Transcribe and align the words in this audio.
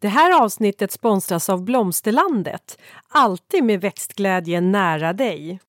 Det 0.00 0.08
här 0.08 0.42
avsnittet 0.42 0.92
sponsras 0.92 1.48
av 1.48 1.64
Blomsterlandet. 1.64 2.78
Alltid 3.08 3.64
med 3.64 3.80
växtglädje 3.80 4.60
nära 4.60 5.12
dig. 5.12 5.60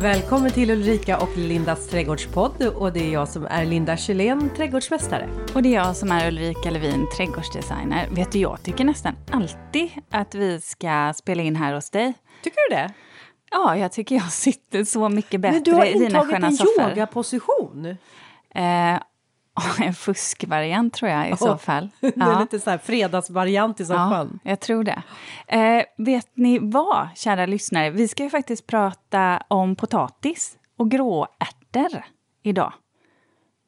Välkommen 0.00 0.50
till 0.50 0.70
Ulrika 0.70 1.18
och 1.18 1.36
Lindas 1.36 1.88
trädgårdspodd 1.88 2.62
och 2.66 2.92
det 2.92 3.00
är 3.08 3.12
jag 3.12 3.28
som 3.28 3.46
är 3.46 3.64
Linda 3.64 3.96
Kjellén, 3.96 4.50
trädgårdsmästare. 4.56 5.28
Och 5.54 5.62
det 5.62 5.68
är 5.68 5.74
jag 5.74 5.96
som 5.96 6.12
är 6.12 6.28
Ulrika 6.28 6.70
Levin, 6.70 7.06
trädgårdsdesigner. 7.16 8.08
Vet 8.10 8.32
du, 8.32 8.38
jag 8.38 8.62
tycker 8.62 8.84
nästan 8.84 9.16
alltid 9.30 9.90
att 10.10 10.34
vi 10.34 10.60
ska 10.60 11.12
spela 11.16 11.42
in 11.42 11.56
här 11.56 11.74
hos 11.74 11.90
dig. 11.90 12.14
Tycker 12.42 12.70
du 12.70 12.76
det? 12.76 12.92
Ja, 13.50 13.76
jag 13.76 13.92
tycker 13.92 14.14
jag 14.14 14.32
sitter 14.32 14.84
så 14.84 15.08
mycket 15.08 15.40
bättre 15.40 15.54
Men 15.54 15.62
du 15.62 15.72
har 15.72 15.84
i 15.86 15.92
dina 15.92 16.04
intagit 16.04 16.30
sköna 16.30 16.46
en 16.46 16.52
soffor. 16.52 16.88
yogaposition. 16.90 17.96
Eh, 18.54 18.98
en 19.86 19.94
fuskvariant 19.94 20.94
tror 20.94 21.10
jag 21.10 21.30
i 21.30 21.36
så 21.36 21.50
Åh, 21.50 21.56
fall. 21.56 21.88
Det 22.00 22.20
är 22.20 22.40
lite 22.40 22.60
så 22.60 22.70
här 22.70 22.78
fredagsvariant 22.78 23.80
i 23.80 23.82
Ja, 23.82 23.86
soffan. 23.88 24.38
jag 24.42 24.60
tror 24.60 24.84
det. 24.84 25.02
Eh, 25.46 25.84
vet 25.98 26.28
ni 26.34 26.58
vad, 26.58 27.08
kära 27.14 27.46
lyssnare? 27.46 27.90
Vi 27.90 28.08
ska 28.08 28.22
ju 28.22 28.30
faktiskt 28.30 28.66
prata 28.66 29.42
om 29.48 29.76
potatis 29.76 30.58
och 30.76 30.90
gråärtor 30.90 32.04
idag. 32.42 32.72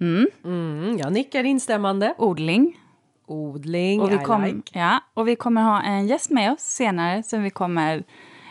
Mm, 0.00 0.98
jag 0.98 1.12
nickar 1.12 1.44
instämmande. 1.44 2.14
Odling. 2.18 2.80
Odling, 3.26 4.00
Och 4.00 4.10
vi, 4.10 4.14
I 4.14 4.18
kom, 4.18 4.44
like. 4.44 4.78
ja, 4.78 5.00
och 5.14 5.28
vi 5.28 5.36
kommer 5.36 5.62
ha 5.62 5.82
en 5.82 6.06
gäst 6.06 6.30
med 6.30 6.52
oss 6.52 6.60
senare 6.60 7.22
som 7.22 7.42
vi 7.42 7.50
kommer 7.50 8.04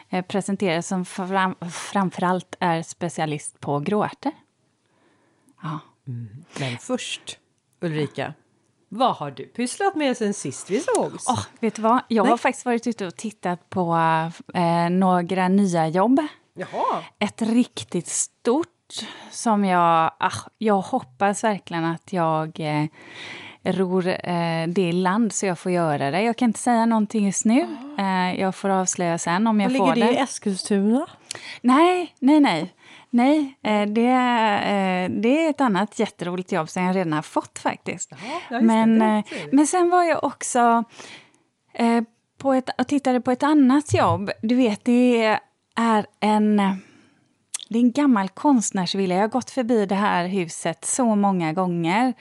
eh, 0.09 0.25
presentera 0.25 0.81
som 0.81 1.05
fram, 1.05 1.55
framförallt 1.71 2.55
är 2.59 2.81
specialist 2.81 3.59
på 3.59 3.79
gråärtor. 3.79 4.31
Ja. 5.61 5.79
Men 6.59 6.77
först, 6.79 7.37
Ulrika, 7.81 8.33
vad 8.89 9.15
har 9.15 9.31
du 9.31 9.45
pysslat 9.45 9.95
med 9.95 10.17
sen 10.17 10.33
sist 10.33 10.69
vi 10.69 10.79
sågs? 10.79 11.25
Åh, 11.27 11.45
vet 11.59 11.75
du 11.75 11.81
vad? 11.81 12.01
Jag 12.07 12.23
Nej. 12.23 12.29
har 12.29 12.37
faktiskt 12.37 12.65
varit 12.65 12.87
ute 12.87 13.07
och 13.07 13.15
tittat 13.15 13.69
på 13.69 13.95
eh, 14.53 14.89
några 14.89 15.47
nya 15.47 15.87
jobb. 15.87 16.19
Jaha. 16.53 17.03
Ett 17.19 17.41
riktigt 17.41 18.07
stort 18.07 18.67
som 19.31 19.65
jag... 19.65 20.11
Ah, 20.19 20.31
jag 20.57 20.81
hoppas 20.81 21.43
verkligen 21.43 21.85
att 21.85 22.13
jag 22.13 22.59
eh, 22.59 22.85
ror 23.63 24.07
eh, 24.07 24.67
det 24.67 24.91
land 24.91 25.33
så 25.33 25.45
jag 25.45 25.59
får 25.59 25.71
göra 25.71 26.11
det. 26.11 26.21
Jag 26.21 26.37
kan 26.37 26.49
inte 26.49 26.59
säga 26.59 26.85
någonting 26.85 27.25
just 27.25 27.45
nu. 27.45 27.77
Eh, 27.97 28.39
jag 28.41 28.55
får 28.55 28.69
avslöja 28.69 29.17
sen 29.17 29.47
om 29.47 29.61
jag 29.61 29.71
får 29.71 29.85
ligger 29.85 29.95
det 29.95 30.11
det. 30.11 30.13
i 30.13 30.17
Eskilstuna? 30.17 31.07
Nej, 31.61 32.15
nej, 32.19 32.39
nej. 32.39 32.73
Nej, 33.13 33.57
eh, 33.63 33.87
det, 33.87 34.07
eh, 34.07 35.21
det 35.21 35.45
är 35.45 35.49
ett 35.49 35.61
annat 35.61 35.99
jätteroligt 35.99 36.51
jobb 36.51 36.69
som 36.69 36.83
jag 36.83 36.95
redan 36.95 37.13
har 37.13 37.21
fått 37.21 37.59
faktiskt. 37.59 38.11
Ja, 38.49 38.61
men, 38.61 38.99
det, 38.99 39.05
det 39.05 39.11
är 39.11 39.17
eh, 39.17 39.49
men 39.51 39.67
sen 39.67 39.89
var 39.89 40.03
jag 40.03 40.23
också 40.23 40.83
på 42.37 42.53
ett, 42.53 42.69
och 42.77 42.87
tittade 42.87 43.21
på 43.21 43.31
ett 43.31 43.43
annat 43.43 43.93
jobb. 43.93 44.31
Du 44.41 44.55
vet, 44.55 44.85
det 44.85 45.39
är 45.75 46.05
en... 46.19 46.57
Det 47.69 47.79
är 47.79 47.83
en 47.83 47.91
gammal 47.91 48.29
konstnärsvilla. 48.29 49.15
Jag 49.15 49.21
har 49.21 49.27
gått 49.27 49.49
förbi 49.49 49.85
det 49.85 49.95
här 49.95 50.27
huset 50.27 50.85
så 50.85 51.15
många 51.15 51.53
gånger. 51.53 52.13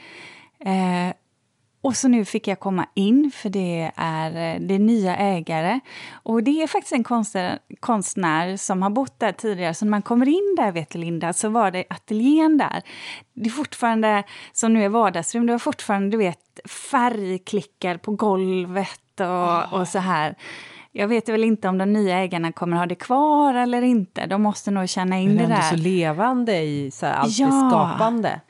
Och 1.83 1.97
så 1.97 2.09
nu 2.09 2.25
fick 2.25 2.49
jag 2.49 2.61
komma 2.61 2.87
in, 2.95 3.31
för 3.35 3.49
det 3.49 3.93
är, 3.97 4.31
eh, 4.31 4.61
det 4.61 4.75
är 4.75 4.79
nya 4.79 5.17
ägare. 5.17 5.81
Och 6.13 6.43
det 6.43 6.63
är 6.63 6.67
faktiskt 6.67 6.93
en 6.93 7.05
konstnär, 7.05 7.59
konstnär 7.81 8.57
som 8.57 8.83
har 8.83 8.91
bott 8.91 9.21
där 9.21 9.33
tidigare. 9.33 9.75
Så 9.75 9.85
när 9.85 9.91
man 9.91 10.03
kommer 10.03 10.29
in 10.29 10.55
där, 10.57 10.73
vet 10.73 10.95
Linda, 10.95 11.33
så 11.33 11.49
var 11.49 11.71
det 11.71 11.85
ateljén 11.91 12.59
där. 12.59 12.83
Det 13.35 13.47
är 13.47 13.51
fortfarande, 13.51 14.23
som 14.53 14.75
nu 14.75 14.85
är 14.85 14.89
vardagsrum, 14.89 15.47
det 15.47 15.53
var 15.53 15.59
fortfarande, 15.59 16.11
du 16.11 16.17
vet, 16.17 16.61
färgklickar 16.91 17.97
på 17.97 18.13
golvet 18.13 19.21
och, 19.21 19.81
och 19.81 19.89
så 19.89 19.99
här. 19.99 20.37
Jag 20.95 21.09
vet 21.09 21.29
väl 21.29 21.45
inte 21.45 21.69
om 21.69 21.79
de 21.79 21.93
nya 21.93 22.19
ägarna 22.19 22.53
kommer 22.53 22.77
ha 22.77 22.87
det 22.87 22.95
kvar 22.95 23.55
eller 23.55 23.83
inte. 23.83 24.27
De 24.27 24.43
måste 24.43 24.71
nog 24.71 24.89
känna 24.89 25.19
in 25.21 25.29
Men 25.29 25.37
det 25.37 25.43
ändå 25.45 25.57
där. 25.57 25.63
så 25.71 25.77
levande 25.77 26.59
i 26.61 26.91
så 26.91 27.07
här, 27.07 27.15
allt 27.15 27.39
Ja. 27.39 27.47
det 27.47 27.53
skapande. 27.71 28.41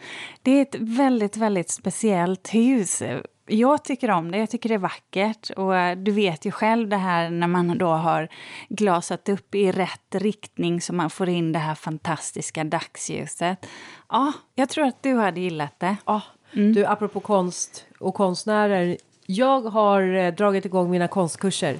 Det 0.42 0.50
är 0.50 0.62
ett 0.62 0.74
väldigt, 0.78 1.36
väldigt 1.36 1.70
speciellt 1.70 2.54
hus. 2.54 3.02
Jag 3.46 3.84
tycker 3.84 4.10
om 4.10 4.30
det, 4.30 4.38
jag 4.38 4.50
tycker 4.50 4.68
det 4.68 4.74
är 4.74 4.78
vackert. 4.78 5.50
Och 5.50 5.76
eh, 5.76 5.96
du 5.98 6.10
vet 6.12 6.44
ju 6.44 6.50
själv 6.50 6.88
det 6.88 6.96
här 6.96 7.30
när 7.30 7.46
man 7.46 7.78
då 7.78 7.88
har 7.88 8.28
glasat 8.68 9.28
upp 9.28 9.54
i 9.54 9.72
rätt 9.72 10.14
riktning 10.14 10.80
så 10.80 10.94
man 10.94 11.10
får 11.10 11.28
in 11.28 11.52
det 11.52 11.58
här 11.58 11.74
fantastiska 11.74 12.64
dagsljuset. 12.64 13.66
Ja, 14.08 14.32
jag 14.54 14.68
tror 14.68 14.84
att 14.86 15.02
du 15.02 15.14
hade 15.18 15.40
gillat 15.40 15.80
det. 15.80 15.96
Ja, 16.06 16.20
Mm. 16.54 16.72
Du, 16.72 16.86
apropå 16.86 17.20
konst 17.20 17.86
och 18.00 18.14
konstnärer. 18.14 18.96
Jag 19.26 19.60
har 19.60 20.02
eh, 20.14 20.34
dragit 20.34 20.64
igång 20.64 20.90
mina 20.90 21.08
konstkurser 21.08 21.76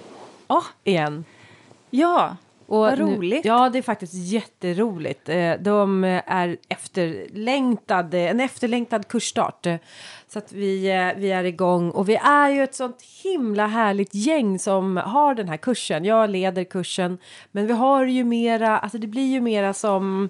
Ja, 0.53 0.63
igen. 0.85 1.25
ja 1.91 2.37
Och 2.67 2.79
vad 2.79 2.99
nu- 2.99 3.05
roligt. 3.17 3.45
ja, 3.45 3.69
det 3.69 3.79
är 3.79 3.83
faktiskt 3.83 4.15
jätteroligt. 4.15 5.29
Eh, 5.29 5.53
De 5.61 6.05
är 6.27 6.57
efterlängtade, 6.69 8.19
en 8.29 8.41
efterlängtad 8.41 9.09
kursstart. 9.09 9.67
Så 10.29 10.39
att 10.39 10.53
vi, 10.53 10.91
eh, 10.91 11.21
vi 11.21 11.33
är 11.33 11.45
igång 11.45 11.91
och 11.91 12.09
vi 12.09 12.17
är 12.17 12.49
ju 12.51 12.63
ett 12.63 12.75
sånt 12.75 13.03
himla 13.23 13.67
härligt 13.67 14.15
gäng 14.15 14.59
som 14.59 14.97
har 14.97 15.35
den 15.35 15.49
här 15.49 15.57
kursen. 15.57 16.05
Jag 16.05 16.31
leder 16.31 16.65
kursen, 16.65 17.19
men 17.53 17.67
vi 17.67 17.73
har 17.73 18.05
ju 18.05 18.25
mera, 18.25 18.79
alltså 18.79 18.99
det 18.99 19.07
blir 19.07 19.27
ju 19.33 19.41
mera 19.41 19.73
som 19.73 20.29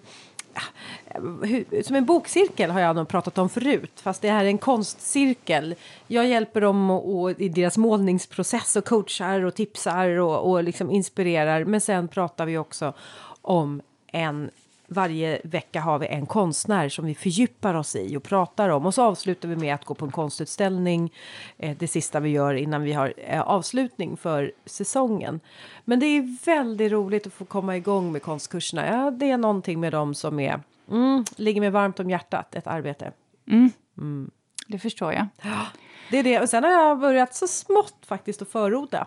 som 1.84 1.96
en 1.96 2.04
bokcirkel 2.04 2.70
har 2.70 2.80
jag 2.80 2.96
nog 2.96 3.08
pratat 3.08 3.38
om 3.38 3.48
förut, 3.48 4.00
fast 4.02 4.22
det 4.22 4.30
här 4.30 4.44
är 4.44 4.48
en 4.48 4.58
konstcirkel. 4.58 5.74
Jag 6.06 6.28
hjälper 6.28 6.60
dem 6.60 6.90
och, 6.90 7.20
och 7.20 7.40
i 7.40 7.48
deras 7.48 7.78
målningsprocess 7.78 8.76
och 8.76 8.84
coachar 8.84 9.44
och 9.44 9.54
tipsar 9.54 10.08
och, 10.08 10.50
och 10.50 10.64
liksom 10.64 10.90
inspirerar. 10.90 11.64
Men 11.64 11.80
sen 11.80 12.08
pratar 12.08 12.46
vi 12.46 12.58
också 12.58 12.92
om 13.42 13.82
en 14.06 14.50
varje 14.92 15.40
vecka 15.44 15.80
har 15.80 15.98
vi 15.98 16.06
en 16.06 16.26
konstnär 16.26 16.88
som 16.88 17.06
vi 17.06 17.14
fördjupar 17.14 17.74
oss 17.74 17.96
i 17.96 18.16
och 18.16 18.22
pratar 18.22 18.68
om. 18.68 18.86
Och 18.86 18.94
så 18.94 19.02
avslutar 19.02 19.48
vi 19.48 19.56
med 19.56 19.74
att 19.74 19.84
gå 19.84 19.94
på 19.94 20.04
en 20.04 20.10
konstutställning. 20.10 21.12
Eh, 21.56 21.76
det 21.78 21.88
sista 21.88 22.20
vi 22.20 22.28
gör 22.28 22.54
innan 22.54 22.82
vi 22.82 22.92
har 22.92 23.14
eh, 23.16 23.40
avslutning 23.40 24.16
för 24.16 24.52
säsongen. 24.66 25.40
Men 25.84 26.00
det 26.00 26.06
är 26.06 26.44
väldigt 26.44 26.92
roligt 26.92 27.26
att 27.26 27.32
få 27.32 27.44
komma 27.44 27.76
igång 27.76 28.12
med 28.12 28.22
konstkurserna. 28.22 28.86
Ja, 28.86 29.10
det 29.10 29.30
är 29.30 29.36
någonting 29.36 29.80
med 29.80 29.92
dem 29.92 30.14
som 30.14 30.40
är, 30.40 30.60
mm, 30.90 31.24
ligger 31.36 31.60
mig 31.60 31.70
varmt 31.70 32.00
om 32.00 32.10
hjärtat, 32.10 32.54
ett 32.54 32.66
arbete. 32.66 33.12
Det 34.66 34.78
förstår 34.78 35.12
jag. 35.12 35.26
Det 36.10 36.18
är 36.18 36.22
det. 36.22 36.40
Och 36.40 36.48
sen 36.48 36.64
har 36.64 36.70
jag 36.70 37.00
börjat 37.00 37.34
så 37.34 37.48
smått 37.48 38.06
faktiskt 38.06 38.42
att 38.42 38.48
förorda. 38.48 39.06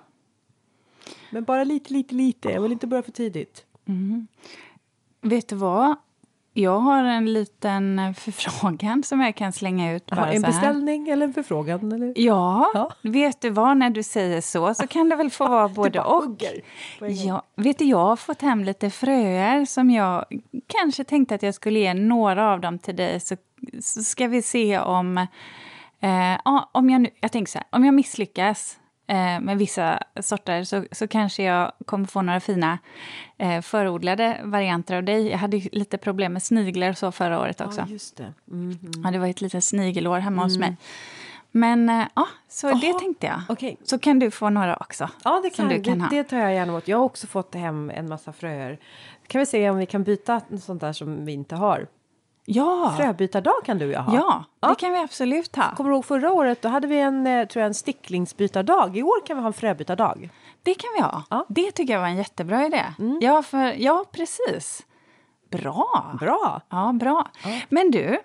Men 1.30 1.44
bara 1.44 1.64
lite, 1.64 1.94
lite, 1.94 2.16
lite. 2.16 2.50
Jag 2.50 2.62
vill 2.62 2.72
inte 2.72 2.88
börja 2.88 3.04
för 3.04 3.12
tidigt. 3.12 3.66
Vet 5.26 5.48
du 5.50 5.56
vad? 5.56 5.96
Jag 6.54 6.80
har 6.80 7.04
en 7.04 7.34
liten 7.34 8.14
förfrågan 8.18 9.04
som 9.04 9.22
jag 9.22 9.36
kan 9.36 9.54
slänga 9.54 9.94
ut 9.94 10.06
bara 10.06 10.22
Aha, 10.22 10.32
en 10.32 10.42
beställning 10.42 11.10
eller 11.10 11.26
en 11.28 11.34
förfrågan? 11.34 11.92
Eller? 11.92 12.14
Ja, 12.16 12.72
Ja. 12.74 12.92
vet 13.02 13.42
du 13.42 13.50
vad, 13.50 13.78
när 13.78 13.90
du 13.90 14.04
säger 14.04 14.42
så 14.42 14.74
så 14.74 14.88
kan 14.88 15.10
det 15.10 15.16
väl 15.16 15.30
få 15.30 15.48
vara 15.48 15.68
både 15.68 16.02
och. 16.02 16.44
Ja, 17.00 17.44
vet 17.56 17.78
du, 17.78 17.86
jag 17.86 17.98
har 17.98 18.16
fått 18.16 18.42
hem 18.42 18.64
lite 18.64 18.90
fröer 18.90 19.66
som 19.66 19.90
jag 19.92 20.26
kanske 20.68 21.04
tänkte 21.04 21.36
att 21.36 21.44
jag 21.44 21.54
skulle 21.54 21.80
ge 21.80 21.94
några 21.94 22.54
av 22.54 22.62
dem 22.62 22.80
till 22.80 22.96
dig 22.96 23.20
så, 23.20 23.36
så 23.82 24.04
ska 24.04 24.28
vi 24.28 24.42
se 24.42 24.80
om... 24.80 25.18
Eh, 26.00 26.40
om 26.72 26.90
jag, 26.90 27.02
nu, 27.02 27.10
jag 27.20 27.32
tänker 27.32 27.52
så 27.52 27.58
här, 27.58 27.68
om 27.72 27.86
jag 27.86 27.94
misslyckas 27.94 28.78
eh, 29.08 29.40
med 29.40 29.58
vissa 29.58 30.00
sorter 30.22 30.64
så, 30.64 30.86
så 30.92 31.08
kanske 31.08 31.44
jag 31.44 31.72
kommer 31.86 32.06
få 32.06 32.22
några 32.22 32.40
fina 32.40 32.78
eh, 33.38 33.62
förodlade 33.62 34.42
varianter 34.44 34.96
av 34.96 35.04
dig. 35.04 35.28
Jag 35.30 35.38
hade 35.38 35.58
lite 35.72 35.98
problem 35.98 36.34
med 36.34 36.44
sniglar 36.44 36.90
och 36.90 36.98
så 36.98 37.12
förra 37.12 37.40
året 37.40 37.62
också. 37.62 37.82
Ja, 37.82 37.88
just 37.88 38.18
det. 38.18 38.34
Mhm. 38.46 38.80
Ja, 39.04 39.12
det 39.12 39.20
var 39.20 39.28
ett 39.28 39.42
litet 39.42 39.64
snigelår 39.64 40.20
hemma 40.20 40.44
hos 40.44 40.58
mig. 40.58 40.78
Men 41.52 41.90
eh, 41.90 42.06
ja, 42.16 42.28
så 42.50 42.68
det 42.68 42.88
Jaha, 42.88 43.00
tänkte 43.00 43.28
jag. 43.28 43.42
okej. 43.50 43.78
Så 43.84 44.00
kan 44.00 44.20
du 44.20 44.32
få 44.32 44.50
några 44.50 44.76
också. 44.76 45.10
Ja, 45.24 45.42
det 45.44 45.50
kan, 45.50 45.70
du 45.70 45.84
kan 45.84 46.00
det, 46.00 46.08
det 46.10 46.24
tar 46.24 46.38
jag 46.38 46.54
gärna 46.54 46.72
emot. 46.72 46.88
Jag 46.88 46.98
har 46.98 47.06
också 47.06 47.28
fått 47.28 47.56
hem 47.56 47.90
en 47.90 48.10
massa 48.10 48.34
fröer. 48.34 48.80
Kan 49.28 49.40
vi 49.40 49.46
se 49.46 49.70
om 49.70 49.78
vi 49.78 49.86
kan 49.86 50.04
byta 50.04 50.42
något 50.48 50.64
sånt 50.64 50.82
där 50.82 50.94
som 50.94 51.26
vi 51.26 51.32
inte 51.34 51.56
har. 51.56 51.88
Ja, 52.48 52.94
Fröbytardag 52.98 53.54
kan 53.66 53.78
du 53.78 53.86
och 53.86 53.92
jag 53.92 54.02
ha. 54.02 54.16
ja, 54.16 54.44
Ja. 54.60 54.68
det 54.70 54.76
kan 54.76 54.94
vi 54.94 55.00
absolut 55.00 55.56
ha. 55.56 55.76
Kommer 55.76 55.90
du 55.90 55.96
ihåg 55.96 56.06
förra 56.06 56.32
året? 56.32 56.62
Då 56.62 56.70
hade 56.70 56.88
vi 56.88 57.00
en, 57.00 57.28
eh, 57.28 57.48
tror 57.48 57.62
jag, 57.62 57.68
en 57.68 57.74
sticklingsbytardag. 57.74 58.98
I 58.98 59.04
år 59.04 59.26
kan 59.26 59.38
vi 59.38 59.42
ha 59.42 59.48
en 59.48 59.54
fröbytardag. 59.54 60.30
Det 60.64 60.74
kan 60.74 60.90
vi 60.96 61.02
ha. 61.02 61.24
Ja. 61.30 61.46
Det 61.50 61.72
tycker 61.72 61.94
jag 61.94 62.00
var 62.00 62.08
en 62.08 62.18
jättebra 62.18 62.66
idé. 62.66 62.82
Ja, 63.22 63.44
för, 63.44 63.74
ja, 63.78 64.06
precis. 64.12 64.86
Bra. 65.52 66.16
Bra! 66.20 66.62
Ja, 66.70 66.92
bra. 66.94 67.28
Men 67.70 67.92
du, 67.92 68.20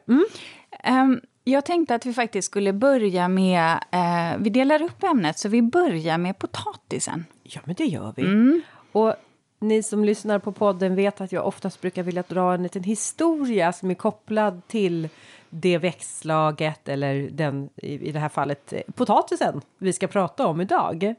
ehm, 0.82 1.20
jag 1.44 1.64
tänkte 1.64 1.94
att 1.94 2.06
vi 2.06 2.14
faktiskt 2.14 2.46
skulle 2.46 2.72
börja 2.72 3.28
med... 3.28 3.72
Eh, 3.90 4.38
vi 4.38 4.50
delar 4.50 4.82
upp 4.82 5.02
ämnet, 5.02 5.38
så 5.38 5.48
vi 5.48 5.62
börjar 5.62 6.18
med 6.18 6.38
potatisen. 6.38 7.24
Ja, 7.42 7.60
men 7.64 7.74
det 7.74 7.84
gör 7.84 8.12
vi. 8.16 8.22
Mm. 8.22 8.62
Och 8.92 9.14
ni 9.60 9.82
som 9.82 10.04
lyssnar 10.04 10.38
på 10.38 10.52
podden 10.52 10.94
vet 10.94 11.20
att 11.20 11.32
jag 11.32 11.46
oftast 11.46 11.80
brukar 11.80 12.02
vilja 12.02 12.24
dra 12.28 12.54
en 12.54 12.62
liten 12.62 12.82
historia 12.82 13.72
som 13.72 13.90
är 13.90 13.94
kopplad 13.94 14.62
till 14.66 15.08
det 15.50 15.78
växtslaget 15.78 16.88
eller 16.88 17.28
den 17.30 17.68
i, 17.76 18.12
det 18.12 18.18
här 18.18 18.28
fallet 18.28 18.72
eh, 18.72 18.80
potatisen 18.94 19.60
vi 19.78 19.92
ska 19.92 20.06
prata 20.06 20.46
om 20.46 20.60
idag. 20.60 21.14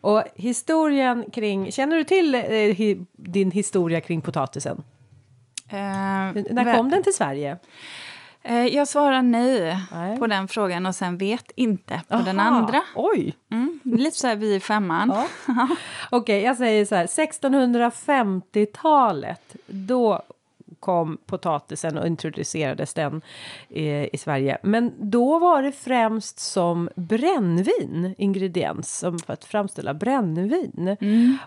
Och 0.00 0.22
historien 0.34 1.24
kring, 1.32 1.72
känner 1.72 1.96
du 1.96 2.04
till 2.04 2.34
eh, 2.34 2.96
din 3.12 3.50
historia 3.50 4.00
kring 4.00 4.20
potatisen? 4.20 4.82
Eh, 5.68 5.76
När 6.50 6.76
kom 6.76 6.90
den 6.90 7.02
till 7.02 7.14
Sverige? 7.14 7.58
Eh, 8.42 8.66
jag 8.66 8.88
svarar 8.88 9.22
nej, 9.22 9.78
Nej. 9.92 10.18
på 10.18 10.26
den 10.26 10.48
frågan 10.48 10.86
och 10.86 10.94
sen 10.94 11.18
vet 11.18 11.50
inte 11.54 12.00
på 12.08 12.16
den 12.16 12.40
Aha, 12.40 12.48
andra. 12.48 12.82
Oj! 12.94 13.36
Mm, 13.50 13.80
lite 13.84 14.16
så 14.16 14.26
här 14.26 14.36
vi 14.36 14.54
i 14.54 14.60
femman. 14.60 15.08
Ja. 15.08 15.28
Okej, 16.10 16.42
jag 16.42 16.56
säger 16.56 16.84
så 16.84 16.94
här. 16.94 17.06
1650-talet, 17.06 19.56
då 19.66 20.22
kom 20.80 21.18
potatisen 21.26 21.98
och 21.98 22.06
introducerades 22.06 22.94
den 22.94 23.22
eh, 23.68 24.14
i 24.14 24.18
Sverige. 24.18 24.58
Men 24.62 24.92
då 24.98 25.38
var 25.38 25.62
det 25.62 25.72
främst 25.72 26.38
som 26.38 26.88
brännvin, 26.94 28.14
ingrediens, 28.18 28.98
som 28.98 29.18
för 29.18 29.32
att 29.32 29.44
framställa 29.44 29.94
brännvin. 29.94 30.96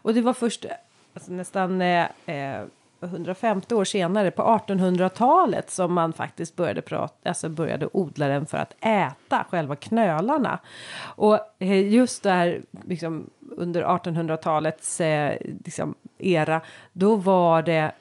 Och 0.01 0.13
det 0.13 0.22
var 0.22 0.34
först 0.34 0.66
alltså, 1.13 1.31
nästan 1.31 1.81
eh, 1.81 2.07
eh, 2.25 2.62
150 3.04 3.76
år 3.76 3.84
senare, 3.84 4.32
på 4.32 4.42
1800-talet, 4.42 5.70
som 5.70 5.94
man 5.94 6.14
faktiskt 6.14 6.56
började, 6.56 6.82
prata, 6.82 7.30
alltså 7.30 7.50
började 7.50 7.90
odla 7.94 8.28
den 8.28 8.46
för 8.46 8.58
att 8.58 8.74
äta 8.80 9.46
själva 9.50 9.76
knölarna. 9.76 10.60
Och 11.02 11.40
eh, 11.60 11.88
just 11.88 12.24
där, 12.24 12.62
liksom, 12.84 13.30
under 13.58 13.84
1800-talets 13.84 15.02
eh, 15.02 15.38
liksom, 15.66 15.96
era, 16.18 16.62
då 16.94 17.16
var 17.16 17.62
det 17.62 17.92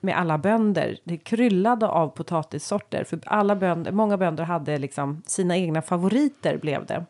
med 0.00 0.18
alla 0.18 0.38
bönder. 0.38 0.98
Det 1.04 1.16
kryllade 1.16 1.88
av 1.88 2.08
potatissorter. 2.08 3.04
För 3.04 3.20
alla 3.26 3.56
bönder, 3.56 3.92
många 3.92 4.16
bönder 4.16 4.44
hade 4.44 4.78
liksom 4.78 5.22
sina 5.26 5.56
egna 5.56 5.82
favoriter 5.82 6.56
blev 6.56 6.86
det. 6.86 7.04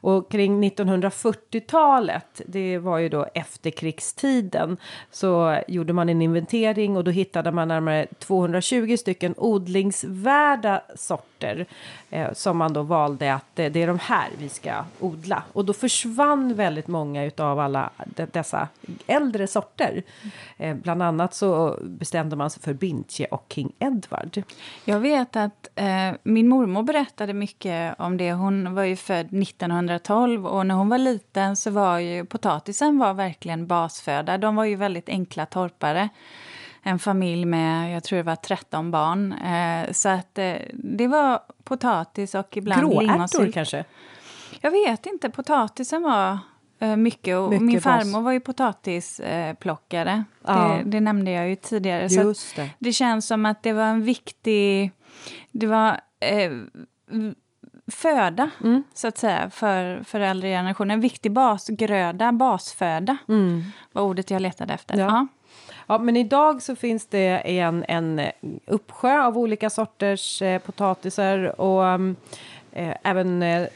Och 0.00 0.30
kring 0.30 0.64
1940-talet, 0.64 2.42
det 2.46 2.78
var 2.78 2.98
ju 2.98 3.08
då 3.08 3.26
efterkrigstiden, 3.34 4.76
så 5.10 5.58
gjorde 5.68 5.92
man 5.92 6.08
en 6.08 6.22
inventering 6.22 6.96
och 6.96 7.04
då 7.04 7.10
hittade 7.10 7.52
man 7.52 7.68
närmare 7.68 8.06
220 8.18 8.96
stycken 8.96 9.34
odlingsvärda 9.36 10.82
sorter 10.94 11.37
eh, 12.10 12.32
som 12.32 12.56
man 12.56 12.72
då 12.72 12.82
valde 12.82 13.34
att 13.34 13.58
eh, 13.58 13.72
det 13.72 13.82
är 13.82 13.86
de 13.86 13.98
här 13.98 14.28
vi 14.38 14.48
ska 14.48 14.84
odla. 15.00 15.42
Och 15.52 15.64
då 15.64 15.72
försvann 15.72 16.54
väldigt 16.54 16.88
många 16.88 17.24
utav 17.24 17.60
alla 17.60 17.90
de, 18.04 18.26
dessa 18.32 18.68
äldre 19.06 19.46
sorter. 19.46 20.02
Eh, 20.56 20.76
bland 20.76 21.02
annat 21.02 21.34
så 21.34 21.78
bestämde 21.82 22.36
man 22.36 22.50
sig 22.50 22.62
för 22.62 22.74
Bintje 22.74 23.26
och 23.26 23.44
King 23.48 23.72
Edward. 23.78 24.42
Jag 24.84 25.00
vet 25.00 25.36
att 25.36 25.68
eh, 25.74 26.12
min 26.22 26.48
mormor 26.48 26.82
berättade 26.82 27.32
mycket 27.32 27.94
om 28.00 28.16
det. 28.16 28.32
Hon 28.32 28.74
var 28.74 28.84
ju 28.84 28.96
född 28.96 29.26
1912 29.42 30.46
och 30.46 30.66
när 30.66 30.74
hon 30.74 30.88
var 30.88 30.98
liten 30.98 31.56
så 31.56 31.70
var 31.70 31.98
ju 31.98 32.24
potatisen 32.24 32.98
var 32.98 33.14
verkligen 33.14 33.66
basföda. 33.66 34.38
De 34.38 34.56
var 34.56 34.64
ju 34.64 34.76
väldigt 34.76 35.08
enkla 35.08 35.46
torpare. 35.46 36.08
En 36.88 36.98
familj 36.98 37.44
med, 37.44 37.94
jag 37.96 38.04
tror 38.04 38.16
det 38.16 38.22
var 38.22 38.36
13 38.36 38.90
barn. 38.90 39.32
Eh, 39.32 39.92
så 39.92 40.08
att 40.08 40.38
eh, 40.38 40.54
det 40.72 41.06
var 41.08 41.40
potatis 41.64 42.34
och 42.34 42.56
ibland 42.56 42.88
lingonsylt. 43.00 43.54
kanske? 43.54 43.84
Jag 44.60 44.70
vet 44.70 45.06
inte, 45.06 45.30
potatisen 45.30 46.02
var 46.02 46.38
eh, 46.78 46.96
mycket 46.96 47.36
och 47.36 47.50
Mycket 47.50 47.62
min 47.66 47.74
bas. 47.76 47.82
farmor 47.84 48.20
var 48.20 48.32
ju 48.32 48.40
potatisplockare. 48.40 49.54
Plockare. 49.54 50.24
Ja. 50.46 50.54
det, 50.84 50.90
det 50.90 51.00
nämnde 51.00 51.30
jag 51.30 51.48
ju 51.48 51.56
tidigare. 51.56 52.08
Så 52.08 52.20
Just 52.20 52.56
det. 52.56 52.70
det 52.78 52.92
känns 52.92 53.26
som 53.26 53.46
att 53.46 53.62
det 53.62 53.72
var 53.72 53.84
en 53.84 54.02
viktig... 54.02 54.90
Det 55.52 55.66
var 55.66 56.00
eh, 56.20 56.50
föda, 57.92 58.50
Mm. 58.64 58.82
så 58.94 59.08
att 59.08 59.18
säga, 59.18 59.50
för, 59.50 60.02
för 60.02 60.20
äldre 60.20 60.48
generationer. 60.48 60.94
En 60.94 61.00
viktig 61.00 61.32
basgröda, 61.32 62.32
basföda, 62.32 63.16
var 63.92 64.02
ordet 64.02 64.30
jag 64.30 64.42
letade 64.42 64.74
efter. 64.74 64.94
Mm. 64.94 65.06
Ja. 65.06 65.26
Ja. 65.88 65.98
Men 65.98 66.16
idag 66.16 66.62
så 66.62 66.76
finns 66.76 67.06
det 67.06 67.58
en, 67.58 67.84
en 67.88 68.18
eh, 68.18 68.32
uppsjö 68.66 69.22
av 69.22 69.38
olika 69.38 69.70
sorters 69.70 70.42
eh, 70.42 70.58
potatisar 70.58 71.60
och 71.60 71.86
mm, 71.86 72.16
eh, 72.72 72.96
även 73.02 73.42
eh, 73.42 73.68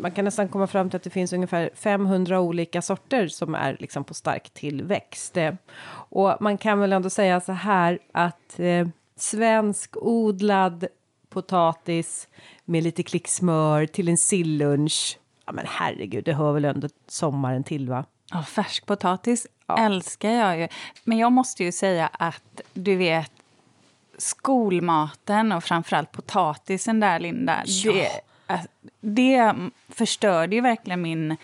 man 0.00 0.10
kan 0.10 0.24
nästan 0.24 0.48
komma 0.48 0.66
fram 0.66 0.90
till 0.90 0.96
att 0.96 1.02
det 1.02 1.10
finns 1.10 1.32
ungefär 1.32 1.70
500 1.74 2.40
olika 2.40 2.82
sorter 2.82 3.28
som 3.28 3.54
är 3.54 3.76
liksom 3.80 4.04
på 4.04 4.14
stark 4.14 4.50
tillväxt. 4.50 5.36
Eh, 5.36 5.54
och 5.90 6.36
man 6.40 6.58
kan 6.58 6.80
väl 6.80 6.92
ändå 6.92 7.10
säga 7.10 7.40
så 7.40 7.52
här 7.52 7.98
att 8.12 8.58
eh, 8.60 8.88
svensk 9.16 9.96
odlad 9.96 10.86
potatis 11.28 12.28
med 12.64 12.82
lite 12.82 13.02
klick 13.02 13.28
smör 13.28 13.86
till 13.86 14.08
en 14.08 14.16
sillunch. 14.16 15.18
Ja, 15.46 15.52
men 15.52 15.64
herregud, 15.68 16.24
det 16.24 16.32
hör 16.32 16.52
väl 16.52 16.64
ändå 16.64 16.88
sommaren 17.08 17.64
till, 17.64 17.88
va? 17.88 18.04
Ja, 18.30 18.42
färsk 18.42 18.86
potatis 18.86 19.46
älskar 19.78 20.30
jag 20.30 20.58
ju. 20.58 20.68
Men 21.04 21.18
jag 21.18 21.32
måste 21.32 21.64
ju 21.64 21.72
säga 21.72 22.10
att 22.12 22.60
du 22.72 22.96
vet 22.96 23.32
skolmaten 24.18 25.52
och 25.52 25.64
framförallt 25.64 26.12
potatisen 26.12 27.00
där, 27.00 27.20
Linda. 27.20 27.62
Det, 27.84 28.10
äh, 28.48 28.60
det 29.00 29.54
förstörde 29.88 30.54
ju 30.54 30.60
verkligen 30.60 31.02
min 31.02 31.36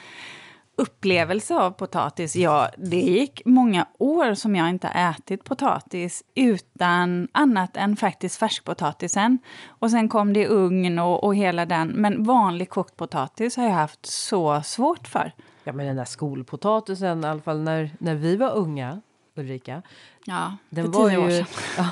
upplevelse 0.77 1.55
av 1.55 1.71
potatis. 1.71 2.37
Ja, 2.37 2.71
det 2.77 3.01
gick 3.01 3.43
många 3.45 3.87
år 3.99 4.35
som 4.35 4.57
jag 4.57 4.69
inte 4.69 4.89
ätit 4.89 5.45
potatis 5.45 6.25
utan 6.35 7.29
annat 7.33 7.77
än 7.77 7.97
faktiskt 7.97 8.37
färskpotatisen. 8.37 9.39
Och 9.67 9.91
sen 9.91 10.09
kom 10.09 10.33
det 10.33 10.49
ugn 10.49 10.99
och, 10.99 11.25
och 11.25 11.37
hela 11.37 11.67
den. 11.67 11.89
Men 11.89 12.25
vanlig 12.25 12.71
kokt 12.71 12.97
potatis 12.97 13.57
har 13.57 13.65
jag 13.65 13.73
haft 13.73 14.07
så 14.07 14.63
svårt 14.63 15.09
för. 15.09 15.33
Ja, 15.65 15.73
men 15.73 15.87
den 15.87 15.97
där 15.97 16.05
skolpotatisen, 16.05 17.25
i 17.25 17.27
alla 17.27 17.41
fall 17.41 17.61
när, 17.61 17.91
när 17.99 18.15
vi 18.15 18.37
var 18.37 18.51
unga, 18.55 19.01
Ulrika. 19.37 19.83
Ja, 20.25 20.57
Den 20.71 20.85
för 20.93 21.01
var 21.01 21.09
tio 21.09 21.19
år 21.19 21.31
ju... 21.31 21.37
sedan. 21.37 21.47
Ja. 21.77 21.87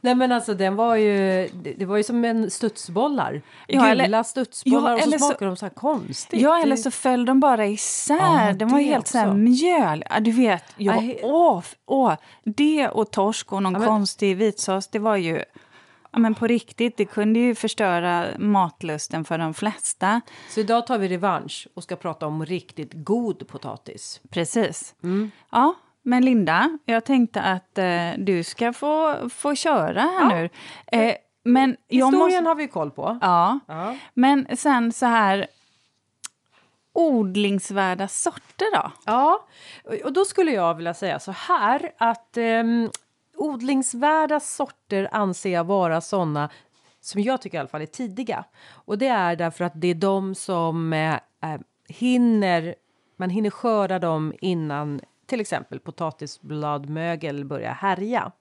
Nej, 0.00 0.14
men 0.14 0.32
alltså 0.32 0.54
den 0.54 0.76
var 0.76 0.96
ju... 0.96 1.48
Det, 1.78 1.86
var 1.86 1.96
ju 1.96 2.02
som 2.02 2.24
en 2.24 2.50
studsbollar. 2.50 3.42
Ja, 3.68 3.80
Gula 3.90 4.04
eller- 4.04 4.22
studsbollar 4.22 4.90
Ja, 4.90 4.94
och 5.06 5.12
så 5.12 5.18
smakade 5.18 5.46
de 5.50 5.56
så 5.56 5.64
här 5.66 5.70
konstigt. 5.74 6.40
Ja, 6.40 6.62
eller 6.62 6.76
så 6.76 6.90
föll 6.90 7.24
de 7.24 7.40
bara 7.40 7.66
isär. 7.66 8.46
Ja, 8.46 8.52
den 8.52 8.68
var 8.68 8.80
helt 8.80 9.06
så 9.06 9.18
här 9.18 9.26
också. 9.26 9.34
mjöl. 9.36 10.04
Ja, 10.10 10.20
du 10.20 10.30
vet, 10.32 10.64
ja, 10.76 10.94
Nej. 10.94 11.20
åh, 11.22 11.62
åh, 11.86 12.14
det 12.44 12.88
och 12.88 13.10
torsk 13.10 13.52
och 13.52 13.62
någon 13.62 13.72
Ja, 13.72 13.78
men- 13.78 13.88
konstig 13.88 14.36
vitsås, 14.36 14.86
det 14.88 14.98
var 14.98 15.16
ju... 15.16 15.42
Ja, 16.14 16.20
men 16.20 16.34
på 16.34 16.46
riktigt, 16.46 16.96
det 16.96 17.04
kunde 17.04 17.38
ju 17.38 17.54
förstöra 17.54 18.26
matlusten 18.38 19.24
för 19.24 19.38
de 19.38 19.54
flesta. 19.54 20.20
Så 20.48 20.60
idag 20.60 20.86
tar 20.86 20.98
vi 20.98 21.08
revansch 21.08 21.68
och 21.74 21.82
ska 21.82 21.96
prata 21.96 22.26
om 22.26 22.46
riktigt 22.46 22.90
god 22.94 23.48
potatis. 23.48 24.20
Precis. 24.30 24.94
Mm. 25.02 25.30
Ja, 25.50 25.74
men 26.02 26.24
Linda, 26.24 26.78
jag 26.84 27.04
tänkte 27.04 27.40
att 27.42 27.78
eh, 27.78 28.08
du 28.18 28.44
ska 28.44 28.72
få, 28.72 29.16
få 29.30 29.54
köra 29.54 30.00
här 30.00 30.20
Ja. 30.20 30.28
nu. 30.36 30.48
Eh, 30.98 31.14
men 31.44 31.76
Historien 31.88 32.18
måste, 32.18 32.44
har 32.48 32.54
vi 32.54 32.68
koll 32.68 32.90
på. 32.90 33.18
Ja, 33.22 33.58
Ja. 33.68 33.96
men 34.14 34.56
sen 34.56 34.92
så 34.92 35.06
här... 35.06 35.46
Odlingsvärda 36.96 38.08
sorter 38.08 38.76
då? 38.76 38.92
Ja, 39.04 39.46
och 40.04 40.12
då 40.12 40.24
skulle 40.24 40.50
jag 40.52 40.74
vilja 40.74 40.94
säga 40.94 41.18
så 41.18 41.32
här 41.32 41.90
att 41.98 42.36
ehm, 42.36 42.90
odlingsvärda 43.36 44.40
sorter 44.40 45.08
anser 45.12 45.50
jag 45.50 45.64
vara 45.64 46.00
såna 46.00 46.50
som 47.00 47.20
jag 47.20 47.42
tycker 47.42 47.58
i 47.58 47.60
alla 47.60 47.68
fall 47.68 47.82
är 47.82 47.86
tidiga. 47.86 48.44
Och 48.70 48.98
det 48.98 49.08
är 49.08 49.36
därför 49.36 49.64
att 49.64 49.72
det 49.74 49.88
är 49.88 49.94
de 49.94 50.34
som 50.34 50.92
eh, 50.92 51.14
eh, 51.14 51.60
hinner, 51.88 52.74
man 53.16 53.30
hinner 53.30 53.50
skörda 53.50 53.98
dem 53.98 54.32
innan 54.40 55.00
till 55.26 55.40
exempel 55.40 55.80
potatisbladmögel 55.80 57.44
börjar 57.44 57.72
härja. 57.72 58.32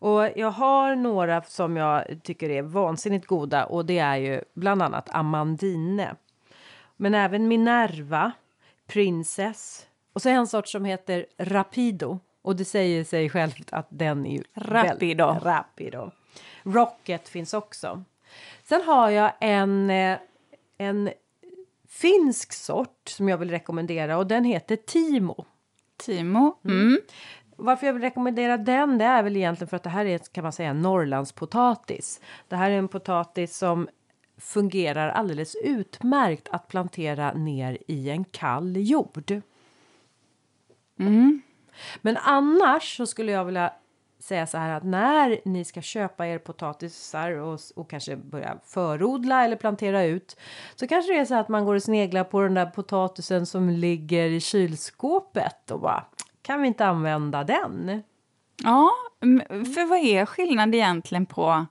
Och 0.00 0.28
jag 0.36 0.50
har 0.50 0.96
några 0.96 1.42
som 1.42 1.76
jag 1.76 2.20
tycker 2.22 2.50
är 2.50 2.62
vansinnigt 2.62 3.26
goda 3.26 3.66
och 3.66 3.86
det 3.86 3.98
är 3.98 4.16
ju 4.16 4.40
bland 4.54 4.82
annat 4.82 5.08
Amandine. 5.10 6.16
Men 6.96 7.14
även 7.14 7.48
Minerva, 7.48 8.32
Princess 8.86 9.86
och 10.12 10.22
så 10.22 10.28
en 10.28 10.46
sort 10.46 10.68
som 10.68 10.84
heter 10.84 11.26
Rapido. 11.38 12.18
Och 12.42 12.56
det 12.56 12.64
säger 12.64 13.04
sig 13.04 13.30
självt 13.30 13.72
att 13.72 13.86
den 13.90 14.26
är 14.26 14.32
ju 14.32 14.42
Rapido. 14.54 15.26
Väl, 15.26 15.40
Rapido. 15.40 16.10
Rocket 16.62 17.28
finns 17.28 17.54
också. 17.54 18.04
Sen 18.64 18.82
har 18.82 19.10
jag 19.10 19.32
en, 19.40 19.90
eh, 19.90 20.18
en 20.78 21.10
finsk 21.88 22.52
sort 22.52 23.08
som 23.08 23.28
jag 23.28 23.38
vill 23.38 23.50
rekommendera 23.50 24.18
och 24.18 24.26
den 24.26 24.44
heter 24.44 24.76
Timo. 24.76 25.44
Timo. 25.96 26.58
Mm. 26.64 27.00
Varför 27.56 27.86
jag 27.86 27.94
vill 27.94 28.02
rekommendera 28.02 28.56
den 28.56 28.98
det 28.98 29.04
är 29.04 29.22
väl 29.22 29.36
egentligen 29.36 29.68
för 29.68 29.76
att 29.76 29.82
det 29.82 29.90
här 29.90 30.04
är 30.04 30.18
kan 30.18 30.42
man 30.42 30.52
säga 30.52 30.72
Norrlandspotatis. 30.72 32.20
Det 32.48 32.56
här 32.56 32.70
är 32.70 32.78
en 32.78 32.88
potatis 32.88 33.56
som 33.56 33.88
fungerar 34.36 35.08
alldeles 35.08 35.56
utmärkt 35.64 36.48
att 36.48 36.68
plantera 36.68 37.32
ner 37.32 37.78
i 37.86 38.10
en 38.10 38.24
kall 38.24 38.76
jord. 38.76 39.42
Men 42.02 42.16
annars 42.16 42.96
så 42.96 43.06
skulle 43.06 43.32
jag 43.32 43.44
vilja 43.44 43.72
säga 44.20 44.46
så 44.46 44.58
här 44.58 44.76
att 44.76 44.84
när 44.84 45.40
ni 45.44 45.64
ska 45.64 45.82
köpa 45.82 46.26
er 46.26 46.38
potatisar 46.38 47.30
och, 47.30 47.60
och 47.76 47.90
kanske 47.90 48.16
börja 48.16 48.58
förodla 48.64 49.44
eller 49.44 49.56
plantera 49.56 50.04
ut 50.04 50.36
så 50.76 50.88
kanske 50.88 51.12
det 51.12 51.18
är 51.18 51.24
så 51.24 51.34
att 51.34 51.48
man 51.48 51.64
går 51.64 51.74
och 51.74 51.82
sneglar 51.82 52.24
på 52.24 52.40
den 52.40 52.54
där 52.54 52.66
potatisen 52.66 53.46
som 53.46 53.70
ligger 53.70 54.26
i 54.30 54.40
kylskåpet 54.40 55.70
och 55.70 55.80
bara 55.80 56.04
kan 56.42 56.62
vi 56.62 56.68
inte 56.68 56.86
använda 56.86 57.44
den? 57.44 58.02
Ja, 58.62 58.90
för 59.50 59.88
vad 59.88 59.98
är 59.98 60.26
skillnaden 60.26 60.74
egentligen 60.74 61.26
på 61.26 61.66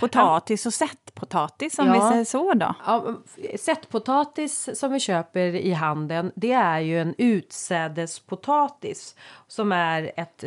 potatis 0.00 0.66
och 0.66 0.74
sättpotatis 0.74 1.78
om 1.78 1.86
ja. 1.86 1.92
vi 1.92 2.00
säger 2.00 2.24
så 2.24 2.54
då? 2.54 2.74
Ja, 2.86 3.14
sättpotatis 3.58 4.78
som 4.78 4.92
vi 4.92 5.00
köper 5.00 5.40
i 5.40 5.72
handeln 5.72 6.32
det 6.34 6.52
är 6.52 6.80
ju 6.80 7.00
en 7.00 7.14
utsädespotatis 7.18 9.14
som 9.46 9.72
är 9.72 10.12
ett 10.16 10.44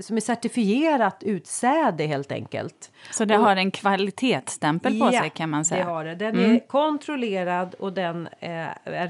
som 0.00 0.16
är 0.16 0.20
certifierat 0.20 1.22
utsäde 1.22 2.06
helt 2.06 2.32
enkelt. 2.32 2.90
Så 3.10 3.24
det 3.24 3.38
och, 3.38 3.44
har 3.44 3.56
en 3.56 3.70
kvalitetsstämpel 3.70 5.00
på 5.00 5.10
ja, 5.12 5.20
sig 5.20 5.30
kan 5.30 5.50
man 5.50 5.64
säga? 5.64 5.84
det 5.84 5.90
har 5.90 6.04
det. 6.04 6.14
Den 6.14 6.34
mm. 6.34 6.54
är 6.54 6.66
kontrollerad 6.68 7.74
och 7.74 7.92
den 7.92 8.28
är 8.40 9.08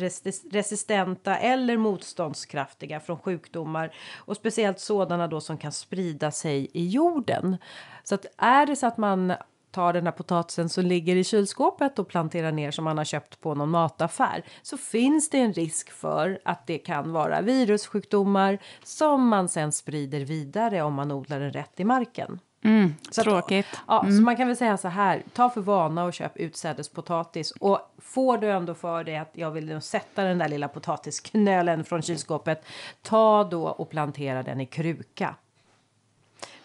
resistenta 0.53 1.37
eller 1.37 1.77
motståndskraftiga 1.77 3.01
från 3.01 3.19
sjukdomar 3.19 3.95
och 4.17 4.37
speciellt 4.37 4.81
sådana 4.81 5.27
då 5.27 5.41
som 5.41 5.59
kan 5.59 5.73
sprida 5.73 6.31
sig 6.31 6.71
i 6.73 6.89
jorden. 6.89 7.57
Så 8.05 8.15
att 8.15 8.27
är 8.37 8.67
det 8.67 8.77
så 8.77 8.87
att 8.87 8.97
man 8.97 9.33
tar 9.75 9.93
den 9.93 10.05
här 10.05 10.13
potatisen 10.13 10.69
som 10.69 10.85
ligger 10.85 11.17
i 11.17 11.25
kylskåpet 11.25 11.99
och 11.99 12.09
planterar 12.09 12.53
ner 12.53 12.71
som 12.71 12.85
man 12.85 12.99
har 12.99 13.05
köpt 13.05 13.41
på 13.41 13.55
någon 13.55 13.71
mataffär 13.71 14.45
så 14.63 14.77
finns 14.77 15.31
det 15.31 15.39
en 15.39 15.53
risk 15.53 15.91
för 15.91 16.39
att 16.45 16.67
det 16.67 16.79
kan 16.79 17.13
vara 17.13 17.41
virussjukdomar 17.41 18.59
som 18.85 19.29
man 19.29 19.49
sen 19.49 19.73
sprider 19.73 20.21
vidare 20.21 20.83
om 20.83 20.95
man 20.95 21.13
odlar 21.13 21.41
den 21.41 21.53
rätt 21.53 21.81
i 21.81 21.85
marken. 21.85 22.41
Mm, 22.65 22.95
så 23.11 23.23
tråkigt. 23.23 23.67
Att, 23.73 23.81
ja, 23.89 24.03
mm. 24.03 24.17
så 24.17 24.23
man 24.23 24.37
kan 24.37 24.47
väl 24.47 24.57
säga 24.57 24.77
så 24.77 24.89
här. 24.89 25.23
Ta 25.33 25.51
för 25.51 25.61
vana 25.61 26.05
och 26.05 26.13
köp 26.13 26.37
utsädespotatis 26.37 27.51
och 27.51 27.81
får 27.99 28.39
du 28.39 28.51
ändå 28.51 28.75
för 28.75 29.05
dig 29.05 29.17
att 29.17 29.31
jag 29.33 29.51
vill 29.51 29.81
sätta 29.81 30.25
den 30.25 30.39
där 30.39 30.49
lilla 30.49 30.69
potatisknölen 30.69 31.85
från 31.85 32.03
kylskåpet. 32.03 32.65
Ta 33.03 33.45
då 33.45 33.69
och 33.69 33.91
plantera 33.91 34.43
den 34.43 34.61
i 34.61 34.67
kruka. 34.67 35.35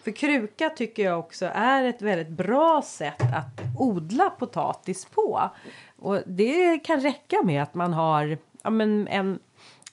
För 0.02 0.10
kruka 0.10 0.70
tycker 0.70 1.04
jag 1.04 1.18
också 1.18 1.50
är 1.54 1.84
ett 1.84 2.02
väldigt 2.02 2.28
bra 2.28 2.82
sätt 2.84 3.20
att 3.20 3.78
odla 3.78 4.30
potatis 4.30 5.04
på. 5.04 5.50
Och 5.98 6.18
det 6.26 6.78
kan 6.78 7.00
räcka 7.00 7.42
med 7.42 7.62
att 7.62 7.74
man 7.74 7.92
har 7.92 8.38
ja, 8.62 8.70
men 8.70 9.08
en 9.08 9.38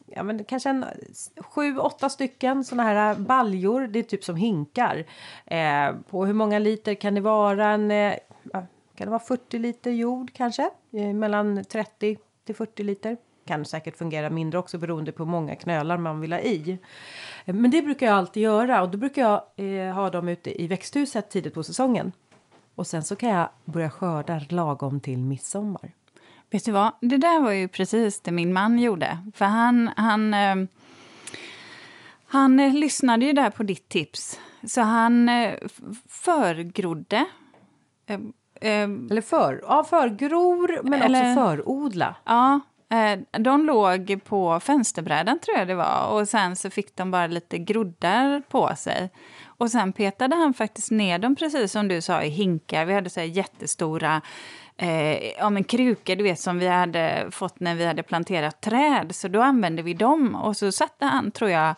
ja, 0.06 0.24
men 0.24 0.44
kanske 0.44 0.70
en 0.70 0.86
sju, 1.38 1.78
åtta 1.78 2.10
stycken 2.10 2.64
såna 2.64 2.84
här 2.84 3.16
baljor. 3.16 3.88
Det 3.88 4.00
är 4.00 4.04
typ 4.04 4.24
som 4.24 4.36
hinkar. 4.36 5.06
Eh, 5.46 5.96
på 6.10 6.26
hur 6.26 6.34
många 6.34 6.60
liter 6.60 6.94
kan 6.94 7.16
det 7.16 7.22
vara? 7.22 7.68
En, 7.68 7.92
eh, 7.92 8.14
kan 8.96 9.08
det 9.08 9.10
vara 9.10 9.20
40 9.20 9.60
liter 9.60 9.92
jord 9.92 10.34
kanske? 10.34 10.70
Eh, 10.94 11.14
mellan 11.14 11.64
30 11.64 12.18
till 12.46 12.56
40 12.56 12.84
liter. 12.84 13.18
Kan 13.48 13.66
säkert 13.66 13.98
fungera 13.98 14.30
mindre 14.30 14.60
också 14.60 14.78
beroende 14.78 15.12
på 15.12 15.24
hur 15.24 15.32
många 15.32 15.56
knölar 15.56 15.98
man 15.98 16.20
vill 16.22 16.34
ha 16.34 16.40
i. 16.40 16.78
Men 17.46 17.72
det 17.72 17.82
brukar 17.82 18.06
jag 18.06 18.16
alltid 18.16 18.44
göra 18.44 18.82
och 18.82 18.90
då 18.90 18.98
brukar 18.98 19.22
jag 19.22 19.42
eh, 19.56 19.94
ha 19.94 20.10
dem 20.10 20.28
ute 20.28 20.64
i 20.64 20.68
växthuset 20.68 21.30
tidigt 21.30 21.54
på 21.54 21.64
säsongen. 21.64 22.12
Och 22.76 22.88
sen 22.88 23.04
så 23.04 23.16
kan 23.16 23.30
jag 23.30 23.50
börja 23.66 23.90
skörda 23.90 24.42
lagom 24.50 25.00
till 25.00 25.18
midsommar. 25.18 25.92
Vet 26.50 26.66
du 26.66 26.72
vad, 26.72 26.92
det 27.02 27.18
där 27.18 27.40
var 27.40 27.52
ju 27.52 27.68
precis 27.68 28.22
det 28.22 28.32
min 28.32 28.54
man 28.54 28.80
gjorde. 28.80 29.18
För 29.34 29.46
han, 29.46 29.92
han, 29.96 30.34
eh, 30.34 30.56
han 32.28 32.60
eh, 32.60 32.74
lyssnade 32.74 33.26
ju 33.26 33.34
där 33.34 33.50
på 33.50 33.64
ditt 33.64 33.90
tips. 33.90 34.40
Så 34.64 34.82
han 34.82 35.30
eh, 35.30 35.56
förgrodde. 36.10 37.26
Eh, 38.06 38.20
eh, 38.62 38.90
eller 39.12 39.22
för, 39.22 39.62
ja, 39.64 39.84
förgror 39.84 40.84
men 40.84 41.02
eller, 41.02 41.32
också 41.32 41.42
förodla. 41.42 42.16
Ja, 42.26 42.60
Eh, 42.90 43.20
de 43.40 43.66
låg 43.66 44.20
på 44.24 44.60
fönsterbrädan 44.60 45.40
tror 45.40 45.58
jag 45.58 45.68
det 45.68 45.76
var 45.76 46.08
och 46.08 46.30
sen 46.30 46.56
så 46.56 46.70
fick 46.70 46.96
de 46.96 47.12
bara 47.12 47.28
lite 47.28 47.58
groddar 47.58 48.42
på 48.50 48.76
sig. 48.76 49.10
Och 49.46 49.72
sen 49.72 49.94
petade 49.94 50.36
han 50.36 50.54
faktiskt 50.54 50.92
ner 50.92 51.20
dem 51.20 51.36
precis 51.36 51.72
som 51.72 51.88
du 51.88 52.02
sa 52.02 52.24
i 52.24 52.30
hinkar. 52.30 52.86
Vi 52.86 52.94
hade 52.94 53.10
så 53.10 53.20
här 53.20 53.28
jättestora 53.28 54.22
eh, 54.78 55.32
ja, 55.38 55.50
men 55.50 55.64
krukor 55.64 56.16
du 56.16 56.24
vet, 56.24 56.40
som 56.40 56.60
vi 56.60 56.68
hade 56.68 57.28
fått 57.32 57.60
när 57.60 57.76
vi 57.76 57.86
hade 57.86 58.04
planterat 58.04 58.62
träd. 58.62 59.16
Så 59.16 59.28
då 59.28 59.42
använde 59.42 59.82
vi 59.82 59.94
dem 59.94 60.36
och 60.36 60.58
så 60.58 60.72
satte 60.72 61.06
han, 61.06 61.32
tror 61.32 61.50
jag, 61.50 61.76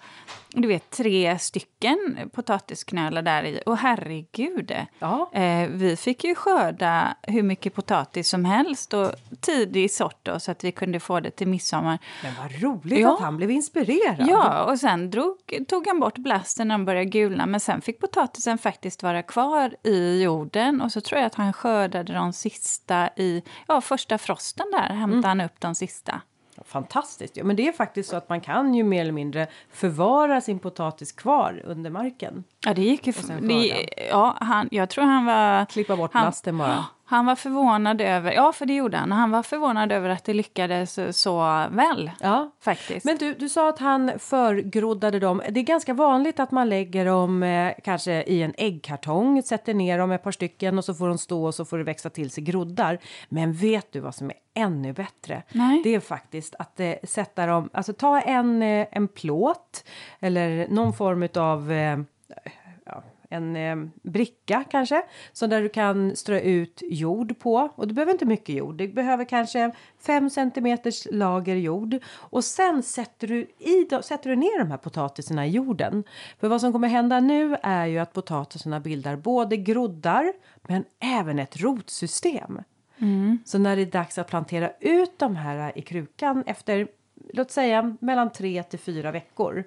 du 0.51 0.67
vet, 0.67 0.89
tre 0.89 1.39
stycken 1.39 2.29
potatisknölar 2.33 3.21
där 3.21 3.43
i. 3.43 3.61
Och 3.65 3.77
herregud, 3.77 4.75
ja. 4.99 5.29
eh, 5.33 5.69
vi 5.69 5.95
fick 5.95 6.23
ju 6.23 6.35
skörda 6.35 7.15
hur 7.21 7.43
mycket 7.43 7.73
potatis 7.73 8.29
som 8.29 8.45
helst 8.45 8.93
och 8.93 9.11
tidig 9.41 9.91
sort 9.91 10.19
då, 10.23 10.39
så 10.39 10.51
att 10.51 10.63
vi 10.63 10.71
kunde 10.71 10.99
få 10.99 11.19
det 11.19 11.31
till 11.31 11.47
midsommar. 11.47 11.99
Men 12.23 12.33
vad 12.35 12.61
roligt 12.61 12.99
ja. 12.99 13.13
att 13.13 13.19
han 13.19 13.37
blev 13.37 13.51
inspirerad. 13.51 14.27
Ja, 14.29 14.63
och 14.63 14.79
sen 14.79 15.11
drog, 15.11 15.35
tog 15.67 15.87
han 15.87 15.99
bort 15.99 16.17
blasten 16.17 16.67
när 16.67 16.75
de 16.75 16.85
började 16.85 17.05
gulna, 17.05 17.45
men 17.45 17.59
sen 17.59 17.81
fick 17.81 17.99
potatisen 17.99 18.57
faktiskt 18.57 19.03
vara 19.03 19.23
kvar 19.23 19.75
i 19.83 20.23
jorden 20.23 20.81
och 20.81 20.91
så 20.91 21.01
tror 21.01 21.19
jag 21.19 21.27
att 21.27 21.35
han 21.35 21.53
skördade 21.53 22.13
de 22.13 22.33
sista 22.33 23.09
i, 23.15 23.43
ja, 23.67 23.81
första 23.81 24.17
frosten 24.17 24.65
där 24.71 24.93
hämtade 24.93 25.17
mm. 25.17 25.23
han 25.23 25.41
upp 25.41 25.59
de 25.59 25.75
sista. 25.75 26.21
Fantastiskt. 26.65 27.37
Ja, 27.37 27.43
men 27.43 27.55
det 27.55 27.67
är 27.67 27.71
faktiskt 27.71 28.09
så 28.09 28.15
att 28.15 28.29
man 28.29 28.41
kan 28.41 28.73
ju 28.73 28.83
mer 28.83 29.01
eller 29.01 29.11
mindre 29.11 29.47
förvara 29.71 30.41
sin 30.41 30.59
potatis 30.59 31.11
kvar 31.11 31.61
under 31.65 31.89
marken. 31.89 32.43
Ja, 32.65 32.73
det 32.73 32.81
gick 32.81 33.07
ju... 33.07 33.13
Det, 33.41 33.89
ja, 34.09 34.37
han, 34.41 34.67
jag 34.71 34.89
tror 34.89 35.03
han 35.05 35.25
var... 35.25 35.65
Klippa 35.65 35.95
bort 35.95 36.13
han, 36.13 36.23
plasten 36.23 36.57
bara. 36.57 36.85
Han 37.09 37.25
var 37.25 37.35
förvånad 37.35 38.01
över, 38.01 38.31
ja 38.31 38.51
för 38.51 38.65
det 38.65 38.73
gjorde 38.73 38.97
han, 38.97 39.11
han 39.11 39.31
var 39.31 39.43
förvånad 39.43 39.91
över 39.91 40.09
att 40.09 40.23
det 40.23 40.33
lyckades 40.33 40.99
så 41.21 41.39
väl. 41.71 42.11
Ja. 42.19 42.51
Faktiskt. 42.61 43.05
Men 43.05 43.17
du, 43.17 43.33
du 43.33 43.49
sa 43.49 43.69
att 43.69 43.79
han 43.79 44.11
förgroddade 44.19 45.19
dem. 45.19 45.41
Det 45.49 45.59
är 45.59 45.63
ganska 45.63 45.93
vanligt 45.93 46.39
att 46.39 46.51
man 46.51 46.69
lägger 46.69 47.05
dem 47.05 47.43
eh, 47.43 47.73
kanske 47.83 48.23
i 48.23 48.43
en 48.43 48.53
äggkartong, 48.57 49.43
sätter 49.43 49.73
ner 49.73 49.97
dem 49.97 50.11
ett 50.11 50.23
par 50.23 50.31
stycken 50.31 50.77
och 50.77 50.85
så 50.85 50.93
får 50.93 51.07
de 51.07 51.17
stå 51.17 51.45
och 51.45 51.55
så 51.55 51.65
får 51.65 51.77
det 51.77 51.83
växa 51.83 52.09
till 52.09 52.29
sig 52.29 52.43
groddar. 52.43 52.97
Men 53.29 53.53
vet 53.53 53.91
du 53.91 53.99
vad 53.99 54.15
som 54.15 54.29
är 54.29 54.37
ännu 54.53 54.93
bättre? 54.93 55.43
Nej. 55.51 55.81
Det 55.83 55.95
är 55.95 55.99
faktiskt 55.99 56.55
att 56.59 56.79
eh, 56.79 56.93
sätta 57.03 57.45
dem, 57.45 57.69
alltså 57.73 57.93
ta 57.93 58.21
en, 58.21 58.61
eh, 58.61 58.87
en 58.91 59.07
plåt 59.07 59.83
eller 60.19 60.67
någon 60.67 60.93
form 60.93 61.27
av 61.35 61.71
eh, 61.71 61.99
en 63.29 63.55
eh, 63.55 63.75
bricka 64.01 64.63
kanske. 64.69 65.01
Så 65.33 65.47
där 65.47 65.61
du 65.61 65.69
kan 65.69 66.15
strö 66.15 66.39
ut 66.39 66.83
jord 66.89 67.39
på. 67.39 67.69
Och 67.75 67.87
du 67.87 67.93
behöver 67.93 68.11
inte 68.11 68.25
mycket 68.25 68.55
jord. 68.55 68.75
Du 68.75 68.87
behöver 68.87 69.25
kanske 69.25 69.71
5 69.99 70.29
centimeters 70.29 71.07
lager 71.11 71.55
jord. 71.55 71.95
Och 72.09 72.43
sen 72.43 72.83
sätter 72.83 73.27
du, 73.27 73.39
i, 73.59 73.87
sätter 74.03 74.29
du 74.29 74.35
ner 74.35 74.59
de 74.59 74.71
här 74.71 74.77
potatisarna 74.77 75.47
i 75.47 75.49
jorden. 75.49 76.03
För 76.39 76.47
vad 76.47 76.61
som 76.61 76.71
kommer 76.71 76.87
hända 76.87 77.19
nu 77.19 77.55
är 77.63 77.85
ju 77.85 77.99
att 77.99 78.13
potatisarna 78.13 78.79
bildar 78.79 79.15
både 79.15 79.57
groddar 79.57 80.33
men 80.67 80.83
även 80.99 81.39
ett 81.39 81.61
rotsystem. 81.61 82.61
Mm. 82.97 83.39
Så 83.45 83.57
när 83.57 83.75
det 83.75 83.81
är 83.81 83.85
dags 83.85 84.17
att 84.17 84.27
plantera 84.27 84.71
ut 84.79 85.19
de 85.19 85.35
här 85.35 85.77
i 85.77 85.81
krukan 85.81 86.43
efter 86.47 86.87
låt 87.33 87.51
säga 87.51 87.95
mellan 87.99 88.31
tre 88.31 88.63
till 88.63 88.79
fyra 88.79 89.11
veckor 89.11 89.63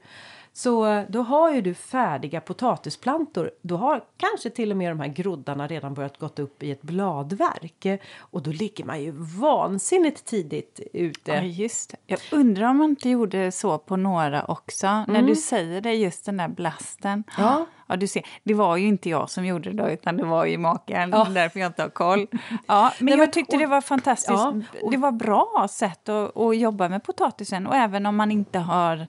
så 0.52 1.04
då 1.09 1.23
har 1.23 1.52
ju 1.52 1.61
du 1.61 1.75
färdiga 1.75 2.40
potatisplantor. 2.40 3.50
Då 3.62 3.76
har 3.76 4.04
kanske 4.16 4.50
till 4.50 4.71
och 4.71 4.76
med 4.76 4.90
de 4.90 5.00
här 5.00 5.09
groddarna 5.09 5.66
redan 5.66 5.94
börjat 5.94 6.18
gått 6.18 6.38
upp 6.38 6.62
i 6.62 6.71
ett 6.71 6.82
bladverk. 6.82 8.00
Och 8.18 8.42
då 8.42 8.50
ligger 8.50 8.85
man 8.85 9.02
ju 9.02 9.11
vansinnigt 9.40 10.25
tidigt 10.25 10.80
ute. 10.92 11.32
Ja, 11.32 11.42
just 11.42 11.90
det. 11.90 11.97
Jag 12.06 12.21
undrar 12.30 12.66
om 12.66 12.78
man 12.78 12.90
inte 12.90 13.09
gjorde 13.09 13.52
så 13.52 13.78
på 13.78 13.97
några 13.97 14.44
också. 14.44 14.87
Mm. 14.87 15.06
När 15.09 15.23
du 15.23 15.37
säger 15.37 15.80
det, 15.80 15.94
just 15.94 16.26
den 16.26 16.37
där 16.37 16.49
blasten. 16.49 17.25
Ja. 17.38 17.66
Ja, 17.87 17.97
du 17.97 18.06
ser, 18.06 18.26
det 18.42 18.54
var 18.54 18.76
ju 18.76 18.87
inte 18.87 19.11
jag 19.11 19.30
som 19.30 19.47
gjorde 19.47 19.73
det 19.73 19.92
utan 19.92 20.16
det 20.16 20.25
var 20.25 20.44
ju 20.44 20.59
maken, 20.59 21.11
ja. 21.11 21.25
därför 21.25 21.61
jag 21.61 21.66
inte 21.66 21.82
har 21.82 21.88
koll. 21.88 22.26
Ja, 22.66 22.92
men 22.99 23.06
Nej, 23.06 23.18
jag 23.18 23.32
tyckte 23.32 23.56
det 23.56 23.66
var 23.66 23.80
fantastiskt. 23.80 24.30
Ja. 24.30 24.54
Det 24.90 24.97
var 24.97 25.12
bra 25.12 25.66
sätt 25.71 26.09
att, 26.09 26.37
att 26.37 26.56
jobba 26.56 26.88
med 26.88 27.04
potatisen 27.04 27.66
och 27.66 27.75
även 27.75 28.06
om 28.06 28.16
man 28.16 28.30
inte 28.30 28.59
har 28.59 29.06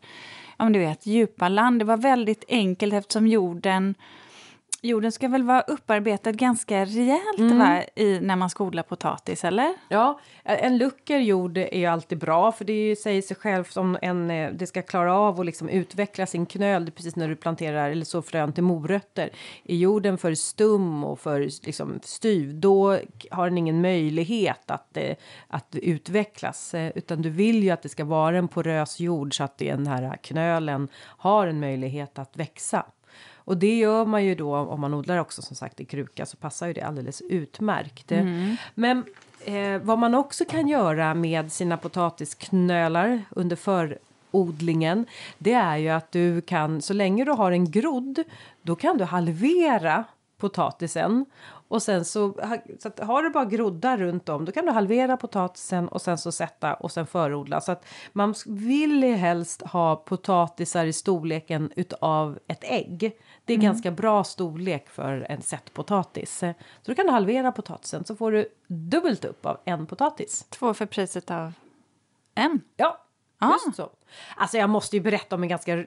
ja, 0.58 0.64
men 0.66 0.74
du 0.74 0.80
vet, 0.80 1.06
djupa 1.06 1.50
land. 1.50 1.82
Det 1.82 1.86
var 1.86 1.98
väldigt 1.98 2.44
enkelt 2.48 2.94
eftersom 2.94 3.28
jorden 3.28 3.96
Jorden 4.86 5.12
ska 5.12 5.28
väl 5.28 5.44
vara 5.44 5.62
upparbetad 5.62 6.32
ganska 6.32 6.86
rejält 6.86 7.40
mm. 7.40 7.60
va, 7.60 7.84
i, 7.96 8.20
när 8.20 8.36
man 8.36 8.50
ska 8.50 8.64
odla 8.64 8.84
potatis, 8.84 9.44
eller? 9.44 9.74
Ja, 9.90 10.20
en 10.44 10.78
lucker 10.78 11.18
jord 11.18 11.58
är 11.58 11.78
ju 11.78 11.86
alltid 11.86 12.18
bra 12.18 12.52
för 12.52 12.66
det 12.66 12.96
säger 12.96 13.22
sig 13.22 13.38
självt 13.38 13.78
om 13.78 13.98
en, 14.02 14.32
eh, 14.32 14.52
det 14.54 14.68
ska 14.68 14.82
klara 14.82 15.18
av 15.18 15.40
att 15.40 15.46
liksom 15.46 15.70
utveckla 15.70 16.26
sin 16.26 16.46
knöl 16.46 16.92
precis 16.92 17.16
när 17.16 17.28
du 17.28 17.36
planterar 17.36 17.90
eller 17.90 18.06
så 18.06 18.22
frön 18.22 18.54
till 18.54 18.64
morötter. 18.64 19.30
Är 19.64 19.76
jorden 19.76 20.18
för 20.18 20.36
stum 20.36 21.04
och 21.04 21.20
för 21.20 21.40
liksom, 21.66 22.00
styv 22.04 22.60
då 22.60 23.00
har 23.32 23.50
den 23.50 23.58
ingen 23.58 23.82
möjlighet 23.82 24.72
att, 24.72 24.98
eh, 24.98 25.16
att 25.48 25.76
utvecklas 25.76 26.74
eh, 26.74 26.92
utan 26.96 27.22
du 27.22 27.30
vill 27.30 27.64
ju 27.64 27.70
att 27.70 27.82
det 27.82 27.90
ska 27.90 28.06
vara 28.06 28.38
en 28.38 28.48
porös 28.48 29.00
jord 29.00 29.38
så 29.38 29.44
att 29.44 29.58
den 29.58 29.88
här 29.88 30.18
knölen 30.18 30.88
har 31.04 31.48
en 31.48 31.60
möjlighet 31.60 32.20
att 32.20 32.38
växa. 32.38 32.86
Och 33.46 33.58
det 33.58 33.78
gör 33.78 34.06
man 34.06 34.26
ju 34.26 34.36
då 34.36 34.56
om 34.56 34.82
man 34.82 34.94
odlar 34.94 35.18
också 35.18 35.42
som 35.42 35.56
sagt 35.56 35.80
i 35.80 35.86
kruka 35.86 36.26
så 36.26 36.38
passar 36.38 36.68
ju 36.68 36.74
det 36.74 36.82
alldeles 36.82 37.22
utmärkt. 37.22 38.12
Men 38.76 39.04
eh, 39.46 39.78
vad 39.82 40.00
man 40.00 40.16
också 40.16 40.46
kan 40.46 40.68
göra 40.68 41.14
med 41.14 41.52
sina 41.52 41.78
potatisknölar 41.78 43.22
under 43.30 43.56
förodlingen 43.56 45.06
det 45.38 45.54
är 45.54 45.78
ju 45.78 45.90
att 45.90 46.12
du 46.12 46.42
kan, 46.42 46.82
så 46.82 46.94
länge 46.94 47.26
du 47.26 47.32
har 47.32 47.52
en 47.52 47.72
grodd, 47.72 48.24
då 48.62 48.76
kan 48.76 48.98
du 48.98 49.04
halvera 49.04 50.04
potatisen 50.44 51.26
och 51.68 51.82
sen 51.82 52.06
så, 52.06 52.34
så 52.80 52.88
att 52.88 53.00
har 53.00 53.24
du 53.24 53.30
bara 53.30 53.46
groddar 53.46 53.98
runt 53.98 54.30
om 54.30 54.46
då 54.46 54.52
kan 54.52 54.66
du 54.66 54.72
halvera 54.72 55.18
potatisen 55.18 55.88
och 55.88 56.02
sen 56.02 56.18
så 56.18 56.32
sätta 56.32 56.74
och 56.74 56.92
sen 56.92 57.08
förodla. 57.08 57.62
Så 57.62 57.72
att 57.72 57.86
man 58.14 58.34
vill 58.46 59.04
ju 59.04 59.14
helst 59.14 59.62
ha 59.62 59.96
potatisar 59.96 60.86
i 60.86 60.94
storleken 60.94 61.72
utav 61.76 62.40
ett 62.48 62.64
ägg. 62.64 63.18
Det 63.46 63.54
är 63.54 63.58
ganska 63.58 63.92
bra 63.92 64.24
storlek 64.24 64.90
för 64.90 65.26
en 65.30 65.42
sättpotatis. 65.42 66.40
Så 66.40 66.54
då 66.86 66.96
kan 66.96 67.06
du 67.06 67.12
halvera 67.12 67.52
potatisen 67.52 68.06
så 68.06 68.16
får 68.16 68.32
du 68.32 68.48
dubbelt 68.68 69.26
upp 69.26 69.46
av 69.46 69.58
en 69.66 69.86
potatis. 69.86 70.46
Två 70.50 70.74
för 70.74 70.86
priset 70.86 71.32
av 71.32 71.54
en. 72.36 72.62
Ja, 72.76 73.04
Ah. 73.44 73.52
just 73.66 73.76
så. 73.76 73.90
Alltså 74.36 74.58
jag 74.58 74.70
måste 74.70 74.96
ju 74.96 75.02
berätta 75.02 75.36
om 75.36 75.44
en 75.44 75.50
ganska, 75.50 75.86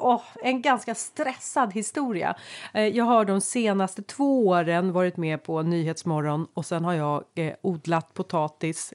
oh, 0.00 0.22
en 0.42 0.62
ganska 0.62 0.94
stressad 0.94 1.72
historia. 1.72 2.34
Eh, 2.74 2.86
Jag 2.86 3.04
har 3.04 3.24
de 3.24 3.40
senaste 3.40 4.02
två 4.02 4.46
åren 4.48 4.92
varit 4.92 5.16
med 5.16 5.42
på 5.42 5.62
Nyhetsmorgon 5.62 6.46
och 6.54 6.66
sen 6.66 6.84
har 6.84 6.92
jag 6.94 7.24
eh, 7.34 7.54
odlat 7.62 8.14
potatis 8.14 8.94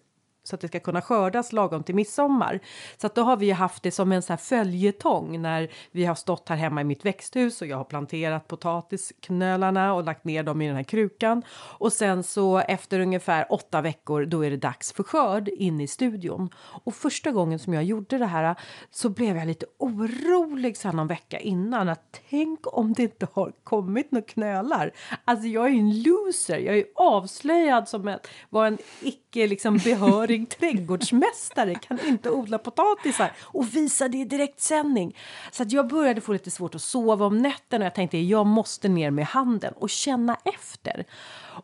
så 0.50 0.56
att 0.56 0.62
det 0.62 0.68
ska 0.68 0.80
kunna 0.80 1.02
skördas 1.02 1.54
lagom 1.54 1.84
till 1.84 1.96
midsommar. 1.96 2.60
Så 2.98 3.08
att 3.08 3.16
då 3.16 3.22
har 3.22 3.38
vi 3.38 3.46
ju 3.46 3.54
haft 3.54 3.84
det 3.84 3.92
som 3.92 4.12
en 4.12 4.22
så 4.22 4.34
här 4.34 4.38
följetong 4.38 5.42
när 5.42 5.72
vi 5.92 6.06
har 6.06 6.16
stått 6.16 6.50
här 6.50 6.56
hemma 6.56 6.82
i 6.82 6.84
mitt 6.84 7.06
växthus 7.06 7.62
och 7.62 7.68
jag 7.68 7.78
har 7.78 7.84
planterat 7.84 8.48
potatisknölarna 8.48 9.94
och 9.94 10.04
lagt 10.04 10.24
ner 10.24 10.44
dem 10.44 10.62
i 10.62 10.68
den 10.68 10.76
här 10.76 10.84
krukan. 10.84 11.44
Och 11.52 11.94
sen 11.94 12.24
så 12.24 12.58
efter 12.58 13.00
ungefär 13.00 13.46
åtta 13.50 13.82
veckor 13.82 14.26
då 14.26 14.46
är 14.46 14.50
det 14.52 14.58
dags 14.58 14.94
för 14.94 15.04
skörd 15.04 15.48
inne 15.48 15.84
i 15.84 15.88
studion. 15.88 16.50
Och 16.56 16.96
första 16.96 17.32
gången 17.32 17.60
som 17.60 17.74
jag 17.74 17.84
gjorde 17.84 18.18
det 18.18 18.26
här 18.26 18.56
så 18.92 19.10
blev 19.10 19.38
jag 19.38 19.48
lite 19.48 19.66
orolig 19.78 20.78
så 20.78 20.88
här 20.88 20.96
någon 20.96 21.08
vecka 21.08 21.40
innan 21.40 21.90
att 21.90 22.22
tänk 22.30 22.60
om 22.64 22.94
det 22.94 23.04
inte 23.04 23.28
har 23.34 23.52
kommit 23.64 24.12
några 24.12 24.26
knölar. 24.26 24.92
Alltså 25.26 25.48
jag 25.48 25.66
är 25.66 25.70
ju 25.70 25.80
en 25.80 26.04
loser, 26.04 26.58
jag 26.58 26.74
är 26.74 26.78
ju 26.78 26.86
avslöjad 26.96 27.88
som 27.88 28.08
att 28.08 28.28
vara 28.50 28.68
en 28.68 28.78
icke 29.02 29.48
liksom 29.48 29.78
behörig 29.78 30.39
trädgårdsmästare, 30.46 31.76
kan 31.76 32.00
inte 32.08 32.30
odla 32.30 32.58
potatisar 32.58 33.32
och 33.42 33.76
visa 33.76 34.08
det 34.08 34.18
i 34.18 34.26
direktsändning. 34.26 35.18
Så 35.52 35.64
att 35.64 35.72
jag 35.72 35.88
började 35.88 36.22
få 36.22 36.34
lite 36.34 36.52
svårt 36.52 36.76
att 36.76 36.82
sova 36.82 37.26
om 37.26 37.38
nätterna 37.38 37.84
och 37.84 37.86
jag 37.86 37.96
tänkte 37.96 38.18
jag 38.18 38.46
måste 38.46 38.90
ner 38.90 39.12
med 39.12 39.26
handen 39.26 39.74
och 39.76 39.90
känna 39.90 40.38
efter. 40.46 41.06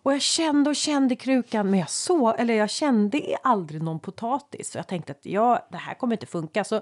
Och 0.04 0.14
jag 0.14 0.22
kände 0.22 0.70
och 0.70 0.76
kände 0.76 1.16
krukan 1.16 1.70
men 1.70 1.80
jag 1.80 1.90
såg, 1.90 2.40
eller 2.40 2.54
jag 2.54 2.70
kände 2.70 3.38
aldrig 3.44 3.84
någon 3.84 4.00
potatis. 4.00 4.72
Så 4.72 4.78
jag 4.78 4.88
tänkte 4.88 5.12
att 5.12 5.26
ja, 5.26 5.68
det 5.72 5.78
här 5.78 5.94
kommer 5.94 6.16
inte 6.16 6.26
funka. 6.26 6.64
Så 6.64 6.82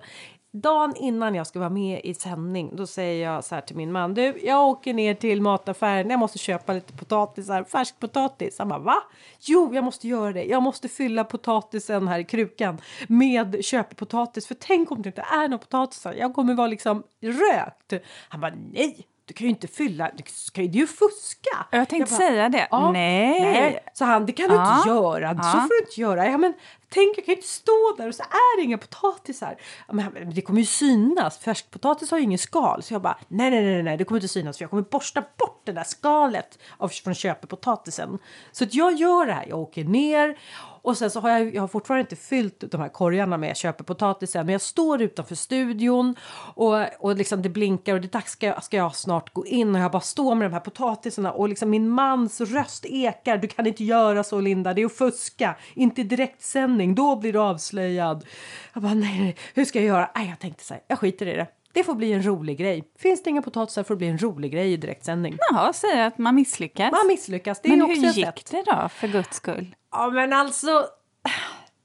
dagen 0.54 0.96
innan 0.96 1.36
jag 1.36 1.48
ska 1.48 1.60
vara 1.60 1.70
med 1.70 2.02
i 2.04 2.14
sändning 2.14 2.76
då 2.76 2.88
säger 2.88 3.32
jag 3.32 3.44
så 3.44 3.56
här 3.56 3.62
till 3.62 3.76
min 3.76 3.92
man. 3.92 4.14
Du, 4.14 4.40
jag 4.44 4.68
åker 4.68 4.94
ner 4.94 5.14
till 5.14 5.42
mataffären. 5.42 6.10
Jag 6.10 6.20
måste 6.20 6.38
köpa 6.38 6.74
lite 6.74 6.94
potatisar, 6.94 7.64
färsk 7.64 8.00
potatis. 8.00 8.60
Han 8.60 8.70
bara 8.70 8.80
va? 8.80 8.96
Jo, 9.40 9.74
jag 9.74 9.84
måste 9.84 10.08
göra 10.08 10.34
det. 10.34 10.44
Jag 10.44 10.64
måste 10.64 10.90
fylla 10.90 11.24
potatisen 11.24 12.08
här 12.08 12.20
i 12.20 12.24
krukan 12.24 12.78
med 13.08 13.66
köpepotatis. 13.66 14.48
För 14.48 14.56
tänk 14.56 14.92
om 14.92 15.02
det 15.02 15.10
inte 15.10 15.26
är 15.32 15.48
någon 15.48 15.60
potatisar. 15.60 16.14
Jag 16.14 16.34
kommer 16.34 16.54
vara 16.54 16.68
liksom 16.68 17.04
rökt. 17.22 18.06
Han 18.30 18.42
bara 18.42 18.54
nej. 18.74 19.08
Du 19.26 19.34
kan 19.34 19.46
ju 19.46 19.50
inte 19.50 19.68
fylla, 19.68 20.12
du 20.18 20.24
ska 20.28 20.62
ju, 20.62 20.88
fuska. 20.88 21.66
Jag 21.72 21.90
tänkte 21.90 22.12
bara, 22.12 22.18
säga 22.18 22.50
det. 22.50 22.68
Ja, 22.72 22.92
Nej. 22.92 23.84
Så 23.94 24.06
han, 24.06 24.26
det 24.26 24.32
kan 24.32 24.50
du 24.50 24.56
Ja. 24.56 24.78
inte 24.78 24.90
göra. 24.90 25.30
Så 25.34 25.40
Ja. 25.58 25.62
får 25.62 25.70
du 25.70 25.80
inte 25.80 26.02
göra. 26.02 26.26
Ja, 26.26 26.38
men 26.38 26.54
tänk, 26.90 27.18
jag 27.18 27.26
kan 27.26 27.32
ju 27.32 27.36
inte 27.36 27.48
stå 27.48 27.96
där 27.98 28.08
och 28.08 28.16
så 28.16 28.24
är 28.24 28.58
det 28.58 28.64
inga 28.64 28.78
potatisar. 28.78 29.56
Men 29.92 30.32
det 30.34 30.42
kommer 30.42 30.60
ju 30.60 30.66
synas. 30.66 31.38
Färskpotatis 31.38 32.12
har 32.12 32.18
ju 32.18 32.24
ingen 32.24 32.40
skal. 32.40 32.84
Så 32.84 32.94
jag 32.94 33.02
bara, 33.02 33.18
nej, 33.28 33.52
nej, 33.52 33.64
nej, 33.64 33.84
nej, 33.84 33.98
det 33.98 34.04
kommer 34.04 34.20
inte 34.20 34.28
synas. 34.28 34.58
För 34.58 34.64
jag 34.64 34.70
kommer 34.70 34.84
borsta 34.84 35.22
bort 35.38 35.62
det 35.66 35.72
där 35.72 35.84
skalet 35.84 36.60
av, 36.78 36.88
från 36.88 37.16
köpepotatisen. 37.16 38.20
Så 38.52 38.64
att 38.64 38.74
jag 38.74 38.94
gör 38.94 39.26
det 39.26 39.34
här. 39.34 39.46
Jag 39.50 39.60
åker 39.60 39.84
ner 39.84 40.38
och 40.84 40.98
sen 40.98 41.12
så 41.12 41.20
har 41.20 41.30
jag, 41.30 41.56
jag 41.56 41.62
har 41.62 41.68
fortfarande 41.68 42.02
inte 42.02 42.16
fyllt 42.16 42.64
de 42.72 42.82
här 42.82 42.90
korgarna 42.90 43.38
med 43.38 43.58
köpepotatisen. 43.58 44.46
Men 44.46 44.54
jag 44.54 44.62
står 44.62 45.02
utanför 45.02 45.36
studion 45.36 46.16
och, 46.56 46.76
och 47.00 47.16
liksom 47.16 47.42
det 47.42 47.50
blinkar 47.50 47.94
och 47.94 48.02
det 48.02 48.08
är 48.08 48.12
dags 48.12 48.32
ska 48.32 48.46
jag, 48.46 48.64
ska 48.64 48.78
jag 48.78 48.96
snart 48.96 49.34
gå 49.34 49.46
in 49.46 49.76
och 49.76 49.82
jag 49.82 49.92
bara 49.92 50.02
står 50.02 50.36
med 50.36 50.46
de 50.50 50.54
här 50.54 50.60
potatisarna 50.60 51.32
och 51.32 51.50
liksom 51.50 51.70
min 51.70 51.90
mans 51.90 52.42
röst 52.42 52.86
ekar. 52.86 53.38
Du 53.38 53.48
kan 53.48 53.68
inte 53.68 53.84
göra 53.84 54.24
så 54.24 54.42
Linda, 54.42 54.74
det 54.74 54.82
är 54.82 54.86
att 54.86 54.94
fuska. 54.94 55.56
Inte 55.74 56.02
i 56.02 56.04
direktsändning, 56.04 56.96
då 56.96 57.16
blir 57.16 57.34
du 57.34 57.40
avslöjad. 57.40 58.26
Jag 58.74 58.84
bara 58.84 58.94
nej, 58.94 59.20
nej, 59.20 59.36
hur 59.54 59.66
ska 59.66 59.80
jag 59.80 59.88
göra? 59.88 60.12
Nej, 60.16 60.30
jag 60.30 60.40
tänkte 60.40 60.64
så 60.64 60.74
här, 60.74 60.84
jag 60.88 61.00
skiter 61.00 61.28
i 61.28 61.36
det. 61.36 61.48
Det 61.74 61.84
får 61.84 61.96
bli 61.96 62.14
en 62.14 62.26
rolig 62.26 62.58
grej. 62.58 62.84
Finns 63.00 63.24
det 63.24 63.30
inga 63.30 63.42
potatisar 63.42 63.84
får 63.84 63.94
det 63.96 63.98
bli 63.98 64.08
en 64.08 64.18
rolig 64.18 64.52
grej 64.52 64.74
i 64.74 64.78
direktsändning. 64.78 65.38
Jaha, 65.52 65.74
säger 65.74 66.08
att 66.08 66.18
man 66.18 66.36
misslyckas. 66.36 66.92
Man 66.92 67.08
misslyckas, 67.08 67.62
det 67.62 67.68
är 67.68 67.78
Men 67.78 67.90
hur 67.90 67.96
gick 67.96 68.26
sätt. 68.26 68.52
det 68.52 68.64
då, 68.66 68.90
för 68.90 69.08
guds 69.08 69.38
skull? 69.38 69.76
Ja, 69.92 70.10
men 70.10 70.34
alltså. 70.34 70.86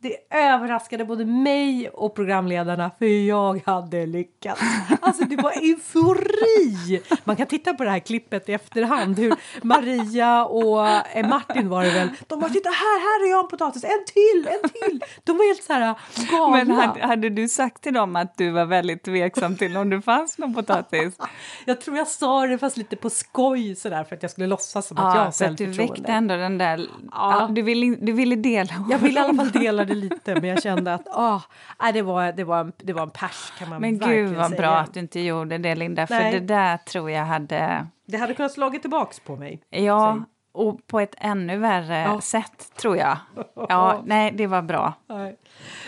Det 0.01 0.17
överraskade 0.37 1.05
både 1.05 1.25
mig 1.25 1.89
och 1.89 2.15
programledarna 2.15 2.91
för 2.99 3.07
jag 3.27 3.63
hade 3.67 4.07
lyckats. 4.07 4.61
Alltså 5.01 5.25
det 5.25 5.37
var 5.37 5.53
eufori! 5.53 7.03
Man 7.25 7.37
kan 7.37 7.47
titta 7.47 7.75
på 7.75 7.85
det 7.85 7.91
här 7.91 7.99
klippet 7.99 8.49
i 8.49 8.53
efterhand 8.53 9.19
hur 9.19 9.35
Maria 9.63 10.45
och 10.45 10.89
eh, 10.89 11.29
Martin 11.29 11.69
var 11.69 11.85
det 11.85 11.91
väl. 11.91 12.09
De 12.27 12.41
bara 12.41 12.51
titta 12.51 12.69
här, 12.69 13.01
här 13.01 13.27
är 13.27 13.31
jag 13.31 13.45
en 13.45 13.49
potatis, 13.49 13.85
en 13.85 14.05
till, 14.07 14.49
en 14.63 14.69
till. 14.71 15.01
De 15.25 15.37
var 15.37 15.49
helt 15.49 15.63
så 15.63 15.73
här 15.73 15.95
galna. 16.31 16.57
Men 16.57 16.71
hade, 16.71 17.07
hade 17.07 17.29
du 17.31 17.49
sagt 17.49 17.83
till 17.83 17.95
dem 17.95 18.17
att 18.17 18.37
du 18.37 18.51
var 18.51 18.65
väldigt 18.65 19.03
tveksam 19.03 19.57
till 19.57 19.77
om 19.77 19.91
det 19.91 20.03
fanns 20.03 20.39
någon 20.39 20.55
potatis? 20.55 21.19
Jag 21.65 21.81
tror 21.81 21.97
jag 21.97 22.09
sa 22.09 22.47
det 22.47 22.59
fast 22.59 22.77
lite 22.77 22.97
på 22.97 23.11
skoj 23.11 23.75
sådär 23.77 24.05
för 24.05 24.17
att 24.17 24.23
jag 24.23 24.31
skulle 24.31 24.47
låtsas 24.47 24.87
som 24.89 24.97
att 24.99 25.03
jag 25.03 25.11
har 25.11 25.17
Ja, 25.19 25.23
att 25.23 25.39
du 25.39 25.45
självförtroende. 25.45 25.93
väckte 25.95 26.13
ändå 26.13 26.37
den 26.37 26.59
där... 26.59 26.79
Ja. 27.13 27.41
Ja. 27.41 27.49
du, 27.53 27.63
ville, 27.63 27.97
du 28.01 28.13
ville 28.13 28.37
dela 28.37 28.71
Jag 28.91 28.99
ville 28.99 29.21
i 29.21 29.23
alla 29.25 29.35
fall 29.35 29.51
dela 29.51 29.85
det 29.89 29.95
lite, 29.95 30.35
men 30.35 30.45
jag 30.45 30.63
kände 30.63 30.95
att 30.95 31.09
ah, 31.11 31.41
det, 31.93 32.03
var, 32.03 32.33
det, 32.33 32.45
var 32.45 32.61
en, 32.61 32.73
det 32.77 32.93
var 32.93 33.03
en 33.03 33.11
pers 33.11 33.53
kan 33.59 33.69
man 33.69 33.81
Men 33.81 33.99
gud 33.99 34.37
vad 34.37 34.49
säga. 34.49 34.61
bra 34.61 34.71
att 34.77 34.95
du 34.95 35.01
inte 35.01 35.21
gjorde 35.21 35.59
det 35.59 35.75
Linda, 35.75 36.07
för 36.07 36.15
Nej. 36.15 36.33
det 36.33 36.41
där 36.41 36.77
tror 36.77 37.11
jag 37.11 37.25
hade... 37.25 37.87
Det 38.07 38.17
hade 38.17 38.35
kunnat 38.35 38.53
slagit 38.53 38.81
tillbaks 38.83 39.21
på 39.21 39.37
mig. 39.37 39.63
Ja, 39.71 40.15
Säg. 40.17 40.23
och 40.53 40.87
på 40.87 41.01
ett 41.01 41.15
ännu 41.19 41.57
värre 41.59 41.99
Ja. 42.03 42.21
sätt 42.21 42.73
tror 42.77 42.97
jag. 42.97 43.19
Ja, 43.69 44.03
nej, 44.05 44.33
det 44.37 44.47
var 44.47 44.63
bra. 44.63 44.93
Nej. 45.09 45.37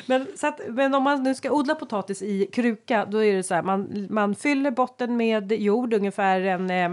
Men, 0.07 0.27
så 0.37 0.47
att, 0.47 0.61
men 0.69 0.95
om 0.95 1.03
man 1.03 1.23
nu 1.23 1.35
ska 1.35 1.51
odla 1.51 1.75
potatis 1.75 2.23
i 2.23 2.47
kruka 2.53 3.07
då 3.11 3.25
är 3.25 3.35
det 3.35 3.43
så 3.43 3.55
här 3.55 3.63
man, 3.63 4.07
man 4.11 4.35
fyller 4.35 4.71
botten 4.71 5.17
med 5.17 5.53
jord 5.53 5.95
ungefär 5.95 6.41
en 6.41 6.71
eh, 6.71 6.91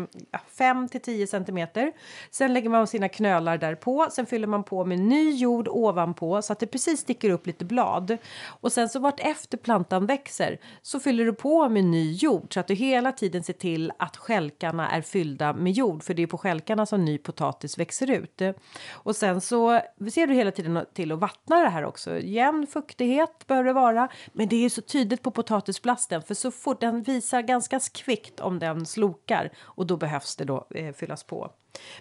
5 0.58 0.88
till 0.88 1.02
10 1.02 1.28
centimeter. 1.28 1.91
Sen 2.32 2.54
lägger 2.54 2.70
man 2.70 2.88
sina 2.88 3.10
knölar 3.10 3.58
där 3.58 3.76
på. 3.76 4.08
Sen 4.12 4.26
fyller 4.26 4.48
man 4.48 4.63
på 4.63 4.86
med 4.86 5.00
ny 5.00 5.32
jord 5.32 5.67
ovanpå 5.67 6.41
så 6.41 6.54
att 6.54 6.60
det 6.60 6.67
precis 6.67 7.00
sticker 7.00 7.30
upp 7.30 7.48
lite 7.48 7.65
blad. 7.65 8.17
Och 8.46 8.72
sen 8.72 8.89
så 8.89 9.00
vart 9.00 9.20
efter 9.20 9.58
plantan 9.58 10.06
växer 10.06 10.58
så 10.82 11.00
fyller 11.00 11.26
du 11.26 11.34
på 11.34 11.70
med 11.70 11.84
ny 11.84 12.13
jord 12.13 12.54
så 12.54 12.60
att 12.60 12.67
du 12.67 12.74
hela 12.74 13.12
tiden 13.12 13.43
ser 13.43 13.54
till 13.54 13.91
att 14.00 14.17
skälkarna 14.17 14.89
är 14.89 15.02
fyllda 15.02 15.54
med 15.54 15.74
jord 15.74 16.04
för 16.04 16.13
det 16.13 16.24
är 16.24 16.28
på 16.28 16.38
skälkarna 16.38 16.86
som 16.86 17.06
ny 17.06 17.17
potatis 17.17 17.78
växer 17.78 18.12
ut. 18.12 18.41
Och 18.89 19.15
sen 19.15 19.41
så 19.41 19.82
ser 20.13 20.28
du 20.28 20.34
hela 20.34 20.52
tiden 20.52 20.86
till 20.93 21.12
att 21.12 21.20
vattna 21.20 21.60
det 21.60 21.70
här 21.70 21.86
också. 21.86 22.20
Jämn 22.20 22.67
fukt 22.67 22.97
fuktighet 22.98 23.48
behöver 23.48 23.68
det 23.68 23.74
vara. 23.74 24.10
Men 24.34 24.48
det 24.48 24.66
är 24.66 24.70
så 24.70 24.82
tydligt 24.82 25.22
på 25.22 25.32
potatisplasten 25.32 26.22
för 26.22 26.34
så 26.34 26.52
fort 26.52 26.82
den 26.82 27.04
visar 27.04 27.42
ganska 27.42 27.80
kvickt 27.80 28.40
om 28.40 28.60
den 28.60 28.86
slokar 28.86 29.52
och 29.76 29.88
då 29.88 29.98
behövs 29.98 30.36
det 30.36 30.46
då 30.46 30.68
eh, 30.76 30.94
fyllas 30.94 31.24
på. 31.24 31.52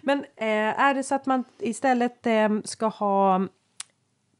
Men 0.01 0.19
eh, 0.35 0.79
är 0.79 0.93
det 0.93 1.03
så 1.03 1.15
att 1.15 1.25
man 1.25 1.43
istället 1.59 2.27
eh, 2.27 2.49
ska 2.63 2.87
ha 2.87 3.47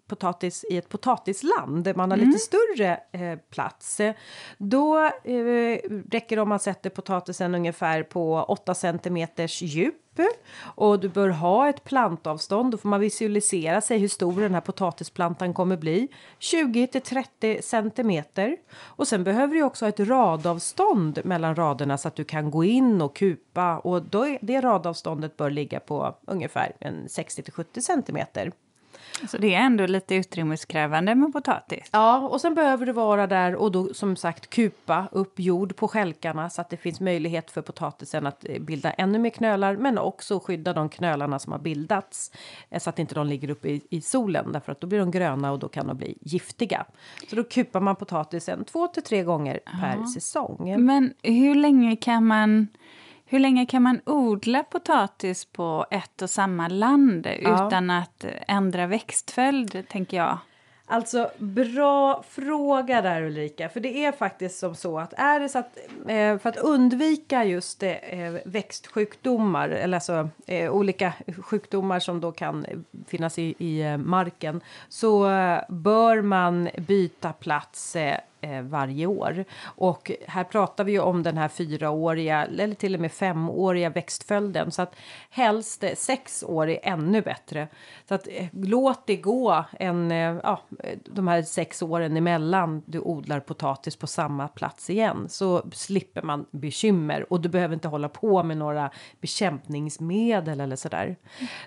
potatis 0.08 0.66
i 0.70 0.78
ett 0.78 0.90
potatisland 0.90 1.96
man 1.96 2.12
har 2.12 2.18
lite 2.18 2.40
större 2.40 3.00
eh, 3.12 3.40
plats. 3.50 4.02
Då 4.58 5.04
eh, 5.06 5.80
räcker 6.12 6.36
det 6.36 6.42
om 6.42 6.50
man 6.50 6.60
sätter 6.60 6.90
potatisen 6.90 7.56
ungefär 7.56 8.04
på 8.04 8.44
8 8.48 8.74
centimeters 8.74 9.62
djup. 9.62 9.96
Och 10.60 11.00
du 11.00 11.10
bör 11.10 11.30
ha 11.30 11.70
ett 11.70 11.84
plantavstånd. 11.84 12.72
Då 12.72 12.78
får 12.78 12.90
man 12.90 13.00
visualisera 13.00 13.82
sig 13.82 13.98
hur 13.98 14.08
stor 14.08 14.42
den 14.42 14.54
här 14.54 14.62
potatisplantan 14.62 15.54
kommer 15.54 15.78
bli. 15.78 16.08
20 16.40 16.88
till 16.88 17.02
30 17.02 17.62
centimeter. 17.62 18.58
Och 18.80 19.08
sen 19.08 19.24
behöver 19.24 19.56
du 19.56 19.64
också 19.64 19.86
ha 19.86 19.90
ett 19.90 20.00
radavstånd 20.00 21.20
mellan 21.24 21.56
raderna 21.56 21.98
så 21.98 22.08
att 22.08 22.16
du 22.16 22.24
kan 22.24 22.52
gå 22.52 22.64
in 22.64 23.02
och 23.02 23.16
kupa. 23.16 23.78
Och 23.80 24.02
då 24.02 24.28
är, 24.28 24.38
det 24.42 24.62
radavståndet 24.62 25.38
bör 25.38 25.50
ligga 25.50 25.80
på 25.80 26.16
ungefär 26.28 26.72
en 26.80 27.10
60 27.10 27.44
till 27.44 27.54
70 27.54 27.82
centimeter. 27.82 28.52
Så 29.28 29.38
det 29.38 29.56
är 29.56 29.60
ändå 29.60 29.86
lite 29.86 30.16
utrymmeskrävande 30.16 31.16
med 31.16 31.34
potatis? 31.34 31.90
Ja, 31.92 32.20
och 32.20 32.42
sen 32.42 32.56
behöver 32.56 32.86
du 32.86 32.92
vara 32.92 33.28
där 33.28 33.56
och 33.56 33.72
då 33.72 33.94
som 33.94 34.16
sagt 34.16 34.50
kupa 34.50 35.08
upp 35.12 35.40
jord 35.40 35.76
på 35.76 35.88
skälkarna 35.88 36.50
så 36.50 36.62
att 36.62 36.70
det 36.70 36.78
finns 36.78 37.00
möjlighet 37.00 37.52
för 37.52 37.62
potatisen 37.62 38.28
att 38.28 38.46
eh, 38.50 38.62
bilda 38.62 38.92
ännu 38.92 39.20
mer 39.20 39.30
knölar 39.30 39.76
men 39.76 39.98
också 39.98 40.40
skydda 40.40 40.74
de 40.74 40.90
knölarna 40.90 41.40
som 41.40 41.52
har 41.52 41.60
bildats 41.60 42.32
eh, 42.70 42.80
så 42.80 42.90
att 42.90 43.00
inte 43.00 43.16
de 43.16 43.28
ligger 43.28 43.50
uppe 43.50 43.70
i, 43.70 43.82
i 43.90 44.02
solen 44.02 44.52
därför 44.52 44.72
att 44.72 44.82
då 44.82 44.88
blir 44.88 45.00
de 45.00 45.12
gröna 45.12 45.52
och 45.52 45.60
då 45.60 45.68
kan 45.68 45.88
de 45.88 45.98
bli 45.98 46.18
giftiga. 46.22 46.86
Så 47.30 47.36
då 47.36 47.44
kupar 47.44 47.80
man 47.80 47.96
potatisen 47.96 48.66
två 48.66 48.88
till 48.88 49.04
tre 49.04 49.24
gånger 49.24 49.60
per 49.82 50.06
säsong. 50.06 50.86
Men 50.86 51.14
hur 51.24 51.56
länge 51.56 51.96
kan 51.96 52.26
man 52.26 52.68
hur 53.30 53.40
länge 53.40 53.66
kan 53.66 53.84
man 53.84 54.02
odla 54.06 54.64
potatis 54.64 55.46
på 55.46 55.86
ett 55.92 56.22
och 56.22 56.30
samma 56.30 56.68
land 56.68 57.28
Ja. 57.42 57.68
utan 57.68 57.90
att 57.90 58.26
ändra 58.48 58.88
växtföljd, 58.88 59.84
tänker 59.90 60.18
jag? 60.18 60.38
Alltså 60.90 61.30
bra 61.38 62.24
fråga 62.30 63.02
där 63.02 63.22
Ulrika, 63.22 63.70
för 63.70 63.80
det 63.80 64.06
är 64.06 64.12
faktiskt 64.12 64.60
som 64.60 64.76
så 64.76 65.00
att 65.00 65.14
är 65.18 65.40
det 65.40 65.50
så 65.50 65.60
att 65.60 65.78
eh, 66.08 66.38
för 66.38 66.50
att 66.50 66.58
undvika 66.58 67.44
just 67.44 67.84
eh, 67.84 67.92
växtsjukdomar 68.46 69.70
eller 69.70 69.98
alltså 69.98 70.30
eh, 70.48 70.72
olika 70.72 71.14
sjukdomar 71.44 72.00
som 72.00 72.22
då 72.22 72.32
kan 72.32 72.66
finnas 73.08 73.40
i, 73.40 73.56
i 73.58 73.98
marken 73.98 74.62
så 74.90 75.22
bör 75.70 76.22
man 76.22 76.70
byta 76.78 77.34
plats 77.34 77.96
eh, 78.42 78.62
varje 78.62 79.06
år. 79.06 79.46
Och 79.64 80.12
här 80.28 80.44
pratar 80.44 80.84
vi 80.84 80.92
ju 80.92 81.00
om 81.00 81.24
den 81.24 81.38
här 81.38 81.48
fyraåriga 81.48 82.46
eller 82.46 82.74
till 82.76 82.96
och 82.96 83.02
med 83.02 83.12
femåriga 83.12 83.90
växtföljden 83.90 84.72
så 84.72 84.82
att 84.82 84.96
helst 85.30 85.84
eh, 85.84 85.96
sex 85.96 86.44
år 86.44 86.70
är 86.70 86.80
ännu 86.84 87.22
bättre. 87.22 87.68
Så 88.08 88.16
att 88.16 88.28
eh, 88.28 88.46
låt 88.52 89.08
det 89.08 89.16
gå 89.16 89.66
en, 89.80 90.12
eh, 90.12 90.38
ja, 90.44 90.62
de 91.06 91.28
här 91.28 91.42
sex 91.42 91.82
åren 91.82 92.18
emellan 92.18 92.84
du 92.86 93.00
odlar 93.00 93.40
potatis 93.40 93.96
på 93.96 94.08
samma 94.08 94.48
plats 94.48 94.90
igen 94.90 95.26
så 95.30 95.64
slipper 95.72 96.22
man 96.22 96.46
bekymmer 96.52 97.34
och 97.34 97.42
du 97.42 97.50
behöver 97.50 97.74
inte 97.74 97.88
hålla 97.88 98.10
på 98.10 98.44
med 98.44 98.58
några 98.58 98.92
bekämpningsmedel 99.22 100.60
eller 100.60 100.76
sådär. 100.76 101.16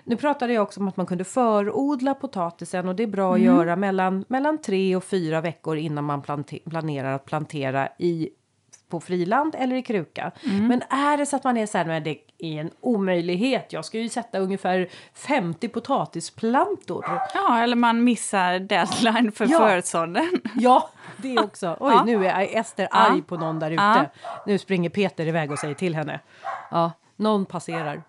Nu 0.03 0.15
pratade 0.15 0.53
jag 0.53 0.63
också 0.63 0.79
om 0.79 0.87
att 0.87 0.97
man 0.97 1.05
kunde 1.05 1.23
förodla 1.23 2.13
potatisen 2.13 2.87
och 2.87 2.95
det 2.95 3.03
är 3.03 3.07
bra 3.07 3.33
att 3.33 3.41
göra 3.41 3.75
mellan, 3.75 4.25
mellan 4.27 4.57
tre 4.57 4.95
och 4.95 5.03
fyra 5.03 5.41
veckor 5.41 5.77
innan 5.77 6.03
man 6.03 6.21
plante- 6.21 6.60
planerar 6.69 7.13
att 7.13 7.25
plantera 7.25 7.89
i 7.97 8.29
på 8.89 8.99
friland 8.99 9.55
eller 9.57 9.75
i 9.75 9.81
kruka. 9.81 10.31
Men 10.43 10.81
är 10.89 11.17
det 11.17 11.25
så 11.25 11.35
att 11.35 11.43
man 11.43 11.57
är 11.57 11.65
så 11.65 11.77
här, 11.77 11.85
men 11.85 12.03
det 12.03 12.17
är 12.37 12.61
en 12.61 12.71
omöjlighet. 12.79 13.73
Jag 13.73 13.85
ska 13.85 13.99
ju 13.99 14.09
sätta 14.09 14.39
ungefär 14.39 14.89
50 15.13 15.67
potatisplantor. 15.67 17.05
Ja, 17.33 17.59
eller 17.63 17.75
man 17.75 18.03
missar 18.03 18.59
deadline 18.59 19.31
för 19.31 19.47
Ja. 19.51 19.59
försådden. 19.81 20.41
Ja, 20.55 20.89
det 21.17 21.37
också. 21.39 21.67
Oj, 21.79 21.93
Ja. 21.93 22.03
nu 22.03 22.27
är 22.27 22.59
Ester 22.59 22.87
Ja. 22.91 22.97
arg 22.97 23.21
på 23.21 23.37
någon 23.37 23.59
där 23.59 23.71
ute. 23.71 23.83
Ja. 23.83 24.05
Nu 24.45 24.57
springer 24.57 24.89
Peter 24.89 25.27
iväg 25.27 25.51
och 25.51 25.59
säger 25.59 25.75
till 25.75 25.95
henne. 25.95 26.19
Ja, 26.71 26.91
någon 27.15 27.45
passerar. 27.45 28.03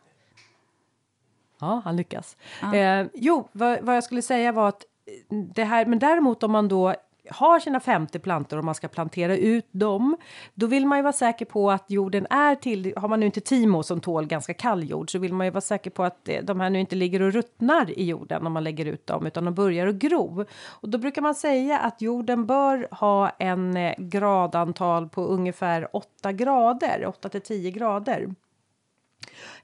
Ja, 1.60 1.82
han 1.84 1.96
lyckas. 1.96 2.36
Eh, 2.74 3.06
jo, 3.14 3.48
vad, 3.52 3.80
vad 3.82 3.96
jag 3.96 4.04
skulle 4.04 4.22
säga 4.22 4.52
var 4.52 4.68
att 4.68 4.84
eh, 5.30 5.36
det 5.54 5.64
här, 5.64 5.86
men 5.86 5.98
däremot 5.98 6.42
om 6.42 6.52
man 6.52 6.68
då 6.68 6.94
har 7.30 7.60
sina 7.60 7.80
50 7.80 8.18
plantor 8.18 8.58
och 8.58 8.64
man 8.64 8.74
ska 8.74 8.88
plantera 8.88 9.36
ut 9.36 9.66
dem, 9.70 10.16
då 10.54 10.66
vill 10.66 10.86
man 10.86 10.98
ju 10.98 11.02
vara 11.02 11.12
säker 11.12 11.44
på 11.44 11.70
att 11.70 11.84
jorden 11.90 12.26
är 12.30 12.54
till, 12.54 12.92
har 12.96 13.08
man 13.08 13.20
nu 13.20 13.26
inte 13.26 13.40
Timo 13.40 13.82
som 13.82 14.00
tål 14.00 14.26
ganska 14.26 14.54
kall 14.54 14.84
jord 14.84 15.12
så 15.12 15.18
vill 15.18 15.34
man 15.34 15.46
ju 15.46 15.50
vara 15.50 15.60
säker 15.60 15.90
på 15.90 16.04
att 16.04 16.28
eh, 16.28 16.42
de 16.42 16.60
här 16.60 16.70
nu 16.70 16.80
inte 16.80 16.96
ligger 16.96 17.22
och 17.22 17.32
ruttnar 17.32 17.98
i 17.98 18.04
jorden 18.04 18.46
om 18.46 18.52
man 18.52 18.64
lägger 18.64 18.84
ut 18.84 19.06
dem 19.06 19.26
utan 19.26 19.44
de 19.44 19.54
börjar 19.54 19.86
att 19.86 19.94
gro. 19.94 20.44
Och 20.66 20.88
då 20.88 20.98
brukar 20.98 21.22
man 21.22 21.34
säga 21.34 21.78
att 21.78 22.02
jorden 22.02 22.46
bör 22.46 22.88
ha 22.90 23.28
en 23.28 23.76
eh, 23.76 23.94
gradantal 23.98 25.08
på 25.08 25.24
ungefär 25.24 25.96
8 25.96 26.32
grader, 26.32 27.06
8 27.06 27.28
till 27.28 27.40
10 27.40 27.70
grader. 27.70 28.34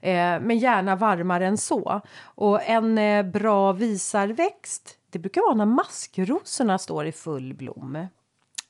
Eh, 0.01 0.39
men 0.41 0.57
gärna 0.57 0.95
varmare 0.95 1.47
än 1.47 1.57
så. 1.57 2.01
Och 2.21 2.69
en 2.69 2.97
eh, 2.97 3.23
bra 3.23 3.71
visarväxt, 3.71 4.98
det 5.11 5.19
brukar 5.19 5.41
vara 5.41 5.53
när 5.55 5.65
maskrosorna 5.65 6.77
står 6.77 7.05
i 7.05 7.11
full 7.11 7.53
blom. 7.53 8.07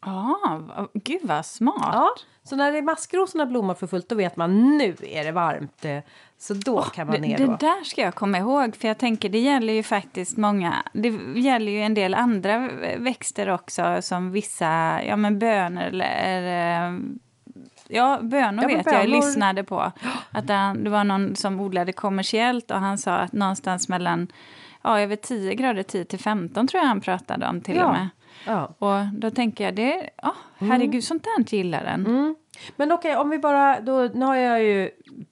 Ja, 0.05 0.39
va- 0.67 0.87
gud 0.93 1.21
vad 1.23 1.45
smart. 1.45 1.89
Ja, 1.93 2.09
så 2.43 2.55
när 2.55 2.71
det 2.71 2.77
är 2.77 2.81
maskrosorna 2.81 3.45
blommar 3.45 3.73
för 3.73 3.87
fullt 3.87 4.09
då 4.09 4.15
vet 4.15 4.35
man 4.35 4.77
nu 4.77 4.95
är 5.01 5.23
det 5.23 5.31
varmt. 5.31 5.85
eh, 5.85 5.99
Så 6.37 6.53
då 6.53 6.81
kan 6.81 7.07
man 7.07 7.15
Det, 7.15 7.21
ner 7.21 7.37
det 7.37 7.45
då. 7.45 7.57
där 7.59 7.83
ska 7.83 8.01
jag 8.01 8.15
komma 8.15 8.37
ihåg, 8.37 8.75
för 8.75 8.87
jag 8.87 8.97
tänker 8.97 9.29
det 9.29 9.39
gäller 9.39 9.73
ju 9.73 9.83
faktiskt 9.83 10.37
många, 10.37 10.75
det 10.93 11.09
gäller 11.39 11.71
ju 11.71 11.81
en 11.81 11.93
del 11.93 12.13
andra 12.13 12.69
växter 12.97 13.49
också, 13.49 13.97
som 14.01 14.31
vissa, 14.31 15.03
ja 15.03 15.15
men 15.15 15.39
bönor 15.39 15.83
eller 15.83 16.87
eh, 16.87 16.99
Ja, 17.91 18.19
bönor 18.21 18.63
Ja, 18.63 18.67
vet 18.77 18.85
jag, 18.85 18.95
jag 18.95 19.01
bönor- 19.05 19.07
lyssnade 19.15 19.63
på. 19.63 19.91
Att 20.31 20.47
det 20.47 20.89
var 20.89 21.03
någon 21.03 21.35
som 21.35 21.59
odlade 21.59 21.93
kommersiellt 21.93 22.71
och 22.71 22.77
han 22.79 22.97
sa 22.97 23.15
att 23.15 23.31
någonstans 23.33 23.89
mellan 23.89 24.27
ja, 24.83 24.99
över 24.99 25.15
10 25.15 25.55
grader, 25.55 25.83
10 25.83 26.05
till 26.05 26.19
15 26.19 26.67
tror 26.67 26.81
jag 26.81 26.87
han 26.87 27.01
pratade 27.01 27.47
om 27.47 27.61
till 27.61 27.75
Ja. 27.75 27.85
och 27.85 27.91
med. 27.91 28.09
Ja. 28.45 28.65
Och 28.79 29.19
då 29.19 29.31
tänker 29.31 29.63
jag, 29.63 29.75
det, 29.75 30.09
ja, 30.21 30.35
herregud, 30.57 31.03
sånt 31.03 31.23
där 31.23 31.55
gillar 31.55 31.83
den. 31.83 32.05
Mm. 32.05 32.35
Men 32.75 32.91
okej, 32.91 33.15
om 33.15 33.29
vi 33.29 33.39
bara, 33.39 33.79
då, 33.79 34.09
nu 34.13 34.25
har 34.25 34.35
jag 34.35 34.63
ju 34.63 34.89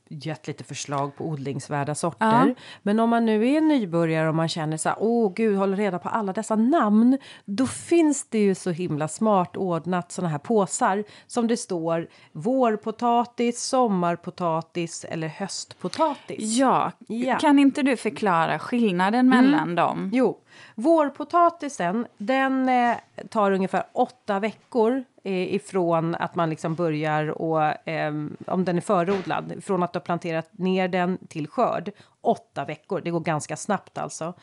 gett 0.09 0.47
lite 0.47 0.63
förslag 0.63 1.15
på 1.15 1.25
odlingsvärda 1.25 1.95
sorter. 1.95 2.45
Ja. 2.47 2.53
Men 2.83 2.99
om 2.99 3.09
man 3.09 3.25
nu 3.25 3.47
är 3.47 3.61
nybörjare 3.61 4.29
och 4.29 4.35
man 4.35 4.49
känner 4.49 4.77
så 4.77 4.89
här, 4.89 4.97
åh 5.01 5.33
gud, 5.35 5.57
håller 5.57 5.77
reda 5.77 5.99
på 5.99 6.09
alla 6.09 6.33
dessa 6.33 6.55
namn. 6.55 7.17
Då 7.45 7.67
finns 7.67 8.25
det 8.29 8.39
ju 8.39 8.55
så 8.55 8.69
himla 8.71 9.07
smart 9.07 9.57
ordnat 9.57 10.11
såna 10.11 10.27
här 10.27 10.37
påsar 10.37 11.03
som 11.27 11.47
det 11.47 11.57
står 11.57 12.07
vårpotatis, 12.31 13.63
sommarpotatis 13.63 15.05
eller 15.09 15.27
höstpotatis. 15.27 16.57
Ja, 16.57 16.91
Ja. 17.07 17.15
Mm. 17.27 17.39
kan 17.39 17.59
inte 17.59 17.83
du 17.83 17.97
förklara 17.97 18.59
skillnaden 18.59 19.29
mellan 19.29 19.75
dem? 19.75 20.11
Jo, 20.13 20.37
vårpotatisen 20.75 22.07
den 22.17 22.69
eh, 22.69 22.97
tar 23.29 23.51
ungefär 23.51 23.83
åtta 23.93 24.39
veckor 24.39 25.03
eh, 25.23 25.55
ifrån 25.55 26.15
att 26.15 26.35
man 26.35 26.49
liksom 26.49 26.75
börjar 26.75 27.27
och 27.41 27.89
eh, 27.89 28.13
om 28.47 28.65
den 28.65 28.77
är 28.77 28.81
förodlad, 28.81 29.53
från 29.63 29.83
att 29.83 29.93
du 29.93 29.99
har 29.99 30.03
planterat 30.03 30.49
ner 30.51 30.87
den 30.87 31.17
till 31.27 31.47
skörd. 31.47 31.91
Åtta 32.21 32.65
veckor, 32.65 33.01
det 33.03 33.11
går 33.11 33.19
ganska 33.19 33.55
snabbt 33.55 33.97
alltså. 33.97 34.33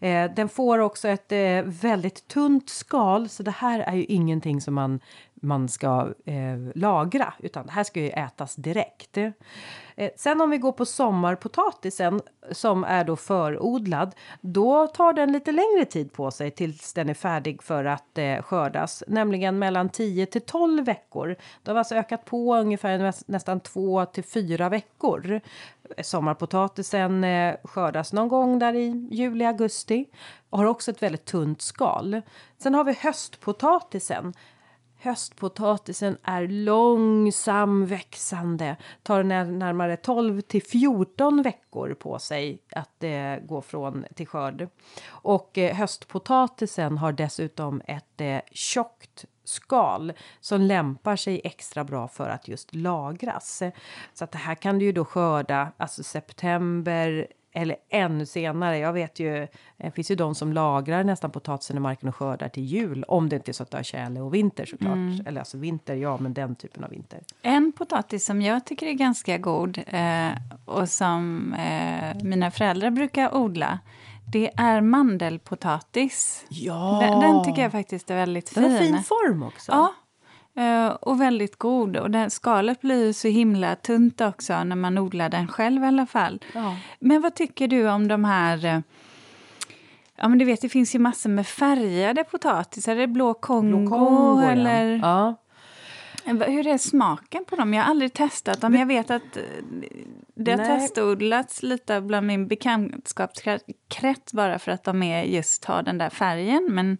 Eh, 0.00 0.30
den 0.36 0.48
får 0.48 0.78
också 0.78 1.08
ett 1.08 1.32
eh, 1.32 1.62
väldigt 1.64 2.28
tunt 2.28 2.68
skal, 2.68 3.28
så 3.28 3.42
det 3.42 3.50
här 3.50 3.80
är 3.80 3.94
ju 3.94 4.04
ingenting 4.04 4.60
som 4.60 4.74
man, 4.74 5.00
man 5.42 5.68
ska 5.68 6.14
eh, 6.24 6.58
lagra, 6.74 7.34
utan 7.38 7.66
det 7.66 7.72
här 7.72 7.84
ska 7.84 8.00
ju 8.00 8.10
ätas 8.10 8.56
direkt. 8.56 9.16
Eh, 9.96 10.10
sen 10.16 10.40
om 10.40 10.50
vi 10.50 10.58
går 10.58 10.72
på 10.72 10.86
sommarpotatisen 10.86 12.20
som 12.52 12.84
är 12.84 13.04
då 13.04 13.16
förodlad, 13.16 14.14
då 14.40 14.86
tar 14.86 15.12
den 15.12 15.32
lite 15.32 15.52
längre 15.52 15.84
tid 15.84 16.12
på 16.12 16.30
sig 16.30 16.50
tills 16.50 16.92
den 16.92 17.08
är 17.08 17.14
färdig 17.14 17.62
för 17.62 17.84
att 17.84 18.18
eh, 18.18 18.42
skördas, 18.42 19.04
nämligen 19.06 19.58
mellan 19.58 19.88
10 19.88 20.26
till 20.26 20.40
12 20.40 20.84
veckor. 20.84 21.36
Det 21.62 21.70
har 21.70 21.78
alltså 21.78 21.94
ökat 21.94 22.24
på 22.24 22.56
ungefär 22.56 23.14
nästan 23.26 23.60
2 23.60 24.04
till 24.04 24.24
4 24.24 24.68
veckor. 24.68 25.40
Sommarpotatisen 26.02 27.24
eh, 27.24 27.54
skördas 27.64 28.12
någon 28.12 28.28
gång 28.28 28.58
där 28.58 28.74
i 28.74 29.08
juli, 29.10 29.44
augusti 29.44 30.06
och 30.50 30.58
har 30.58 30.66
också 30.66 30.90
ett 30.90 31.02
väldigt 31.02 31.24
tunt 31.24 31.62
skal. 31.62 32.22
Sen 32.58 32.74
har 32.74 32.84
vi 32.84 32.92
höstpotatisen. 32.92 34.34
Höstpotatisen 35.00 36.16
är 36.22 36.48
långsam 36.48 37.86
växande. 37.86 38.76
Tar 39.02 39.22
närmare 39.22 39.96
12 39.96 40.40
till 40.40 40.62
14 40.62 41.42
veckor 41.42 41.94
på 41.94 42.18
sig 42.18 42.58
att 42.72 43.04
eh, 43.04 43.36
gå 43.42 43.62
från 43.62 44.04
till 44.14 44.26
skörd. 44.26 44.68
Och 45.08 45.58
eh, 45.58 45.76
höstpotatisen 45.76 46.98
har 46.98 47.12
dessutom 47.12 47.82
ett 47.86 48.20
eh, 48.20 48.40
tjockt 48.52 49.24
skal 49.44 50.12
som 50.40 50.60
lämpar 50.60 51.16
sig 51.16 51.40
extra 51.44 51.84
bra 51.84 52.08
för 52.08 52.28
att 52.28 52.48
just 52.48 52.74
lagras. 52.74 53.62
Så 54.14 54.24
att 54.24 54.32
det 54.32 54.38
här 54.38 54.54
kan 54.54 54.78
du 54.78 54.84
ju 54.84 54.92
då 54.92 55.04
skörda 55.04 55.72
alltså 55.76 56.02
september 56.02 57.26
eller 57.58 57.76
ännu 57.88 58.26
senare. 58.26 58.78
Jag 58.78 58.92
vet 58.92 59.20
ju, 59.20 59.46
det 59.76 59.90
finns 59.90 60.10
ju 60.10 60.14
de 60.14 60.34
som 60.34 60.52
lagrar 60.52 61.04
nästan 61.04 61.30
potatisen 61.30 61.76
i 61.76 61.80
marken 61.80 62.08
och 62.08 62.16
skördar 62.16 62.48
till 62.48 62.64
jul. 62.64 63.04
Om 63.08 63.28
det 63.28 63.36
inte 63.36 63.50
är 63.50 63.52
så 63.52 63.62
att 63.62 63.70
det 63.70 63.76
har 63.76 63.82
tjäle 63.82 64.20
och 64.20 64.34
vinter 64.34 64.66
såklart. 64.66 65.26
Eller 65.26 65.40
alltså 65.40 65.58
vinter, 65.58 65.94
ja 65.94 66.18
men 66.20 66.34
den 66.34 66.54
typen 66.54 66.84
av 66.84 66.90
vinter. 66.90 67.20
En 67.42 67.72
potatis 67.72 68.24
som 68.24 68.42
jag 68.42 68.64
tycker 68.66 68.86
är 68.86 68.92
ganska 68.92 69.38
god 69.38 69.78
eh, 69.86 70.28
och 70.64 70.88
som 70.88 71.52
eh, 71.54 72.22
mina 72.22 72.50
föräldrar 72.50 72.90
brukar 72.90 73.34
odla, 73.34 73.78
det 74.32 74.50
är 74.56 74.80
mandelpotatis. 74.80 76.44
Ja! 76.48 76.98
Den, 77.02 77.20
den 77.20 77.44
tycker 77.44 77.62
jag 77.62 77.72
faktiskt 77.72 78.10
är 78.10 78.14
väldigt 78.14 78.48
fin. 78.48 78.62
Den 78.62 78.72
har 78.72 78.78
fin 78.78 79.02
form 79.02 79.42
också. 79.42 79.72
Ja, 79.72 79.94
och 81.00 81.20
väldigt 81.20 81.56
god. 81.56 81.96
Och 81.96 82.10
den, 82.10 82.30
skalet 82.30 82.80
blir 82.80 83.06
ju 83.06 83.12
så 83.12 83.28
himla 83.28 83.76
tunt 83.76 84.20
också 84.20 84.64
när 84.64 84.76
man 84.76 84.98
odlar 84.98 85.28
den 85.28 85.48
själv 85.48 85.82
i 85.84 85.86
alla 85.86 86.06
fall. 86.06 86.40
Ja. 86.54 86.76
Men 87.00 87.22
vad 87.22 87.34
tycker 87.34 87.68
du 87.68 87.88
om 87.90 88.08
de 88.08 88.24
här... 88.24 88.64
eh, 88.64 88.80
Ja, 90.20 90.28
men 90.28 90.38
du 90.38 90.44
vet, 90.44 90.60
det 90.60 90.68
finns 90.68 90.94
ju 90.94 90.98
massor 90.98 91.30
med 91.30 91.46
färgade 91.46 92.24
potatisar. 92.24 92.92
Är 92.92 92.96
det 92.96 93.06
blå 93.06 93.34
Kongo? 93.34 93.78
Blå 93.78 93.96
Kongo, 93.96 94.42
ja. 94.42 94.50
eller? 94.50 94.98
Ja. 95.02 95.34
Hur 96.24 96.66
är 96.66 96.78
smaken 96.78 97.44
på 97.44 97.56
dem? 97.56 97.74
Jag 97.74 97.82
har 97.82 97.90
aldrig 97.90 98.12
testat 98.12 98.60
dem. 98.60 98.74
Jag 98.74 98.86
vet 98.86 99.10
att 99.10 99.36
eh, 99.36 99.42
det 100.34 100.50
har 100.50 100.58
Nej. 100.58 100.80
testodlats 100.80 101.62
lite 101.62 102.00
bland 102.00 102.26
min 102.26 102.48
bekantskapskrets 102.48 104.32
bara 104.32 104.58
för 104.58 104.72
att 104.72 104.84
de 104.84 105.02
är 105.02 105.22
just 105.22 105.64
har 105.64 105.82
den 105.82 105.98
där 105.98 106.10
färgen. 106.10 106.66
Men 106.70 106.98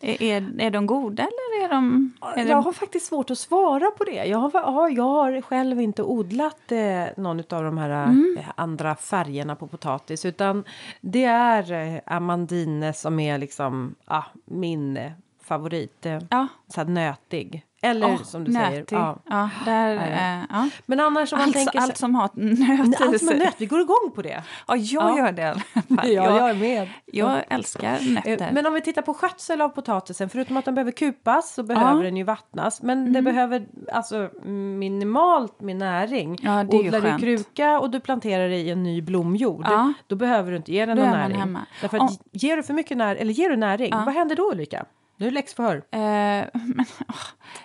är, 0.00 0.60
är, 0.60 0.70
de 0.70 0.86
goda 0.86 1.22
eller 1.22 1.64
är 1.64 1.68
de... 1.68 2.12
Är 2.36 2.46
Jag 2.46 2.62
har 2.62 2.72
faktiskt 2.72 3.06
svårt 3.06 3.30
att 3.30 3.38
svara 3.38 3.90
på 3.90 4.04
det. 4.04 4.24
Jag 4.24 4.38
har, 4.38 4.50
ja, 4.54 4.88
jag 4.88 5.04
har 5.04 5.40
själv 5.40 5.80
inte 5.80 6.02
odlat 6.02 6.72
eh, 6.72 7.04
någon 7.16 7.38
av 7.38 7.64
de 7.64 7.78
här 7.78 7.90
Mm. 7.90 8.36
eh, 8.38 8.44
andra 8.54 8.94
färgerna 8.96 9.56
på 9.56 9.66
potatis. 9.66 10.24
Utan 10.24 10.64
det 11.00 11.24
är 11.24 11.72
eh, 11.72 12.00
Amandine 12.06 12.92
som 12.92 13.20
är 13.20 13.38
liksom 13.38 13.94
ah, 14.04 14.24
min 14.44 14.96
eh, 14.96 15.12
favorit. 15.42 16.06
Eh, 16.06 16.18
Ja. 16.30 16.46
Så 16.68 16.84
nötig. 16.84 17.64
Eller 17.82 18.06
Åh, 18.06 18.22
som 18.22 18.44
du 18.44 18.52
nötig. 18.52 18.88
säger. 18.88 19.02
Ja. 19.02 19.18
Ja, 19.30 19.50
där, 19.64 19.88
Ja, 19.94 20.00
ja. 20.02 20.06
eh, 20.06 20.44
ja. 20.50 20.68
Men 20.86 21.00
annars 21.00 21.32
om 21.32 21.38
man 21.38 21.46
Allt, 21.48 21.54
tänker 21.56 21.78
allt 21.80 21.96
som 21.96 22.14
har 22.14 22.30
nöt 22.34 23.00
allt 23.00 23.22
med 23.22 23.38
nöt, 23.38 23.54
vi 23.58 23.66
går 23.66 23.80
igång 23.80 24.10
på 24.14 24.22
det. 24.22 24.42
Ja, 24.68 24.76
jag 24.76 25.10
Ja. 25.10 25.18
gör 25.18 25.32
det. 25.32 25.62
Ja, 25.88 26.04
jag, 26.06 26.36
jag 26.36 26.50
är 26.50 26.54
med. 26.54 26.88
jag 27.06 27.42
älskar 27.48 27.98
Eh, 28.00 28.12
nötter. 28.12 28.50
Men 28.52 28.66
om 28.66 28.74
vi 28.74 28.80
tittar 28.80 29.02
på 29.02 29.14
skötsel 29.14 29.60
av 29.60 29.68
potatisen, 29.68 30.28
förutom 30.28 30.56
att 30.56 30.64
den 30.64 30.74
behöver 30.74 30.92
kupas 30.92 31.54
så 31.54 31.62
behöver. 31.62 31.90
Mm. 31.90 32.02
den 32.04 32.16
ju 32.16 32.22
vattnas. 32.24 32.82
Men 32.82 33.12
det 33.12 33.22
behöver 33.22 33.66
alltså 33.92 34.30
minimalt 34.78 35.60
med 35.60 35.76
näring. 35.76 36.38
Ja, 36.42 36.64
det 36.64 36.76
är 36.76 36.80
Odlar 36.86 37.00
du 37.00 37.18
kruka 37.18 37.80
och 37.80 37.90
du 37.90 38.00
planterar 38.00 38.48
i 38.48 38.70
en 38.70 38.82
ny 38.82 39.02
blomjord, 39.02 39.66
då 40.06 40.16
behöver 40.16 40.50
du 40.50 40.56
inte 40.56 40.72
ge 40.72 40.86
den 40.86 40.96
någon 40.96 41.10
näring. 41.10 41.36
hemma. 41.38 41.60
Därför 41.80 41.96
att 41.96 42.02
Om- 42.10 42.16
ger 42.32 42.56
du 42.56 42.62
för 42.62 42.74
mycket 42.74 42.96
när, 42.96 43.16
eller 43.16 43.32
ger 43.32 43.50
du 43.50 43.56
näring, 43.56 43.90
vad 44.04 44.14
händer 44.14 44.36
då 44.36 44.50
Ulrika? 44.52 44.84
Nu 45.20 45.26
är 45.26 45.30
det 45.30 45.34
läxförhör. 45.34 45.76
Eh, 45.76 46.00
men, 46.52 46.86
åh, 47.08 47.14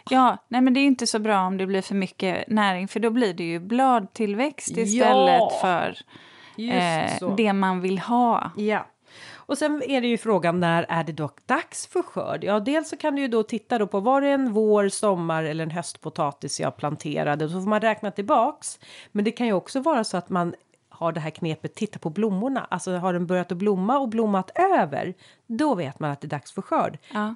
ja, 0.10 0.38
nej, 0.48 0.62
men 0.62 0.74
det 0.74 0.80
är 0.80 0.86
inte 0.86 1.08
så 1.08 1.20
bra 1.20 1.40
om 1.40 1.58
det 1.58 1.66
blir 1.66 1.82
för 1.82 1.96
mycket 1.96 2.48
näring 2.48 2.88
för 2.88 3.00
då 3.00 3.10
blir 3.10 3.34
det 3.34 3.44
ju 3.44 3.60
bladtillväxt 3.60 4.78
istället 4.78 5.42
Ja, 5.42 5.52
för 5.62 5.98
eh, 6.58 7.36
det 7.38 7.54
man 7.54 7.82
vill 7.82 8.00
ha. 8.00 8.52
Ja. 8.58 8.88
Och 9.34 9.58
sen 9.58 9.84
är 9.88 10.02
det 10.02 10.08
ju 10.08 10.18
frågan 10.18 10.60
när 10.60 10.86
är 10.90 11.04
det 11.04 11.12
dock 11.12 11.48
dags 11.48 11.88
för 11.88 12.02
skörd? 12.02 12.44
Ja, 12.44 12.60
dels 12.60 12.90
så 12.90 12.98
kan 12.98 13.16
du 13.16 13.22
ju 13.22 13.28
då 13.28 13.44
titta 13.44 13.78
då 13.78 13.88
på 13.88 14.00
var 14.00 14.22
det 14.22 14.30
en 14.30 14.54
vår, 14.54 14.90
sommar 14.90 15.44
eller 15.44 15.64
en 15.64 15.72
höstpotatis 15.72 16.60
jag 16.60 16.78
planterade. 16.78 17.50
Så 17.50 17.62
får 17.62 17.70
man 17.70 17.82
räkna 17.82 18.12
tillbaks. 18.12 18.80
Men 19.12 19.26
det 19.26 19.32
kan 19.32 19.48
ju 19.48 19.54
också 19.54 19.80
vara 19.80 20.04
så 20.04 20.18
att 20.18 20.30
man 20.30 20.56
har 20.98 21.12
det 21.12 21.20
här 21.20 21.30
knepet 21.30 21.76
titta 21.76 22.00
på 22.00 22.10
blommorna. 22.10 22.68
Alltså 22.70 22.96
har 22.96 23.14
den 23.14 23.26
börjat 23.26 23.52
att 23.52 23.58
blomma 23.58 24.00
och 24.00 24.10
blommat 24.10 24.52
över. 24.56 25.14
Då 25.48 25.76
vet 25.76 26.00
man 26.00 26.12
att 26.12 26.22
det 26.22 26.28
är 26.28 26.30
dags 26.30 26.52
för 26.52 26.62
skörd. 26.62 26.98
Ja. 27.14 27.36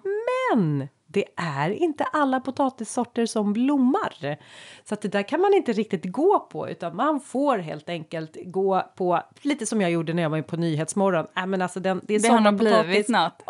Men 0.53 0.87
det 1.11 1.25
är 1.35 1.69
inte 1.69 2.03
alla 2.03 2.39
potatissorter 2.39 3.25
som 3.25 3.53
blommar. 3.53 4.37
Så 4.83 4.93
att 4.93 5.01
det 5.01 5.07
där 5.07 5.23
kan 5.23 5.41
man 5.41 5.53
inte 5.53 5.73
riktigt 5.73 6.11
gå 6.11 6.39
på 6.39 6.69
utan 6.69 6.95
man 6.95 7.19
får 7.19 7.57
helt 7.57 7.89
enkelt 7.89 8.37
gå 8.45 8.83
på 8.95 9.21
lite 9.41 9.65
som 9.65 9.81
jag 9.81 9.91
gjorde 9.91 10.13
när 10.13 10.23
jag 10.23 10.29
var 10.29 10.41
på 10.41 10.57
Nyhetsmorgon. 10.57 11.27
Äh, 11.37 11.45
men 11.45 11.61
alltså 11.61 11.79
den, 11.79 12.01
det 12.03 12.15
är 12.15 12.19
Det 12.19 12.27
har 12.27 12.39
nog 12.39 12.55
blivit 12.55 13.09
något. 13.09 13.43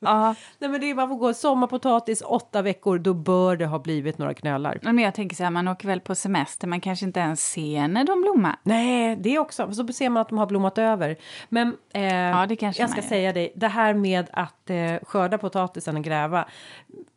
Ja, 0.00 0.34
nej 0.58 0.70
men 0.70 0.80
det 0.80 0.90
är, 0.90 0.94
man 0.94 1.08
får 1.08 1.16
gå 1.16 1.34
sommarpotatis 1.34 2.22
åtta 2.26 2.62
veckor 2.62 2.98
då 2.98 3.14
bör 3.14 3.56
det 3.56 3.66
ha 3.66 3.78
blivit 3.78 4.18
några 4.18 4.34
knölar. 4.34 4.78
men 4.82 4.98
jag 4.98 5.14
tänker 5.14 5.36
så 5.36 5.42
här, 5.42 5.50
man 5.50 5.68
åker 5.68 5.88
väl 5.88 6.00
på 6.00 6.14
semester, 6.14 6.66
man 6.66 6.80
kanske 6.80 7.06
inte 7.06 7.20
ens 7.20 7.44
ser 7.52 7.88
när 7.88 8.04
de 8.04 8.20
blommar. 8.20 8.56
Nej, 8.62 9.16
det 9.16 9.38
också. 9.38 9.72
Så 9.72 9.86
ser 9.92 10.08
man 10.08 10.20
att 10.20 10.28
de 10.28 10.38
har 10.38 10.46
blommat 10.46 10.78
över. 10.78 11.16
Men 11.48 11.76
eh, 11.94 12.14
Ja, 12.14 12.46
det 12.46 12.56
kanske 12.56 12.82
jag 12.82 12.90
ska 12.90 13.00
gör. 13.00 13.08
säga 13.08 13.32
dig, 13.32 13.52
det 13.56 13.68
här 13.68 13.94
med 13.94 14.30
att 14.32 14.70
eh, 14.70 14.94
skörda 15.02 15.38
potatisen 15.38 15.96
och 15.96 16.04
gräva. 16.04 16.48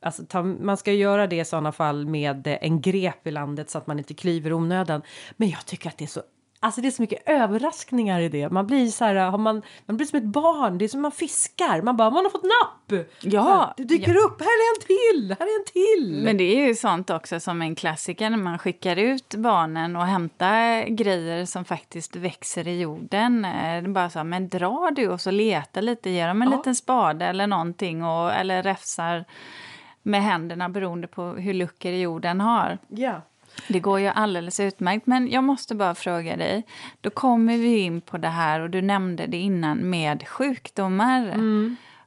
Alltså, 0.01 0.25
ta, 0.25 0.43
man 0.43 0.77
ska 0.77 0.91
göra 0.91 1.27
det 1.27 1.39
i 1.39 1.45
sådana 1.45 1.71
fall 1.71 2.05
med 2.05 2.47
eh, 2.47 2.57
en 2.61 2.81
grep 2.81 3.27
i 3.27 3.31
landet 3.31 3.69
så 3.69 3.77
att 3.77 3.87
man 3.87 3.97
inte 3.97 4.13
klyver 4.13 4.53
onödan. 4.53 5.01
Men 5.37 5.49
jag 5.49 5.65
tycker 5.65 5.89
att 5.89 5.97
det 5.97 6.05
är 6.05 6.07
så 6.07 6.21
Alltså 6.63 6.81
det 6.81 6.87
är 6.87 6.91
så 6.91 7.01
mycket 7.01 7.29
överraskningar 7.29 8.19
i 8.19 8.29
det. 8.29 8.49
Man 8.49 8.67
blir 8.67 8.87
så 8.87 9.05
här, 9.05 9.15
har 9.15 9.37
man, 9.37 9.61
man 9.85 9.97
blir 9.97 10.07
som 10.07 10.17
ett 10.17 10.23
barn. 10.25 10.77
Det 10.77 10.85
är 10.85 10.89
som 10.89 11.01
man 11.01 11.11
fiskar. 11.11 11.81
Man 11.81 11.97
bara, 11.97 12.09
man 12.09 12.25
har 12.25 12.29
fått 12.29 12.43
napp! 12.43 13.05
Ja, 13.21 13.73
Det 13.77 13.83
dyker 13.83 14.15
upp, 14.15 14.41
här 14.41 14.47
är 14.47 14.75
en 14.75 14.81
till, 14.87 15.35
här 15.39 15.45
är 15.47 15.59
en 15.59 15.65
till! 15.65 16.23
Men 16.25 16.37
det 16.37 16.43
är 16.43 16.67
ju 16.67 16.75
sånt 16.75 17.09
också 17.09 17.39
som 17.39 17.61
en 17.61 17.75
klassiker 17.75 18.29
när 18.29 18.37
man 18.37 18.59
skickar 18.59 18.95
ut 18.95 19.35
barnen 19.35 19.95
och 19.95 20.05
hämtar 20.05 20.83
grejer 20.89 21.45
som 21.45 21.65
faktiskt 21.65 22.15
växer 22.15 22.67
i 22.67 22.79
jorden. 22.81 23.45
Eh, 23.45 23.81
bara 23.87 24.09
så 24.09 24.19
här, 24.19 24.23
men 24.23 24.49
dra 24.49 24.91
du 24.95 25.07
och 25.09 25.21
så 25.21 25.31
leta 25.31 25.81
lite, 25.81 26.09
ge 26.09 26.27
dem 26.27 26.41
en 26.41 26.51
Ja. 26.51 26.57
liten 26.57 26.75
spade 26.75 27.25
eller 27.25 27.47
någonting 27.47 28.03
och, 28.03 28.33
eller 28.33 28.63
räfsar 28.63 29.25
med 30.03 30.23
händerna 30.23 30.69
beroende 30.69 31.07
på 31.07 31.23
hur 31.23 31.53
luckor 31.53 31.91
jorden 31.91 32.41
har. 32.41 32.77
ja. 32.89 33.21
Det 33.67 33.79
går 33.79 33.99
ju 33.99 34.07
alldeles 34.07 34.59
utmärkt. 34.59 35.07
Men 35.07 35.31
jag 35.31 35.43
måste 35.43 35.75
bara 35.75 35.95
fråga 35.95 36.37
dig. 36.37 36.63
Då 37.01 37.09
kommer 37.09 37.57
vi 37.57 37.77
in 37.77 38.01
på 38.01 38.17
det 38.17 38.27
här 38.27 38.59
och 38.59 38.69
du 38.69 38.81
nämnde 38.81 39.27
det 39.27 39.37
innan 39.37 39.89
med 39.89 40.27
sjukdomar. 40.27 41.33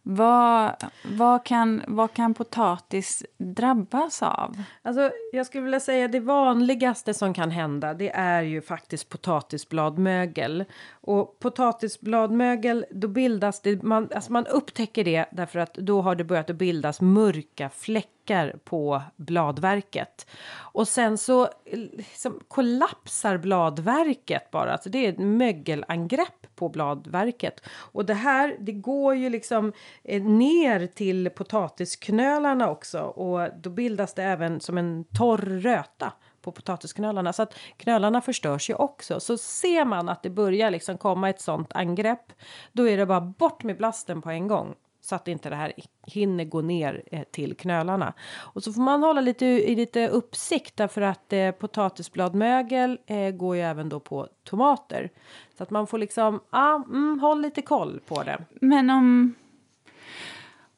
Vad, 0.09 0.85
vad, 1.05 1.45
kan, 1.45 1.83
vad 1.87 2.12
kan 2.12 2.35
potatis 2.35 3.25
drabbas 3.38 4.23
av? 4.23 4.62
Alltså, 4.83 5.11
jag 5.33 5.47
skulle 5.47 5.64
vilja 5.64 5.81
säga 5.81 6.09
det 6.09 6.21
vanligaste 6.21 7.14
som 7.14 7.35
kan 7.35 7.51
hända 7.51 7.95
det 7.95 8.11
är 8.11 8.42
ju 8.42 8.62
faktiskt 8.62 9.09
potatisbladmögel. 9.09 10.64
Och 10.90 11.38
potatisbladmögel, 11.38 12.87
då 12.90 13.09
bildas 13.09 13.61
det, 13.61 13.83
man, 13.83 14.09
alltså 14.14 14.33
man 14.33 14.47
upptäcker 14.47 15.05
det 15.05 15.27
därför 15.33 15.59
att 15.59 15.75
då 15.75 16.03
har 16.03 16.14
det 16.14 16.25
börjat 16.25 16.51
att 16.51 16.57
bildas 16.57 17.01
mörka 17.01 17.71
fläckar 17.71 18.15
på 18.64 19.02
bladverket. 19.16 20.26
Och 20.56 20.88
sen 20.88 21.18
så 21.18 21.42
eh, 21.44 21.78
liksom, 21.92 22.40
kollapsar 22.48 23.36
bladverket 23.38 24.50
bara, 24.50 24.72
alltså 24.72 24.90
det 24.90 25.06
är 25.06 25.08
ett 25.08 25.18
mögelangrepp 25.18 26.46
på 26.56 26.68
bladverket. 26.68 27.60
Och 27.68 28.04
det 28.04 28.14
här, 28.14 28.56
det 28.60 28.72
går 28.72 29.14
ju 29.14 29.30
liksom 29.30 29.72
eh, 30.04 30.22
ner 30.22 30.86
till 30.86 31.30
potatisknölarna 31.30 32.70
också 32.70 33.00
och 33.00 33.48
då 33.62 33.70
bildas 33.70 34.14
det 34.14 34.22
även 34.22 34.60
som 34.60 34.78
en 34.78 35.04
torr 35.04 35.60
röta 35.60 36.12
på 36.46 36.52
potatisknölarna 36.52 37.32
så 37.32 37.42
att 37.42 37.54
knölarna 37.76 38.20
förstörs 38.20 38.70
ju 38.70 38.74
också. 38.74 39.20
Så 39.20 39.38
ser 39.38 39.84
man 39.84 40.08
att 40.08 40.22
det 40.22 40.30
börjar 40.30 40.70
liksom 40.70 40.98
komma 40.98 41.30
ett 41.30 41.40
sånt 41.40 41.72
angrepp, 41.72 42.32
då 42.72 42.88
är 42.88 42.96
det 42.96 43.06
bara 43.06 43.20
bort 43.20 43.62
med 43.62 43.76
blasten 43.76 44.22
på 44.22 44.30
en 44.30 44.48
gång 44.48 44.74
så 45.07 45.14
att 45.14 45.29
inte 45.29 45.51
det 45.51 45.57
här 45.57 45.73
hinner 46.07 46.45
gå 46.45 46.61
ner 46.61 47.03
eh, 47.07 47.23
till 47.31 47.57
knölarna. 47.57 48.12
Och 48.38 48.62
så 48.62 48.73
får 48.73 48.83
man 48.83 49.03
hålla 49.03 49.21
lite 49.21 49.47
i 49.47 49.77
lite 49.77 50.09
uppsikt 50.09 50.77
därför 50.77 51.03
att 51.03 51.33
eh, 51.33 51.51
potatisbladmögel 51.51 52.99
eh, 53.07 53.31
går 53.31 53.57
ju 53.57 53.62
även 53.62 53.88
då 53.88 54.01
på 54.01 54.29
tomater. 54.45 55.11
Så 55.57 55.62
att 55.62 55.71
man 55.71 55.87
får 55.87 55.99
liksom, 55.99 56.40
ah, 56.51 56.75
mm, 56.75 57.19
håll 57.21 57.40
lite 57.42 57.62
koll 57.62 58.01
på 58.07 58.23
det. 58.23 58.45
Men 58.61 58.90
om, 58.90 59.35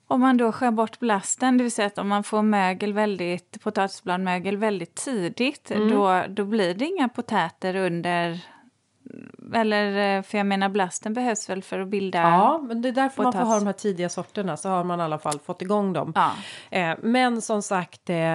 om 0.06 0.20
man 0.20 0.36
då 0.36 0.52
skär 0.52 0.70
bort 0.70 0.98
blasten, 0.98 1.58
det 1.58 1.64
vill 1.64 1.72
säga 1.72 1.86
att 1.86 1.98
om 1.98 2.08
man 2.08 2.24
får 2.24 2.42
mögel 2.42 2.92
väldigt, 2.92 3.62
potatisbladmögel 3.62 4.56
väldigt 4.56 4.94
tidigt, 4.94 5.70
Mm. 5.70 5.90
då, 5.90 6.24
då 6.28 6.44
blir 6.44 6.74
det 6.74 6.84
inga 6.84 7.08
potäter 7.08 7.76
under... 7.76 8.40
Eller, 9.54 10.16
eh, 10.16 10.22
för 10.22 10.38
jag 10.38 10.46
menar 10.46 10.68
blasten 10.68 11.14
behövs 11.14 11.50
väl 11.50 11.62
för 11.62 11.80
att 11.80 11.88
bilda... 11.88 12.18
Ja, 12.18 12.58
men 12.68 12.82
det 12.82 12.88
är 12.88 12.92
därför 12.92 13.22
man 13.22 13.32
får 13.32 13.40
ha 13.40 13.58
de 13.58 13.66
här 13.66 13.72
tidiga 13.72 14.08
sorterna 14.08 14.56
så 14.56 14.68
har 14.68 14.84
man 14.84 15.00
i 15.00 15.02
alla 15.02 15.18
fall 15.18 15.38
fått 15.38 15.62
igång 15.62 15.92
dem. 15.92 16.12
Ja. 16.16 16.30
Eh, 16.70 16.96
men 17.02 17.42
som 17.42 17.62
sagt, 17.62 18.10
eh, 18.10 18.34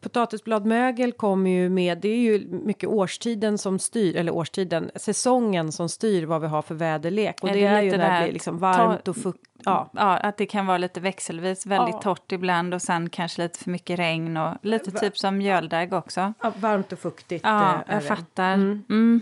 potatisbladmögel 0.00 1.12
kommer 1.12 1.50
ju 1.50 1.68
med, 1.68 1.98
det 1.98 2.08
är 2.08 2.16
ju 2.16 2.46
mycket 2.48 2.88
årstiden 2.88 3.58
som 3.58 3.78
styr, 3.78 4.16
eller 4.16 4.32
årstiden, 4.34 4.90
säsongen 4.94 5.72
som 5.72 5.88
styr 5.88 6.26
vad 6.26 6.40
vi 6.40 6.46
har 6.46 6.62
för 6.62 6.74
väderlek. 6.74 7.36
Och 7.42 7.48
Är 7.48 7.54
det, 7.54 7.60
det 7.60 7.66
är 7.66 7.82
ju 7.82 7.96
när 7.96 8.18
det 8.18 8.24
blir 8.24 8.32
liksom 8.32 8.58
varmt 8.58 9.08
och 9.08 9.16
fukt. 9.16 9.40
Ja. 9.64 9.90
Ja, 9.92 10.16
att 10.16 10.36
det 10.36 10.46
kan 10.46 10.66
vara 10.66 10.78
lite 10.78 11.00
växelvis, 11.00 11.66
väldigt 11.66 11.94
Ja. 11.94 12.00
torrt 12.00 12.32
ibland 12.32 12.74
och 12.74 12.82
sen 12.82 13.10
kanske 13.10 13.42
lite 13.42 13.58
för 13.58 13.70
mycket 13.70 13.98
regn 13.98 14.36
och 14.36 14.54
lite 14.62 14.90
typ 14.90 15.18
som 15.18 15.36
mjöldagg 15.38 15.92
också. 15.92 16.32
ja, 16.42 16.52
varmt 16.56 16.92
och 16.92 16.98
fuktigt. 16.98 17.44
Ja, 17.44 17.74
eh, 17.74 17.94
jag 17.94 18.04
fattar. 18.04 18.54
Mm. 18.54 18.84
Ehm, 18.90 19.20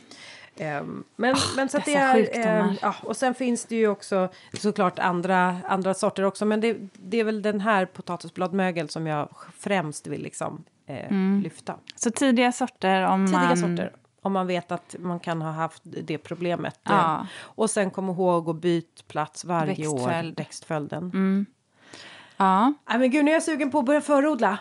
men, 1.16 1.36
men 1.56 1.68
så 1.68 1.76
att 1.78 1.84
det 1.84 1.94
är... 1.94 2.28
ehm, 2.46 2.74
ja, 2.82 2.94
och 3.02 3.16
sen 3.16 3.34
finns 3.34 3.64
det 3.64 3.76
ju 3.76 3.88
också 3.88 4.28
såklart 4.52 4.98
andra, 4.98 5.56
andra 5.68 5.94
sorter 5.94 6.22
också. 6.24 6.44
Men 6.44 6.60
det, 6.60 6.76
det 6.92 7.20
är 7.20 7.24
väl 7.24 7.42
den 7.42 7.60
här 7.60 7.86
potatisbladmögel 7.86 8.88
som 8.88 9.06
jag 9.06 9.28
främst 9.58 10.06
vill 10.06 10.22
liksom 10.22 10.64
eh, 10.86 11.12
lyfta. 11.42 11.74
Så 11.96 12.10
tidiga 12.10 12.52
sorter 12.52 13.02
om 13.02 13.26
Tidiga 13.26 13.40
man... 13.40 13.56
sorter. 13.56 13.92
Om 14.22 14.32
man 14.32 14.46
vet 14.46 14.72
att 14.72 14.96
man 14.98 15.20
kan 15.20 15.42
ha 15.42 15.50
haft 15.50 15.82
det 15.84 16.18
problemet. 16.18 16.80
Ja. 16.82 17.14
Eh, 17.20 17.26
Och 17.36 17.70
sen 17.70 17.90
kom 17.90 18.08
ihåg 18.08 18.48
att 18.50 18.56
byta 18.56 19.02
plats 19.08 19.44
varje 19.44 19.86
år. 19.86 19.94
Växtföljd. 19.98 20.36
Växtföljden. 20.38 21.46
Ja. 22.36 22.72
Nej 22.88 22.98
men 22.98 23.10
gud, 23.10 23.24
nu 23.24 23.30
är 23.30 23.34
jag 23.34 23.42
sugen 23.42 23.70
på 23.70 23.78
att 23.78 23.84
börja 23.84 24.00
förodla. 24.00 24.58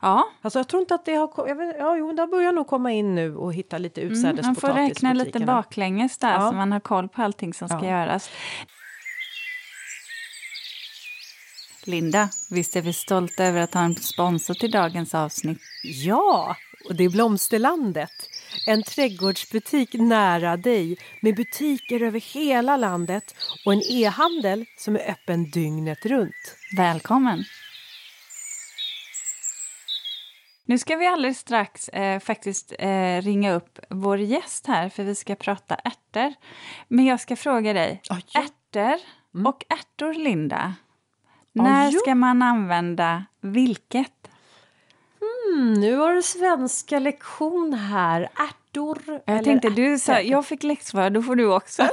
Ja. 0.00 0.28
Alltså 0.42 0.58
jag 0.58 0.68
tror 0.68 0.80
inte 0.82 0.94
att 0.94 1.04
det 1.04 1.14
har... 1.14 1.54
vet, 1.54 1.76
ja, 1.78 1.96
jo, 1.96 2.12
det 2.12 2.26
börjar 2.26 2.52
nog 2.52 2.66
komma 2.66 2.92
in 2.92 3.14
nu 3.14 3.36
och 3.36 3.54
hitta 3.54 3.78
lite 3.78 4.02
Mm, 4.02 4.36
man 4.42 4.54
får 4.56 4.68
räkna 4.68 5.12
lite 5.12 5.40
baklänges 5.40 6.18
där 6.18 6.32
Ja. 6.32 6.50
så 6.50 6.56
man 6.56 6.72
har 6.72 6.80
koll 6.80 7.08
på 7.08 7.22
allting 7.22 7.54
som 7.54 7.68
ska 7.68 7.78
Ja. 7.84 7.90
göras. 8.00 8.30
Linda, 11.86 12.28
visst 12.50 12.76
är 12.76 12.82
vi 12.82 12.92
stolta 12.92 13.44
över 13.44 13.60
att 13.60 13.74
ha 13.74 13.80
en 13.80 13.94
sponsor 13.94 14.54
till 14.54 14.70
dagens 14.70 15.14
avsnitt? 15.14 15.58
Ja, 15.82 16.56
och 16.88 16.94
det 16.94 17.04
är 17.04 17.08
Blomsterlandet. 17.08 18.10
En 18.66 18.82
trädgårdsbutik 18.82 19.94
nära 19.94 20.56
dig 20.56 20.98
med 21.22 21.36
butiker 21.36 22.02
över 22.02 22.20
hela 22.34 22.76
landet 22.76 23.34
och 23.66 23.72
en 23.72 23.82
e-handel 23.90 24.64
som 24.78 24.96
är 24.96 25.10
öppen 25.10 25.50
dygnet 25.50 26.06
runt. 26.06 26.56
Välkommen! 26.76 27.44
Nu 30.70 30.78
ska 30.78 30.96
vi 30.96 31.06
alldeles 31.06 31.38
strax 31.38 31.88
eh, 31.88 32.20
faktiskt 32.20 32.72
eh, 32.78 33.22
ringa 33.22 33.52
upp 33.52 33.78
vår 33.90 34.18
gäst 34.18 34.66
här 34.66 34.88
för 34.88 35.02
vi 35.04 35.14
ska 35.14 35.34
prata 35.34 35.74
ärtor. 35.74 36.34
Men 36.88 37.04
jag 37.04 37.20
ska 37.20 37.36
fråga 37.36 37.72
dig, 37.72 38.02
Ah, 38.10 38.16
ja. 38.32 38.40
ärtor 38.40 39.00
och 39.46 39.64
ärtor, 39.68 40.14
Linda. 40.14 40.74
När 41.52 41.90
jo. 41.90 41.98
ska 42.00 42.14
man 42.14 42.42
använda 42.42 43.24
vilket? 43.40 44.12
Mm, 45.52 45.74
nu 45.74 45.96
har 45.96 46.14
du 46.14 46.22
svenska 46.22 46.98
lektion 46.98 47.74
här. 47.74 48.20
Ärtor. 48.22 48.98
Jag 49.06 49.20
eller 49.26 49.44
tänkte, 49.44 49.70
du 49.70 49.98
sa, 49.98 50.12
ärtor. 50.12 50.30
jag 50.30 50.46
fick 50.46 50.62
läxsvar, 50.62 51.10
då 51.10 51.22
får 51.22 51.36
du 51.36 51.54
också. 51.54 51.88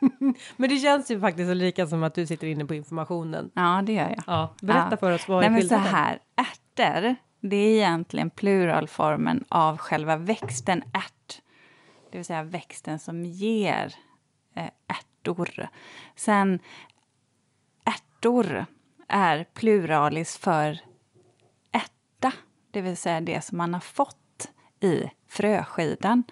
Men 0.56 0.70
det 0.70 0.78
känns 0.78 1.10
ju 1.10 1.20
faktiskt 1.20 1.54
lika 1.56 1.86
som 1.86 2.02
att 2.02 2.14
du 2.14 2.26
sitter 2.26 2.46
inne 2.46 2.64
på 2.64 2.74
informationen. 2.74 3.50
Ja, 3.54 3.82
det 3.86 3.92
gör 3.92 4.08
jag. 4.08 4.22
Ja, 4.26 4.54
berätta 4.62 4.88
Ja. 4.90 4.96
för 4.96 5.12
oss, 5.12 5.28
vad 5.28 5.50
Nej, 5.50 5.60
är 5.60 5.62
så 5.62 5.68
skillnaden? 5.68 5.94
här, 5.94 6.18
ärtor, 6.36 7.16
det 7.40 7.56
är 7.56 7.74
egentligen 7.76 8.30
pluralformen 8.30 9.44
av 9.48 9.76
själva 9.78 10.16
växten 10.16 10.82
ärt. 10.94 11.42
Det 12.10 12.18
vill 12.18 12.24
säga 12.24 12.42
växten 12.42 12.98
som 12.98 13.24
ger 13.24 13.94
eh, 14.54 14.70
ärtor. 14.86 15.68
Sen 16.16 16.58
ärtor 17.84 18.66
är 19.08 19.44
pluralis 19.54 20.36
för 20.38 20.78
ärta, 21.72 22.32
det 22.70 22.80
vill 22.80 22.96
säga 22.96 23.20
det 23.20 23.44
som 23.44 23.58
man 23.58 23.74
har 23.74 23.80
fått 23.80 24.50
i 24.80 25.10
fröskidan. 25.28 26.22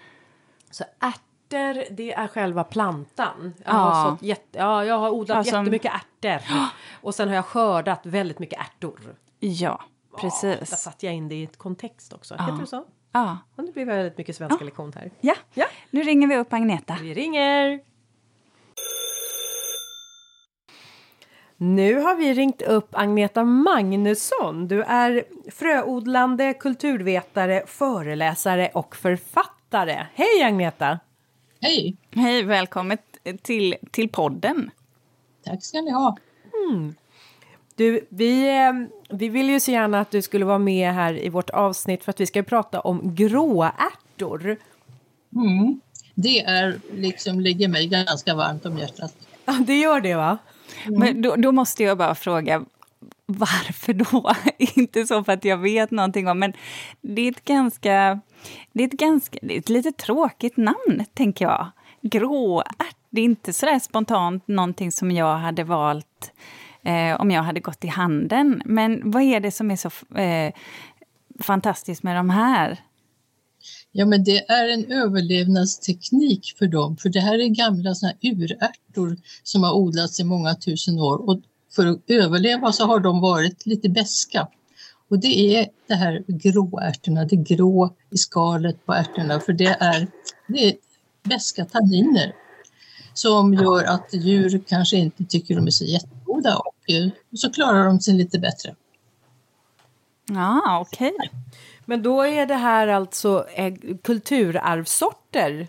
Så 0.70 0.84
ärtor, 1.00 1.94
det 1.96 2.12
är 2.12 2.28
själva 2.28 2.64
plantan. 2.64 3.54
Jag 3.64 3.74
Ja. 3.74 3.78
har, 3.78 4.18
jätte, 4.20 4.58
ja, 4.58 4.84
jag 4.84 4.98
har 4.98 5.10
odlat 5.10 5.36
Ja, 5.36 5.44
som- 5.52 5.60
jättemycket 5.64 5.92
ärtor. 5.94 6.48
Och 7.02 7.14
sen 7.14 7.28
har 7.28 7.34
jag 7.34 7.44
skördat 7.44 8.06
väldigt 8.06 8.38
mycket 8.38 8.60
ärtor. 8.60 9.16
Ja, 9.38 9.80
Där 10.16 10.30
precis. 10.30 10.78
satte 10.78 11.06
jag 11.06 11.14
in 11.14 11.28
det 11.28 11.34
i 11.34 11.42
ett 11.44 11.56
kontext 11.56 12.12
också. 12.12 12.34
Heter 12.34 12.60
det 12.60 12.66
så? 12.66 12.84
Ja. 13.12 13.38
Och 13.56 13.64
det 13.64 13.72
blir 13.72 13.84
väldigt 13.84 14.18
mycket 14.18 14.36
svenska 14.36 14.64
lektion 14.64 14.92
här. 14.96 15.10
ja, 15.20 15.34
Ja. 15.54 15.66
nu 15.90 16.02
ringer 16.02 16.28
vi 16.28 16.36
upp 16.36 16.52
Agneta. 16.52 16.96
Vi 17.02 17.14
ringer! 17.14 17.80
Nu 21.56 22.00
har 22.00 22.14
vi 22.14 22.34
ringt 22.34 22.62
upp 22.62 22.88
Agneta 22.92 23.44
Magnusson. 23.44 24.68
Du 24.68 24.82
är 24.82 25.24
fröodlande, 25.50 26.54
kulturvetare, 26.54 27.62
föreläsare 27.66 28.70
och 28.74 28.96
författare. 28.96 30.06
Hej 30.14 30.42
Agneta! 30.44 30.98
Hej, 31.60 31.96
Hej, 32.10 32.42
välkommen 32.42 32.98
till, 33.42 33.76
till 33.90 34.08
podden. 34.08 34.70
tack 35.44 35.64
ska 35.64 35.80
ni 35.80 35.90
ha. 35.90 36.16
Du, 37.76 38.06
vi, 38.08 38.48
eh, 38.48 38.72
vi 39.16 39.28
vill 39.28 39.50
ju 39.50 39.60
så 39.60 39.70
gärna 39.70 40.00
att 40.00 40.10
du 40.10 40.22
skulle 40.22 40.44
vara 40.44 40.58
med 40.58 40.92
här 40.92 41.24
i 41.24 41.28
vårt 41.28 41.50
avsnitt 41.50 42.04
för 42.04 42.10
att 42.10 42.20
vi 42.20 42.26
ska 42.26 42.42
prata 42.42 42.80
om 42.80 43.14
gråärtor. 43.14 44.56
Mm. 45.34 45.80
Det 46.14 46.40
är 46.40 46.80
liksom 46.92 47.40
ligger 47.40 47.68
mig 47.68 47.86
ganska 47.86 48.34
varmt 48.34 48.66
om 48.66 48.78
hjärtat. 48.78 49.14
Ja, 49.44 49.52
det 49.66 49.78
gör 49.78 50.00
det 50.00 50.14
va? 50.14 50.38
Men 50.86 51.22
då, 51.22 51.36
då 51.36 51.52
måste 51.52 51.82
jag 51.82 51.98
bara 51.98 52.14
fråga, 52.14 52.64
varför 53.26 53.92
då? 53.92 54.32
Inte 54.74 55.06
så 55.06 55.24
för 55.24 55.32
att 55.32 55.44
jag 55.44 55.56
vet 55.56 55.90
någonting 55.90 56.28
om, 56.28 56.38
men 56.38 56.52
det 57.00 57.22
är 57.22 57.30
ett 57.30 57.44
ganska... 57.44 58.20
Det 58.72 58.82
är 58.82 58.86
ett, 58.86 58.92
ganska, 58.92 59.38
det 59.42 59.54
är 59.54 59.58
ett 59.58 59.68
lite 59.68 59.92
tråkigt 59.92 60.56
namn, 60.56 61.04
tänker 61.14 61.44
jag. 61.44 61.70
Gråärt, 62.00 62.96
det 63.10 63.20
är 63.20 63.24
inte 63.24 63.52
sådär 63.52 63.78
spontant 63.78 64.48
någonting 64.48 64.92
som 64.92 65.10
jag 65.10 65.36
hade 65.36 65.64
valt 65.64 66.32
eh, 66.86 67.20
om 67.20 67.30
jag 67.30 67.42
hade 67.42 67.60
gått 67.60 67.84
i 67.84 67.88
handeln. 67.88 68.62
Men 68.64 69.10
vad 69.10 69.22
är 69.22 69.40
det 69.40 69.50
som 69.50 69.70
är 69.70 69.76
så 69.76 70.18
eh, 70.18 70.52
fantastiskt 71.40 72.02
med 72.02 72.16
de 72.16 72.30
här? 72.30 72.80
Ja, 73.92 74.06
men 74.06 74.24
det 74.24 74.50
är 74.50 74.68
en 74.68 74.92
överlevnadsteknik 74.92 76.54
för 76.58 76.66
dem, 76.66 76.96
för 76.96 77.08
det 77.08 77.20
här 77.20 77.38
är 77.38 77.48
gamla 77.48 77.94
såna 77.94 78.12
här 78.12 78.30
urärtor 78.30 79.16
som 79.42 79.62
har 79.62 79.72
odlats 79.72 80.20
i 80.20 80.24
många 80.24 80.54
tusen 80.54 80.98
år 80.98 81.28
och 81.28 81.40
för 81.76 81.86
att 81.86 82.00
överleva 82.06 82.72
så 82.72 82.86
har 82.86 83.00
de 83.00 83.20
varit 83.20 83.66
lite 83.66 83.88
beska. 83.88 84.48
Och 85.08 85.18
det 85.18 85.56
är 85.56 85.68
det 85.88 85.94
här 85.94 86.24
gråärtorna, 86.28 87.24
det 87.24 87.36
grå 87.36 87.94
i 88.10 88.16
skalet 88.18 88.86
på 88.86 88.94
ärtorna, 88.94 89.40
för 89.40 89.52
det 89.52 89.76
är, 89.80 90.08
det 90.48 90.68
är 90.68 90.74
beska 91.22 91.64
tanniner 91.64 92.32
som 93.14 93.54
gör 93.54 93.84
att 93.84 94.08
djur 94.12 94.62
kanske 94.68 94.96
inte 94.96 95.24
tycker 95.24 95.56
de 95.56 95.66
är 95.66 95.70
så 95.70 95.84
jättegoda 96.26 96.56
och 96.56 96.90
eh, 96.90 97.08
så 97.34 97.52
klarar 97.52 97.84
de 97.84 98.00
sig 98.00 98.14
lite 98.14 98.38
bättre. 98.38 98.74
Ja, 100.28 100.80
okej. 100.80 101.14
Men 101.86 102.02
då 102.02 102.22
är 102.22 102.46
det 102.46 102.54
här 102.54 102.88
alltså 102.88 103.46
eh, 103.54 103.74
kulturarvssorter. 104.02 105.68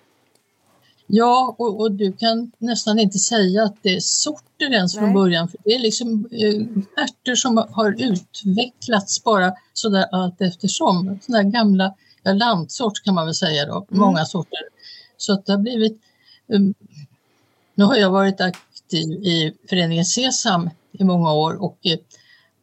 Ja, 1.08 1.56
och, 1.58 1.82
och 1.82 1.92
du 1.92 2.14
kan 2.14 2.52
nästan 2.58 3.00
inte 3.00 3.18
säga 3.18 3.64
att 3.64 3.76
det 3.82 3.96
är 3.96 4.00
sorter 4.00 4.74
ens 4.74 4.96
från 4.96 5.04
Nej. 5.04 5.14
början. 5.14 5.48
För 5.48 5.58
det 5.64 5.76
är 5.76 5.80
liksom 5.80 6.28
eh, 6.32 7.04
ärtor 7.04 7.36
som 7.36 7.66
har 7.72 7.96
utvecklats 8.02 9.24
bara 9.24 9.54
sådär 9.74 10.06
allt 10.12 10.42
eftersom. 10.42 11.20
Sådana 11.22 11.44
här 11.44 11.52
gamla 11.52 11.94
ja, 12.24 12.34
lantsort 12.34 13.04
kan 13.04 13.16
man 13.16 13.26
väl 13.26 13.36
säga 13.36 13.66
då, 13.66 13.86
många 13.90 14.26
sorter. 14.26 14.62
Så 15.18 15.34
att 15.34 15.46
det 15.46 15.52
har 15.52 15.60
blivit... 15.60 16.02
Um, 16.48 16.74
nu 17.76 17.84
har 17.84 17.96
jag 17.96 18.10
varit 18.10 18.42
aktiv 18.88 19.12
i 19.12 19.54
föreningen 19.70 20.06
Sesam 20.06 20.70
i 20.92 21.04
många 21.04 21.34
år 21.34 21.64
och 21.64 21.78
eh, 21.84 21.98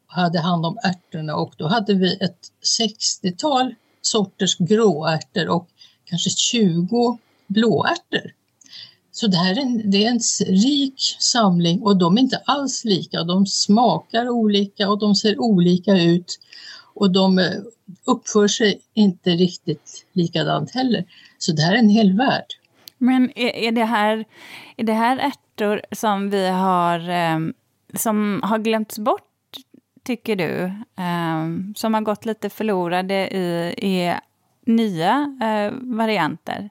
hade 0.06 0.40
hand 0.40 0.66
om 0.66 0.78
ärtorna 0.82 1.36
och 1.36 1.54
då 1.56 1.68
hade 1.68 1.94
vi 1.94 2.16
ett 2.20 2.38
60-tal 2.80 3.74
sorters 4.02 4.56
gråärtor 4.58 5.48
och 5.48 5.68
kanske 6.04 6.30
20 6.30 7.18
blåärtor. 7.46 8.32
Så 9.12 9.26
det 9.26 9.36
här 9.36 9.52
är 9.52 9.60
en, 9.60 9.90
det 9.90 10.04
är 10.04 10.10
en 10.10 10.20
rik 10.46 11.16
samling 11.20 11.82
och 11.82 11.96
de 11.96 12.16
är 12.16 12.20
inte 12.20 12.42
alls 12.44 12.84
lika. 12.84 13.24
De 13.24 13.46
smakar 13.46 14.28
olika 14.28 14.88
och 14.88 14.98
de 14.98 15.14
ser 15.14 15.40
olika 15.40 15.92
ut 16.02 16.38
och 16.94 17.10
de 17.10 17.38
eh, 17.38 17.50
uppför 18.04 18.48
sig 18.48 18.80
inte 18.94 19.30
riktigt 19.30 20.06
likadant 20.12 20.70
heller. 20.70 21.04
Så 21.38 21.52
det 21.52 21.62
här 21.62 21.74
är 21.74 21.78
en 21.78 21.88
hel 21.88 22.16
värld. 22.16 22.46
Men 22.98 23.38
är, 23.38 23.48
är, 23.48 23.72
det 23.72 23.84
här, 23.84 24.24
är 24.76 24.84
det 24.84 24.92
här 24.92 25.18
ärtor 25.18 25.80
som 25.92 26.30
vi 26.30 26.48
har, 26.48 27.08
eh, 27.08 27.38
som 27.94 28.40
har 28.44 28.58
glömts 28.58 28.98
bort, 28.98 29.30
tycker 30.04 30.36
du? 30.36 30.64
Eh, 31.02 31.72
som 31.76 31.94
har 31.94 32.00
gått 32.00 32.26
lite 32.26 32.50
förlorade 32.50 33.14
i, 33.14 33.74
i 33.78 34.14
nya 34.66 35.38
eh, 35.42 35.72
varianter? 35.80 36.70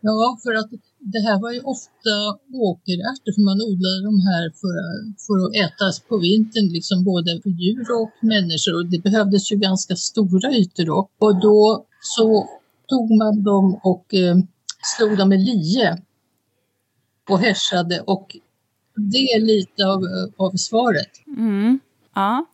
Ja, 0.00 0.38
för 0.42 0.54
att 0.54 0.70
det 1.14 1.20
här 1.26 1.40
var 1.44 1.52
ju 1.52 1.60
ofta 1.74 2.14
åkerärtor 2.70 3.32
för 3.34 3.44
man 3.50 3.60
odlade 3.68 4.00
de 4.10 4.14
här 4.28 4.44
för, 4.60 4.74
för 5.26 5.36
att 5.44 5.54
ätas 5.64 5.94
på 6.08 6.14
vintern, 6.18 6.68
liksom 6.78 7.04
både 7.04 7.30
för 7.42 7.52
djur 7.60 7.86
och 8.00 8.14
människor 8.32 8.72
och 8.78 8.86
det 8.92 9.00
behövdes 9.08 9.52
ju 9.52 9.56
ganska 9.56 9.94
stora 9.96 10.48
ytor 10.60 10.84
då. 10.84 10.98
Och 11.24 11.34
då 11.40 11.86
så 12.00 12.28
tog 12.90 13.06
man 13.22 13.34
dem 13.50 13.80
och 13.90 14.14
eh, 14.14 14.36
slog 14.96 15.18
dem 15.18 15.28
med 15.28 15.40
lie 15.40 16.02
och 17.30 17.38
hässjade 17.38 18.00
och 18.00 18.36
det 18.94 19.32
är 19.32 19.40
lite 19.40 19.86
av, 19.86 20.02
av 20.36 20.56
svaret. 20.56 21.26
Mm. 21.26 21.80
Ja. 22.14 22.46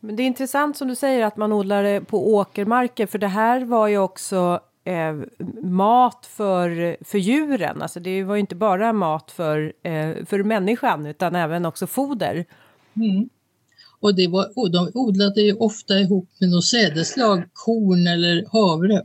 Men 0.00 0.16
det 0.16 0.22
är 0.22 0.26
intressant 0.26 0.76
som 0.76 0.88
du 0.88 0.94
säger 0.94 1.24
att 1.24 1.36
man 1.36 1.52
odlar 1.52 1.82
det 1.82 2.00
på 2.00 2.34
åkermarker 2.34 3.06
för 3.06 3.18
det 3.18 3.28
här 3.28 3.64
var 3.64 3.88
ju 3.88 3.98
också 3.98 4.60
eh, 4.84 5.14
mat 5.62 6.26
för, 6.30 6.96
för 7.04 7.18
djuren. 7.18 7.82
Alltså 7.82 8.00
det 8.00 8.24
var 8.24 8.34
ju 8.34 8.40
inte 8.40 8.54
bara 8.54 8.92
mat 8.92 9.30
för, 9.30 9.72
eh, 9.82 10.24
för 10.26 10.42
människan 10.42 11.06
utan 11.06 11.34
även 11.34 11.66
också 11.66 11.86
foder. 11.86 12.44
Mm. 12.96 13.28
Och, 14.00 14.14
det 14.14 14.28
var, 14.28 14.58
och 14.58 14.70
de 14.70 14.90
odlade 14.94 15.42
ju 15.42 15.54
ofta 15.54 15.94
ihop 15.94 16.28
med 16.38 16.50
något 16.50 16.64
sädeslag, 16.64 17.42
korn 17.52 18.06
eller 18.06 18.46
havre. 18.52 19.02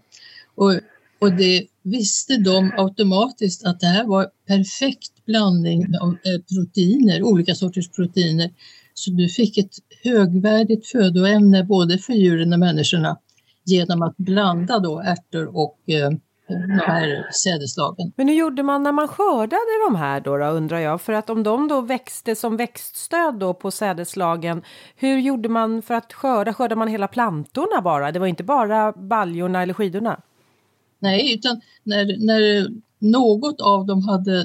Och, 0.56 0.74
och 1.20 1.34
det 1.34 1.68
visste 1.84 2.38
de 2.38 2.72
automatiskt 2.78 3.66
att 3.66 3.80
det 3.80 3.88
här 3.88 4.06
var 4.06 4.28
perfekt 4.48 5.26
blandning 5.26 5.86
av 6.02 6.10
eh, 6.10 6.42
proteiner, 6.56 7.24
olika 7.24 7.56
sorters 7.56 7.90
proteiner. 7.90 8.52
Så 8.94 9.12
du 9.12 9.30
fick 9.30 9.58
ett 9.58 9.76
högvärdigt 10.04 10.88
födoämne 10.88 11.64
både 11.64 11.98
för 11.98 12.14
djuren 12.14 12.54
och 12.54 12.60
människorna 12.60 13.18
genom 13.66 14.02
att 14.02 14.18
blanda 14.18 14.80
då 14.80 15.00
ärtor 15.00 15.58
och, 15.58 15.80
eh, 15.88 16.10
de 16.48 16.80
här 16.86 17.32
sädeslagen. 17.32 18.12
Men 18.16 18.28
hur 18.28 18.36
gjorde 18.36 18.64
man 18.64 18.84
när 18.84 18.92
man 18.92 19.08
skördade 19.08 19.86
de 19.90 19.96
här 19.96 20.22
då, 20.22 20.38
då 20.38 20.46
undrar 20.46 20.80
jag? 20.80 21.02
För 21.02 21.14
att 21.14 21.30
om 21.30 21.44
de 21.44 21.68
då 21.68 21.82
växte 21.82 22.36
som 22.36 22.58
växtstöd 22.58 23.40
då 23.40 23.54
på 23.54 23.72
sädeslagen, 23.72 24.62
hur 24.96 25.18
gjorde 25.18 25.50
man 25.50 25.82
för 25.82 25.94
att 25.94 26.14
skörda? 26.14 26.54
Skördade 26.54 26.80
man 26.80 26.88
hela 26.88 27.08
plantorna 27.08 27.82
bara? 27.82 28.12
Det 28.12 28.20
var 28.20 28.28
inte 28.28 28.44
bara 28.44 28.92
baljorna 28.92 29.62
eller 29.62 29.74
skidorna? 29.74 30.22
Nej, 31.06 31.34
utan 31.34 31.62
när, 31.84 32.18
när 32.18 32.68
något 33.00 33.62
av 33.62 33.86
dem 33.86 34.02
hade 34.02 34.40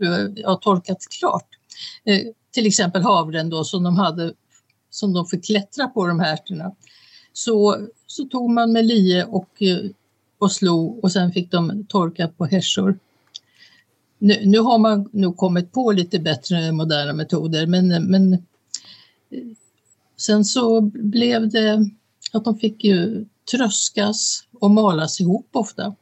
eh, 0.00 0.26
ja, 0.36 0.54
torkat 0.62 1.06
klart, 1.18 1.48
eh, 2.04 2.20
till 2.50 2.66
exempel 2.66 3.02
havren 3.02 3.50
då 3.50 3.64
som 3.64 3.82
de 3.82 3.96
hade 3.96 4.34
som 4.90 5.12
de 5.12 5.26
fick 5.26 5.44
klättra 5.44 5.88
på 5.88 6.06
de 6.06 6.20
här 6.20 6.32
ärtorna, 6.32 6.74
så, 7.32 7.86
så 8.06 8.24
tog 8.24 8.50
man 8.50 8.72
med 8.72 8.86
lie 8.86 9.24
och 9.24 9.62
eh, 9.62 9.90
och 10.38 10.52
slog 10.52 11.04
och 11.04 11.12
sen 11.12 11.32
fick 11.32 11.50
de 11.50 11.86
torka 11.88 12.28
på 12.28 12.44
hässjor. 12.46 12.98
Nu, 14.18 14.46
nu, 14.46 14.58
har 14.58 14.78
man 14.78 15.08
nog 15.12 15.36
kommit 15.36 15.72
på 15.72 15.92
lite 15.92 16.18
bättre 16.18 16.72
moderna 16.72 17.12
metoder 17.12 17.66
men, 17.66 18.10
men 18.10 18.32
eh, 18.32 18.38
sen 20.16 20.44
så 20.44 20.80
blev 20.94 21.48
det 21.50 21.90
att 22.32 22.44
de 22.44 22.58
fick 22.58 22.84
ju 22.84 23.24
tröskas 23.50 24.44
och 24.62 24.70
malas 24.70 25.20
ihop 25.20 25.48
ofta. 25.52 25.94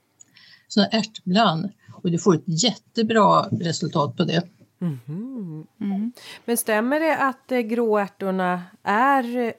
Sådana 0.68 0.88
ärtbland 0.88 1.70
och 2.02 2.10
du 2.10 2.18
får 2.18 2.34
ett 2.34 2.62
jättebra 2.64 3.42
resultat 3.42 4.16
på 4.16 4.24
det. 4.24 4.42
Mm. 4.80 5.66
Mm. 5.80 6.12
Men 6.44 6.56
stämmer 6.56 7.00
det 7.00 7.16
att 7.16 7.52
eh, 7.52 7.58
gråärtorna 7.58 8.62
är 8.82 9.54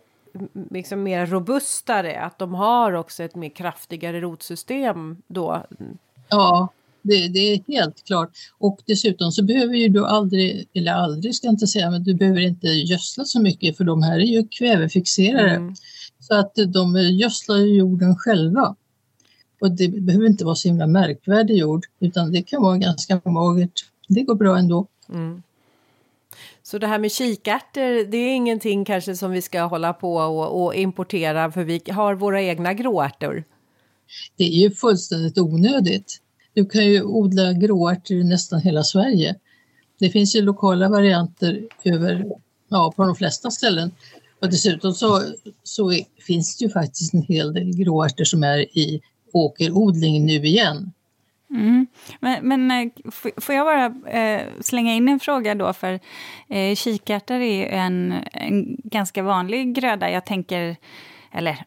liksom 0.71 1.03
mer 1.03 1.25
robustare, 1.25 2.21
att 2.21 2.39
de 2.39 2.53
har 2.53 2.93
också 2.93 3.23
ett 3.23 3.35
mer 3.35 3.49
kraftigare 3.49 4.21
rotsystem 4.21 5.17
då? 5.27 5.65
Ja, 6.29 6.69
det, 7.01 7.27
det, 7.27 7.39
är 7.39 7.63
helt 7.67 8.03
klart. 8.03 8.29
Och 8.57 8.79
dessutom 8.85 9.31
så 9.31 9.43
behöver 9.43 9.75
ju 9.75 9.87
du 9.87 10.05
aldrig, 10.05 10.67
eller 10.73 10.91
aldrig 10.91 11.35
ska 11.35 11.47
jag 11.47 11.53
inte 11.53 11.67
säga, 11.67 11.91
men 11.91 12.03
du 12.03 12.13
behöver 12.13 12.41
inte 12.41 12.67
gödsla 12.67 13.25
så 13.25 13.41
mycket 13.41 13.77
för 13.77 13.83
de 13.83 14.03
här 14.03 14.19
är 14.19 14.25
ju 14.25 14.47
kvävefixerare. 14.47 15.55
Mm. 15.55 15.75
Så 16.19 16.35
att 16.35 16.55
de 16.55 16.95
gödslar 16.95 17.57
jorden 17.57 18.15
själva. 18.15 18.75
Och 19.61 19.71
det 19.71 19.87
behöver 19.87 20.25
inte 20.25 20.45
vara 20.45 20.55
så 20.55 20.67
himla 20.67 20.87
märkvärdig 20.87 21.57
jord 21.57 21.85
utan 21.99 22.31
det 22.31 22.41
kan 22.41 22.61
vara 22.61 22.77
ganska 22.77 23.21
magert. 23.25 23.85
Det 24.07 24.21
går 24.21 24.35
bra 24.35 24.57
ändå. 24.57 24.87
Mm. 25.09 25.41
Så 26.63 26.77
det 26.77 26.87
här 26.87 26.99
med 26.99 27.11
kikärtor, 27.11 28.11
det 28.11 28.17
är 28.17 28.35
ingenting 28.35 28.85
kanske 28.85 29.15
som 29.15 29.31
vi 29.31 29.41
ska 29.41 29.61
hålla 29.61 29.93
på 29.93 30.15
och, 30.15 30.63
och 30.63 30.75
importera 30.75 31.51
för 31.51 31.63
vi 31.63 31.81
har 31.91 32.15
våra 32.15 32.41
egna 32.41 32.73
gråärtor. 32.73 33.43
Det 34.35 34.43
är 34.43 34.61
ju 34.61 34.71
fullständigt 34.71 35.37
onödigt. 35.37 36.21
Du 36.53 36.65
kan 36.65 36.85
ju 36.85 37.03
odla 37.03 37.53
gråärtor 37.53 38.17
i 38.17 38.23
nästan 38.23 38.61
hela 38.61 38.83
Sverige. 38.83 39.35
Det 39.99 40.09
finns 40.09 40.35
ju 40.35 40.41
lokala 40.41 40.89
varianter 40.89 41.67
över, 41.83 42.25
ja, 42.69 42.93
på 42.95 43.05
de 43.05 43.15
flesta 43.15 43.51
ställen. 43.51 43.91
Och 44.41 44.49
dessutom 44.49 44.93
så, 44.93 45.23
så 45.63 45.93
finns 46.27 46.57
det 46.57 46.65
ju 46.65 46.71
faktiskt 46.71 47.13
en 47.13 47.21
hel 47.21 47.53
del 47.53 47.75
gråärtor 47.75 48.23
som 48.23 48.43
är 48.43 48.77
i 48.77 49.01
åkerodling 49.33 50.25
nu 50.25 50.45
igen. 50.45 50.93
Mm. 51.49 51.87
Men, 52.19 52.47
men 52.47 52.71
eh, 52.71 52.91
får 53.37 53.55
jag 53.55 53.65
bara 53.65 54.11
eh, 54.19 54.47
slänga 54.59 54.93
in 54.93 55.09
en 55.09 55.19
fråga 55.19 55.55
då? 55.55 55.73
För 55.73 55.99
eh, 56.47 56.75
kikärtor 56.75 57.35
är 57.35 57.67
en, 57.67 58.13
en 58.31 58.77
ganska 58.83 59.23
vanlig 59.23 59.75
gröda. 59.75 60.11
Jag 60.11 60.25
tänker 60.25 60.75
eller 61.33 61.57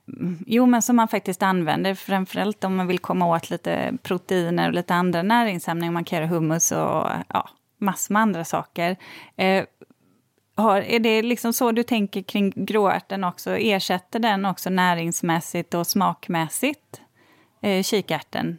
jo, 0.47 0.67
men 0.67 0.83
som 0.83 0.97
man 0.97 1.09
faktiskt 1.09 1.43
använder 1.43 1.95
framförallt 1.95 2.65
om 2.65 2.77
man 2.77 2.87
vill 2.87 2.99
komma 2.99 3.27
åt 3.27 3.51
lite 3.51 3.93
proteiner 4.03 4.69
och 4.69 4.75
lite 4.75 4.95
andra 4.95 5.23
näringsämnen. 5.23 5.93
Man 5.93 6.05
kan 6.05 6.19
göra 6.19 6.29
hummus 6.29 6.73
och 6.73 7.07
ja, 7.29 7.51
massor 7.79 8.13
med 8.13 8.23
andra 8.23 8.45
saker. 8.45 8.97
Eh, 9.37 9.65
har, 10.57 10.81
är 10.81 10.99
det 10.99 11.23
liksom 11.23 11.53
så 11.53 11.73
du 11.73 11.83
tänker 11.83 12.23
kring 12.23 12.53
gråärten 12.57 13.25
också? 13.25 13.57
Ersätter 13.57 14.19
den 14.19 14.47
också 14.47 14.71
näringsmässigt 14.71 15.75
och 15.75 15.87
smakmässigt 15.87 17.01
eh, 17.65 17.83
kikärten? 17.83 18.59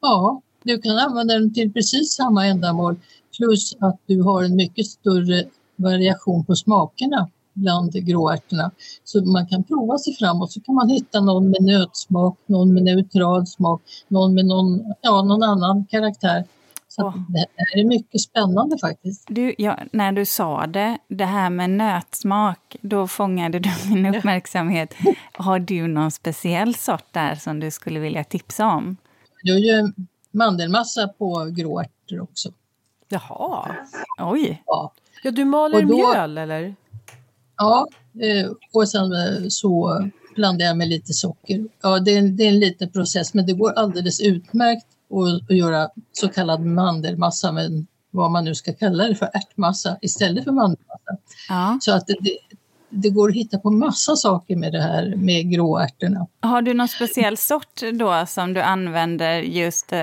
Ja, 0.00 0.40
du 0.62 0.78
kan 0.78 0.98
använda 0.98 1.34
den 1.34 1.54
till 1.54 1.72
precis 1.72 2.12
samma 2.12 2.46
ändamål 2.46 2.96
plus 3.38 3.76
att 3.80 4.00
du 4.06 4.22
har 4.22 4.44
en 4.44 4.56
mycket 4.56 4.86
större 4.86 5.44
variation 5.76 6.44
på 6.44 6.54
smakerna 6.54 7.28
bland 7.52 7.92
gråärtorna. 7.92 8.70
Så 9.04 9.24
man 9.24 9.46
kan 9.46 9.64
prova 9.64 9.98
sig 9.98 10.14
fram 10.14 10.42
och 10.42 10.50
så 10.50 10.60
kan 10.60 10.74
man 10.74 10.88
hitta 10.88 11.20
någon 11.20 11.50
med 11.50 11.62
nötsmak, 11.62 12.38
någon 12.46 12.74
med 12.74 12.82
neutral 12.82 13.46
smak, 13.46 13.82
någon 14.08 14.34
med 14.34 14.46
någon, 14.46 14.94
ja, 15.00 15.22
någon 15.22 15.42
annan 15.42 15.86
karaktär. 15.90 16.44
Så 16.96 17.02
oh. 17.02 17.16
det 17.28 17.38
här 17.56 17.80
är 17.80 17.84
mycket 17.84 18.20
spännande 18.20 18.78
faktiskt. 18.78 19.24
Du, 19.28 19.54
ja, 19.58 19.78
när 19.92 20.12
du 20.12 20.24
sa 20.24 20.66
det, 20.66 20.98
det 21.08 21.24
här 21.24 21.50
med 21.50 21.70
nötsmak, 21.70 22.76
då 22.80 23.06
fångade 23.06 23.58
du 23.58 23.70
min 23.90 24.14
uppmärksamhet. 24.14 24.94
Har 25.32 25.58
du 25.58 25.86
någon 25.86 26.10
speciell 26.10 26.74
sort 26.74 27.12
där 27.12 27.34
som 27.34 27.60
du 27.60 27.70
skulle 27.70 28.00
vilja 28.00 28.24
tipsa 28.24 28.66
om? 28.66 28.96
Jag 29.42 29.58
gör 29.58 29.92
mandelmassa 30.30 31.08
på 31.08 31.52
gråärtor 31.56 32.20
också. 32.20 32.52
Jaha, 33.08 33.76
oj. 34.20 34.62
Ja, 34.66 34.92
ja 35.22 35.30
du 35.30 35.44
maler 35.44 35.82
då, 35.82 35.96
mjöl 35.96 36.38
eller? 36.38 36.74
Ja, 37.56 37.88
eh, 38.20 38.50
och 38.72 38.88
sen 38.88 39.12
eh, 39.12 39.48
så 39.48 40.00
blandar 40.34 40.66
jag 40.66 40.76
med 40.76 40.88
lite 40.88 41.12
socker. 41.12 41.64
Ja, 41.82 41.98
det 41.98 42.10
är, 42.10 42.18
en, 42.18 42.36
det 42.36 42.44
är 42.44 42.48
en 42.48 42.60
liten 42.60 42.90
process 42.90 43.34
men 43.34 43.46
det 43.46 43.52
går 43.52 43.72
alldeles 43.72 44.20
utmärkt 44.20 44.86
att, 45.22 45.50
att 45.50 45.56
göra 45.56 45.88
så 46.12 46.28
kallad 46.28 46.60
mandelmassa 46.60 47.52
med 47.52 47.86
vad 48.10 48.30
man 48.30 48.44
nu 48.44 48.54
ska 48.54 48.72
kalla 48.72 49.04
det 49.08 49.14
för 49.14 49.30
ärtmassa 49.34 49.96
istället 50.02 50.44
för 50.44 50.52
mandelmassa. 50.52 51.16
Ja. 51.48 51.78
Så 51.80 51.92
att 51.92 52.06
det, 52.06 52.38
det 52.88 53.10
går 53.10 53.28
att 53.28 53.34
hitta 53.34 53.58
på 53.58 53.70
massa 53.70 54.16
saker 54.16 54.56
med 54.56 54.72
det 54.72 54.80
här 54.80 55.16
med 55.16 55.50
gråärtorna. 55.50 56.26
Har 56.40 56.62
du 56.62 56.74
någon 56.74 56.88
speciell 56.88 57.36
sort 57.36 57.80
då 57.92 58.24
som 58.26 58.52
du 58.52 58.60
använder 58.60 59.40
just 59.40 59.92
eh, 59.92 60.00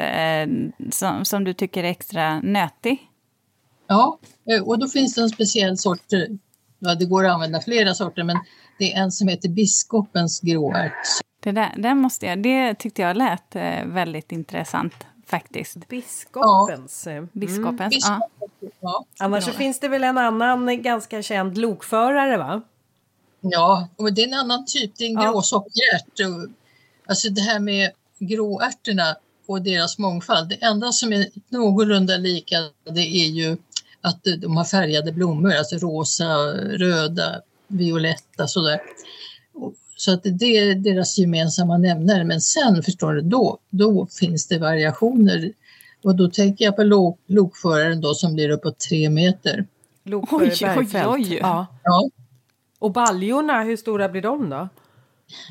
som, 0.91 1.25
som 1.25 1.43
du 1.43 1.53
tycker 1.53 1.83
är 1.83 1.87
extra 1.87 2.39
nötig? 2.39 2.97
Ja, 3.87 4.19
eh, 4.51 4.63
och 4.63 4.79
då 4.79 4.87
finns 4.87 5.15
det 5.15 5.21
en 5.21 5.29
speciell 5.29 5.77
sort. 5.77 6.13
Eh, 6.13 6.19
ja, 6.79 6.95
det 6.95 7.05
går 7.05 7.25
att 7.25 7.33
använda 7.33 7.61
flera 7.61 7.93
sorter, 7.93 8.23
men 8.23 8.37
det 8.79 8.93
är 8.93 9.03
en 9.03 9.11
som 9.11 9.27
heter 9.27 9.49
biskopens 9.49 10.39
gråärt. 10.41 11.07
Det, 11.43 11.51
där, 11.51 11.73
det, 11.77 11.95
måste 11.95 12.25
jag, 12.25 12.43
det 12.43 12.75
tyckte 12.75 13.01
jag 13.01 13.17
lät 13.17 13.55
eh, 13.55 13.85
väldigt 13.85 14.31
intressant 14.31 14.93
faktiskt. 15.25 15.87
Biskopens. 15.87 17.07
Ja. 17.07 17.27
Biskopens, 17.31 18.09
mm. 18.09 18.21
ja. 18.39 18.69
ja. 18.79 19.05
Annars 19.19 19.43
så 19.43 19.51
finns 19.51 19.79
det 19.79 19.87
väl 19.87 20.03
en 20.03 20.17
annan 20.17 20.81
ganska 20.81 21.21
känd 21.21 21.57
lokförare 21.57 22.37
va? 22.37 22.61
Ja, 23.41 23.87
och 23.95 24.13
det 24.13 24.21
är 24.21 24.27
en 24.27 24.33
annan 24.33 24.65
typ, 24.65 24.91
det 24.97 25.03
är 25.03 25.09
en 25.09 25.13
ja. 25.13 25.31
gråsockerärt. 25.31 26.43
Alltså 27.05 27.29
det 27.29 27.41
här 27.41 27.59
med 27.59 27.91
gråärtorna 28.19 29.15
och 29.47 29.61
deras 29.61 29.97
mångfald, 29.97 30.49
det 30.49 30.55
enda 30.55 30.91
som 30.91 31.13
är 31.13 31.27
någorlunda 31.49 32.17
lika 32.17 32.57
det 32.83 33.01
är 33.01 33.27
ju 33.27 33.57
att 34.01 34.23
de 34.37 34.57
har 34.57 34.65
färgade 34.65 35.11
blommor, 35.11 35.53
alltså 35.53 35.75
rosa, 35.75 36.27
röda, 36.53 37.41
violetta 37.67 38.47
sådär. 38.47 38.81
Så 40.01 40.13
att 40.13 40.23
det 40.23 40.57
är 40.57 40.75
deras 40.75 41.17
gemensamma 41.17 41.77
nämnare. 41.77 42.23
Men 42.23 42.41
sen 42.41 42.83
förstår 42.83 43.13
du, 43.13 43.21
då, 43.21 43.57
då 43.69 44.07
finns 44.19 44.47
det 44.47 44.59
variationer. 44.59 45.51
Och 46.03 46.15
då 46.15 46.29
tänker 46.29 46.65
jag 46.65 46.75
på 46.75 46.83
lok, 46.83 47.19
lokföraren 47.27 48.01
då 48.01 48.13
som 48.13 48.33
blir 48.33 48.49
uppåt 48.49 48.79
tre 48.79 49.09
meter. 49.09 49.65
Lokförare 50.03 50.79
oj, 50.79 50.87
oj, 50.93 51.05
oj. 51.07 51.37
Ja. 51.41 51.67
ja. 51.83 52.09
Och 52.79 52.91
baljorna, 52.91 53.63
hur 53.63 53.77
stora 53.77 54.09
blir 54.09 54.21
de 54.21 54.49
då? 54.49 54.69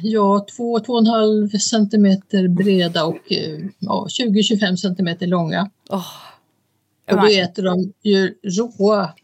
Ja, 0.02 0.46
2-2,5 0.58 1.58
centimeter 1.58 2.48
breda 2.48 3.04
och 3.04 3.32
ja, 3.78 4.06
20-25 4.08 4.76
centimeter 4.76 5.26
långa. 5.26 5.70
Oh. 5.90 6.06
Och 7.10 7.16
då 7.16 7.26
äter 7.26 7.62
de 7.62 7.92
ju 8.02 8.34
råa, 8.42 9.14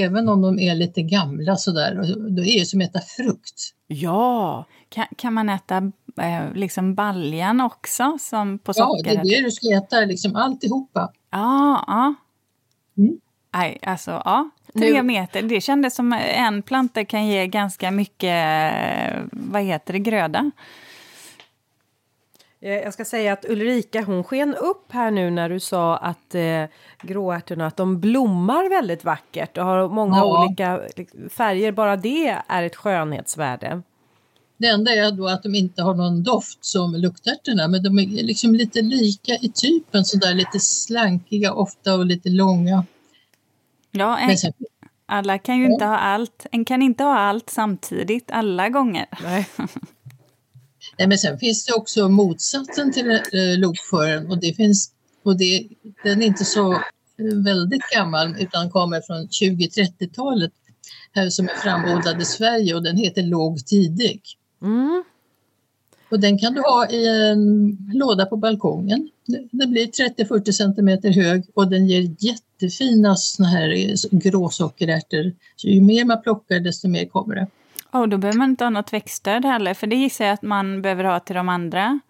även 0.00 0.28
om 0.28 0.42
de 0.42 0.58
är 0.58 0.74
lite 0.74 1.02
gamla 1.02 1.56
sådär. 1.56 1.94
Det 2.30 2.42
är 2.42 2.58
ju 2.58 2.64
som 2.64 2.80
att 2.80 2.88
äta 2.88 3.00
frukt. 3.00 3.74
Ja! 3.86 4.64
Kan, 4.88 5.06
kan 5.16 5.34
man 5.34 5.48
äta 5.48 5.92
eh, 6.20 6.54
liksom 6.54 6.94
baljan 6.94 7.60
också 7.60 8.16
som 8.20 8.58
på 8.58 8.74
socker? 8.74 9.14
Ja, 9.14 9.22
det 9.22 9.28
är 9.28 9.40
det 9.40 9.46
du 9.46 9.50
ska 9.50 9.76
äta, 9.76 10.00
liksom 10.00 10.36
alltihopa. 10.36 11.12
Ja, 11.30 11.84
ja. 11.86 12.14
Mm. 12.98 13.18
Nej, 13.54 13.78
alltså 13.82 14.10
ja. 14.10 14.50
Tre 14.74 15.02
meter, 15.02 15.42
det 15.42 15.60
kändes 15.60 15.94
som 15.94 16.12
en 16.36 16.62
planta 16.62 17.04
kan 17.04 17.26
ge 17.26 17.46
ganska 17.46 17.90
mycket, 17.90 18.46
vad 19.32 19.62
heter 19.62 19.92
det, 19.92 19.98
gröda. 19.98 20.50
Eh, 22.62 22.72
jag 22.72 22.92
ska 22.94 23.04
säga 23.04 23.32
att 23.32 23.44
Ulrika 23.48 24.02
hon 24.02 24.24
sken 24.24 24.54
upp 24.54 24.92
här 24.92 25.10
nu 25.10 25.30
när 25.30 25.48
du 25.48 25.60
sa 25.60 25.96
att 25.96 26.34
eh, 26.34 26.64
gråärtorna 27.02 27.66
att 27.66 27.76
de 27.76 28.00
blommar 28.00 28.68
väldigt 28.68 29.04
vackert 29.04 29.58
och 29.58 29.64
har 29.64 29.88
många 29.88 30.16
ja. 30.16 30.44
olika 30.44 30.80
färger. 31.30 31.72
Bara 31.72 31.96
det 31.96 32.38
är 32.48 32.62
ett 32.62 32.76
skönhetsvärde. 32.76 33.82
Det 34.56 34.66
enda 34.66 34.90
är 34.90 35.12
då 35.12 35.28
att 35.28 35.42
de 35.42 35.54
inte 35.54 35.82
har 35.82 35.94
någon 35.94 36.22
doft 36.22 36.64
som 36.64 36.94
luktärtorna, 36.94 37.68
men 37.68 37.82
de 37.82 37.98
är 37.98 38.06
liksom 38.06 38.54
lite 38.54 38.82
lika 38.82 39.32
i 39.32 39.52
typen, 39.54 40.04
sådär 40.04 40.34
lite 40.34 40.60
slankiga 40.60 41.52
ofta 41.52 41.94
och 41.94 42.06
lite 42.06 42.28
långa. 42.28 42.84
Ja, 43.90 44.18
en, 44.18 44.52
alla 45.06 45.38
kan 45.38 45.58
ju 45.58 45.64
ja. 45.64 45.72
inte 45.72 45.84
ha 45.84 45.98
allt. 45.98 46.46
En 46.52 46.64
kan 46.64 46.82
inte 46.82 47.04
ha 47.04 47.18
allt 47.18 47.50
samtidigt 47.50 48.30
alla 48.30 48.68
gånger. 48.68 49.06
Nej. 49.22 49.48
Nej, 50.98 51.08
men 51.08 51.18
sen 51.18 51.38
finns 51.38 51.64
det 51.64 51.72
också 51.72 52.08
motsatsen 52.08 52.92
till 52.92 53.10
eh, 53.10 53.20
lokföraren 53.58 54.30
och 54.30 54.38
det 54.38 54.54
finns 54.54 54.90
och 55.22 55.36
det, 55.36 55.68
den 56.04 56.22
är 56.22 56.26
inte 56.26 56.44
så 56.44 56.72
eh, 56.72 57.36
väldigt 57.44 57.90
gammal 57.94 58.36
utan 58.38 58.70
kommer 58.70 59.00
från 59.00 59.28
20-30-talet 59.28 60.52
här 61.12 61.30
som 61.30 61.48
är 61.48 61.54
framodlad 61.54 62.22
i 62.22 62.24
Sverige 62.24 62.74
och 62.74 62.82
den 62.82 62.96
heter 62.96 63.22
låg 63.22 63.66
tidig. 63.66 64.20
Mm. 64.62 65.04
Och 66.10 66.20
den 66.20 66.38
kan 66.38 66.54
du 66.54 66.60
ha 66.60 66.88
i 66.90 67.30
en 67.30 67.78
låda 67.92 68.26
på 68.26 68.36
balkongen. 68.36 69.10
Den 69.50 69.70
blir 69.70 69.86
30-40 69.86 70.52
centimeter 70.52 71.10
hög 71.10 71.44
och 71.54 71.68
den 71.68 71.86
ger 71.86 72.14
jättefina 72.18 73.16
såna 73.16 73.48
här 73.48 73.94
gråsockerärtor. 74.10 75.32
Så 75.56 75.68
ju 75.68 75.80
mer 75.80 76.04
man 76.04 76.22
plockar 76.22 76.60
desto 76.60 76.88
mer 76.88 77.06
kommer 77.06 77.34
det. 77.34 77.46
Och 77.92 78.08
då 78.08 78.18
behöver 78.18 78.38
man 78.38 78.50
inte 78.50 78.64
ha 78.64 78.70
något 78.70 78.92
växtstöd 78.92 79.44
heller, 79.44 79.74
för 79.74 79.86
det 79.86 79.96
gissar 79.96 80.24
jag 80.24 80.34
att 80.34 80.42
man 80.42 80.82
behöver 80.82 81.04
ha 81.04 81.20
till 81.20 81.36
de 81.36 81.48
andra. 81.48 82.00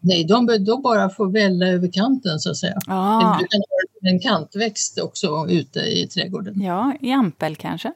Nej, 0.00 0.24
de 0.24 0.46
bör 0.46 0.58
då 0.58 0.78
bara 0.78 1.08
få 1.08 1.24
välla 1.24 1.66
över 1.66 1.92
kanten 1.92 2.38
så 2.38 2.50
att 2.50 2.56
säga. 2.56 2.78
Ah. 2.86 3.38
Du 3.38 3.46
kan 3.46 3.60
ha 3.60 4.10
en 4.10 4.20
kantväxt 4.20 5.00
också 5.00 5.46
ute 5.48 5.80
i 5.80 6.08
trädgården. 6.08 6.62
Ja, 6.62 6.92
i 7.00 7.12
ampel 7.12 7.56
kanske. 7.56 7.92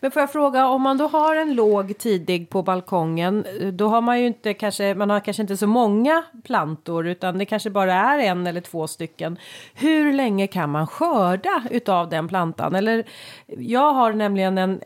Men 0.00 0.10
får 0.10 0.20
jag 0.20 0.32
fråga, 0.32 0.66
om 0.66 0.82
man 0.82 0.98
då 0.98 1.06
har 1.06 1.36
en 1.36 1.54
låg 1.54 1.98
tidig 1.98 2.50
på 2.50 2.62
balkongen, 2.62 3.44
då 3.72 3.88
har 3.88 4.00
man 4.00 4.20
ju 4.20 4.26
inte 4.26 4.54
kanske, 4.54 4.94
man 4.94 5.10
har 5.10 5.20
kanske 5.20 5.42
inte 5.42 5.56
så 5.56 5.66
många 5.66 6.22
plantor 6.44 7.06
utan 7.06 7.38
det 7.38 7.44
kanske 7.44 7.70
bara 7.70 7.94
är 7.94 8.18
en 8.18 8.46
eller 8.46 8.60
två 8.60 8.86
stycken. 8.86 9.38
Hur 9.74 10.12
länge 10.12 10.46
kan 10.46 10.70
man 10.70 10.86
skörda 10.86 11.62
utav 11.70 12.08
den 12.08 12.28
plantan? 12.28 12.74
Eller 12.74 13.04
jag 13.46 13.92
har 13.92 14.12
nämligen 14.12 14.58
en 14.58 14.80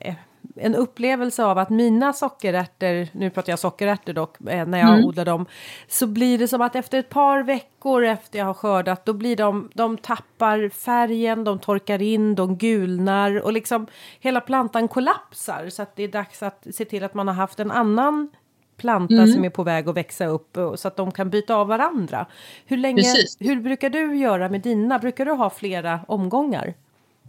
en 0.56 0.74
upplevelse 0.74 1.44
av 1.44 1.58
att 1.58 1.70
mina 1.70 2.12
sockerärtor, 2.12 3.18
nu 3.18 3.30
pratar 3.30 3.52
jag 3.52 3.58
sockerärtor 3.58 4.12
dock, 4.12 4.40
eh, 4.40 4.66
när 4.66 4.78
jag 4.78 4.92
mm. 4.92 5.04
odlar 5.04 5.24
dem, 5.24 5.46
så 5.88 6.06
blir 6.06 6.38
det 6.38 6.48
som 6.48 6.60
att 6.60 6.76
efter 6.76 6.98
ett 6.98 7.08
par 7.08 7.42
veckor 7.42 8.04
efter 8.04 8.38
jag 8.38 8.46
har 8.46 8.54
skördat, 8.54 9.04
då 9.04 9.12
blir 9.12 9.36
de, 9.36 9.70
de 9.74 9.96
tappar 9.96 10.68
färgen, 10.68 11.44
de 11.44 11.58
torkar 11.58 12.02
in, 12.02 12.34
de 12.34 12.56
gulnar 12.56 13.40
och 13.40 13.52
liksom 13.52 13.86
hela 14.20 14.40
plantan 14.40 14.88
kollapsar. 14.88 15.68
Så 15.68 15.82
att 15.82 15.96
det 15.96 16.02
är 16.02 16.08
dags 16.08 16.42
att 16.42 16.66
se 16.72 16.84
till 16.84 17.04
att 17.04 17.14
man 17.14 17.28
har 17.28 17.34
haft 17.34 17.60
en 17.60 17.70
annan 17.70 18.28
planta 18.76 19.14
mm. 19.14 19.32
som 19.32 19.44
är 19.44 19.50
på 19.50 19.62
väg 19.62 19.88
att 19.88 19.96
växa 19.96 20.26
upp 20.26 20.58
så 20.76 20.88
att 20.88 20.96
de 20.96 21.12
kan 21.12 21.30
byta 21.30 21.54
av 21.54 21.68
varandra. 21.68 22.26
Hur, 22.66 22.76
länge, 22.76 23.02
hur 23.38 23.60
brukar 23.60 23.90
du 23.90 24.16
göra 24.16 24.48
med 24.48 24.60
dina? 24.60 24.98
Brukar 24.98 25.24
du 25.24 25.32
ha 25.32 25.50
flera 25.50 26.00
omgångar? 26.08 26.74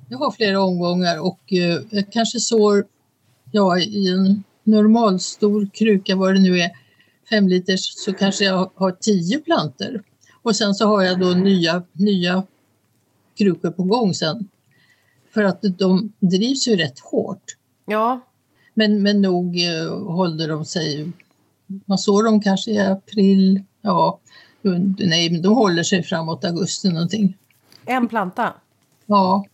Jag 0.10 0.18
har 0.18 0.32
flera 0.32 0.62
omgångar 0.62 1.20
och 1.20 1.54
eh, 1.54 2.04
kanske 2.12 2.40
sår 2.40 2.86
ja, 3.52 3.80
i 3.80 4.08
en 4.08 4.44
normalstor 4.64 5.68
kruka, 5.74 6.16
vad 6.16 6.34
det 6.34 6.40
nu 6.40 6.60
är, 6.60 6.72
fem 7.30 7.48
liters, 7.48 7.94
så 7.96 8.14
kanske 8.14 8.46
jag 8.46 8.72
har 8.76 8.92
tio 8.92 9.40
planter. 9.40 10.04
Och 10.42 10.56
sen 10.56 10.74
så 10.74 10.88
har 10.88 11.04
jag 11.04 11.20
då 11.20 11.30
nya, 11.30 11.84
nya 11.94 12.44
krukor 13.38 13.72
på 13.72 13.84
gång 13.84 14.14
sen. 14.14 14.48
För 15.34 15.44
att 15.44 15.60
de 15.62 16.14
drivs 16.20 16.68
ju 16.68 16.76
rätt 16.76 17.00
hårt. 17.00 17.56
Ja. 17.86 18.20
Men, 18.74 19.02
men 19.04 19.22
nog 19.22 19.60
eh, 19.60 20.00
håller 20.00 20.48
de 20.48 20.66
sig, 20.66 21.12
man 21.86 21.98
sår 21.98 22.24
dem 22.24 22.42
kanske 22.42 22.72
i 22.72 22.80
april, 22.80 23.64
ja, 23.82 24.20
nej, 24.98 25.30
men 25.30 25.42
de 25.42 25.56
håller 25.56 25.84
sig 25.84 26.04
framåt 26.04 26.46
augusti 26.46 26.90
någonting. 26.90 27.38
En 27.86 28.08
planta? 28.08 28.54
Ja. 29.06 29.46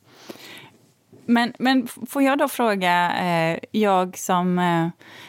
Men, 1.26 1.54
men 1.60 1.88
får 1.88 2.24
jag 2.24 2.38
då 2.38 2.48
fråga, 2.48 3.12
eh, 3.18 3.60
jag 3.72 4.18
som, 4.18 4.60
eh, 4.60 4.88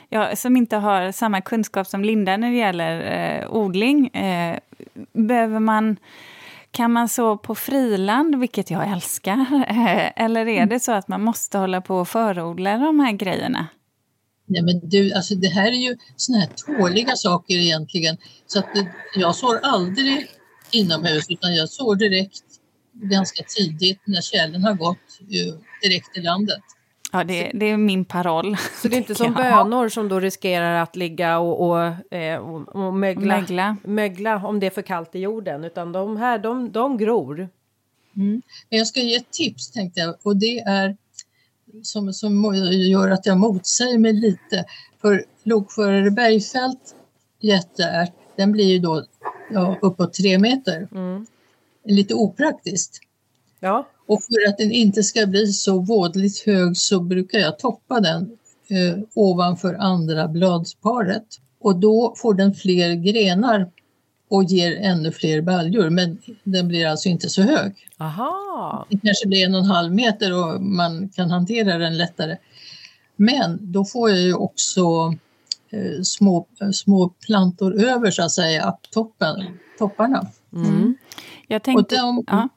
jag, 0.08 0.38
som 0.38 0.56
inte 0.56 0.76
har 0.76 1.12
samma 1.12 1.40
kunskap 1.40 1.86
som 1.86 2.04
Linda 2.04 2.36
när 2.36 2.50
det 2.50 2.56
gäller 2.56 3.00
eh, 3.00 3.56
odling, 3.56 4.08
eh, 4.08 4.58
behöver 5.12 5.60
man 5.60 5.96
kan 6.70 6.92
man 6.92 7.08
så 7.08 7.36
på 7.36 7.54
friland, 7.54 8.40
vilket 8.40 8.70
jag 8.70 8.92
älskar, 8.92 9.64
eh, 9.68 10.12
eller 10.24 10.48
är 10.48 10.66
det 10.66 10.80
så 10.80 10.92
att 10.92 11.08
man 11.08 11.22
måste 11.22 11.58
hålla 11.58 11.80
på 11.80 11.96
och 11.96 12.08
förodla 12.08 12.78
de 12.78 13.00
här 13.00 13.12
grejerna? 13.12 13.66
Nej 14.46 14.62
men 14.62 14.88
du, 14.88 15.12
alltså 15.12 15.34
det 15.34 15.48
här 15.48 15.66
är 15.72 15.88
ju 15.88 15.96
såna 16.16 16.38
här 16.38 16.48
tåliga 16.66 17.16
saker 17.16 17.54
egentligen. 17.54 18.16
Så 18.46 18.58
att 18.58 18.74
det, 18.74 18.86
jag 19.14 19.34
sår 19.34 19.58
aldrig 19.62 20.26
inomhus 20.70 21.24
utan 21.28 21.54
jag 21.54 21.68
sår 21.68 21.96
direkt 21.96 22.43
ganska 22.94 23.44
tidigt 23.44 24.00
när 24.04 24.20
tjälen 24.20 24.64
har 24.64 24.74
gått 24.74 24.98
direkt 25.82 26.16
i 26.16 26.20
landet. 26.20 26.62
Ja, 27.12 27.24
det, 27.24 27.50
det, 27.54 27.66
är 27.66 27.76
min 27.76 28.04
paroll. 28.04 28.56
Så 28.82 28.88
det 28.88 28.96
är 28.96 28.98
inte 28.98 29.14
som 29.14 29.34
bönor 29.34 29.88
som 29.88 30.08
då 30.08 30.20
riskerar 30.20 30.82
att 30.82 30.96
ligga 30.96 31.38
och, 31.38 31.70
och, 31.70 32.14
eh, 32.14 32.38
och, 32.38 32.86
och 32.86 32.94
mögla, 32.94 33.36
mögla. 33.36 33.76
mögla 33.84 34.46
om 34.46 34.60
det 34.60 34.66
är 34.66 34.70
för 34.70 34.82
kallt 34.82 35.14
i 35.14 35.18
jorden, 35.18 35.64
utan 35.64 35.92
de 35.92 36.16
här, 36.16 36.38
de, 36.38 36.72
de 36.72 36.98
gror. 36.98 37.48
Mm. 38.16 38.42
Men 38.70 38.78
jag 38.78 38.86
ska 38.86 39.00
ge 39.00 39.16
ett 39.16 39.30
tips 39.30 39.70
tänkte 39.70 40.00
jag 40.00 40.14
och 40.22 40.36
det 40.36 40.58
är 40.58 40.96
som, 41.82 42.12
som 42.12 42.54
gör 42.72 43.10
att 43.10 43.26
jag 43.26 43.38
motsäger 43.38 43.98
mig 43.98 44.12
lite. 44.12 44.64
För 45.00 45.24
lokförare 45.42 46.10
Bergfält 46.10 46.94
jätteärt, 47.40 48.12
den 48.36 48.52
blir 48.52 48.64
ju 48.64 48.78
då 48.78 49.04
ja, 49.50 49.78
uppåt 49.82 50.14
tre 50.14 50.38
meter. 50.38 50.88
Mm. 50.92 51.26
Lite 51.84 52.14
opraktiskt. 52.14 53.00
Ja. 53.60 53.88
Och 54.06 54.22
för 54.22 54.48
att 54.48 54.58
den 54.58 54.72
inte 54.72 55.02
ska 55.02 55.26
bli 55.26 55.46
så 55.46 55.78
vådligt 55.78 56.46
hög 56.46 56.76
så 56.76 57.00
brukar 57.00 57.38
jag 57.38 57.58
toppa 57.58 58.00
den 58.00 58.22
eh, 58.68 58.98
ovanför 59.14 59.74
andra 59.74 60.28
bladsparet. 60.28 61.26
Och 61.60 61.76
då 61.76 62.14
får 62.16 62.34
den 62.34 62.54
fler 62.54 62.94
grenar 62.94 63.70
och 64.28 64.44
ger 64.44 64.76
ännu 64.76 65.12
fler 65.12 65.42
baljor 65.42 65.90
men 65.90 66.18
den 66.44 66.68
blir 66.68 66.86
alltså 66.86 67.08
inte 67.08 67.28
så 67.28 67.42
hög. 67.42 67.72
Aha. 67.98 68.86
Det 68.90 69.00
kanske 69.02 69.28
blir 69.28 69.44
en 69.44 69.54
och 69.54 69.60
en 69.60 69.66
halv 69.66 69.94
meter 69.94 70.32
och 70.32 70.62
man 70.62 71.08
kan 71.08 71.30
hantera 71.30 71.78
den 71.78 71.96
lättare. 71.96 72.36
Men 73.16 73.72
då 73.72 73.84
får 73.84 74.10
jag 74.10 74.20
ju 74.20 74.34
också 74.34 75.14
eh, 75.70 76.02
små, 76.02 76.46
små 76.72 77.08
plantor 77.08 77.74
över 77.74 78.10
så 78.10 78.22
att 78.22 78.32
säga, 78.32 78.76
toppen, 78.90 79.44
topparna. 79.78 80.26
Mm. 80.52 80.96
Jag 81.48 81.62
tänkte, 81.62 81.94
och 81.94 82.00
de, 82.00 82.24
ja 82.26 82.48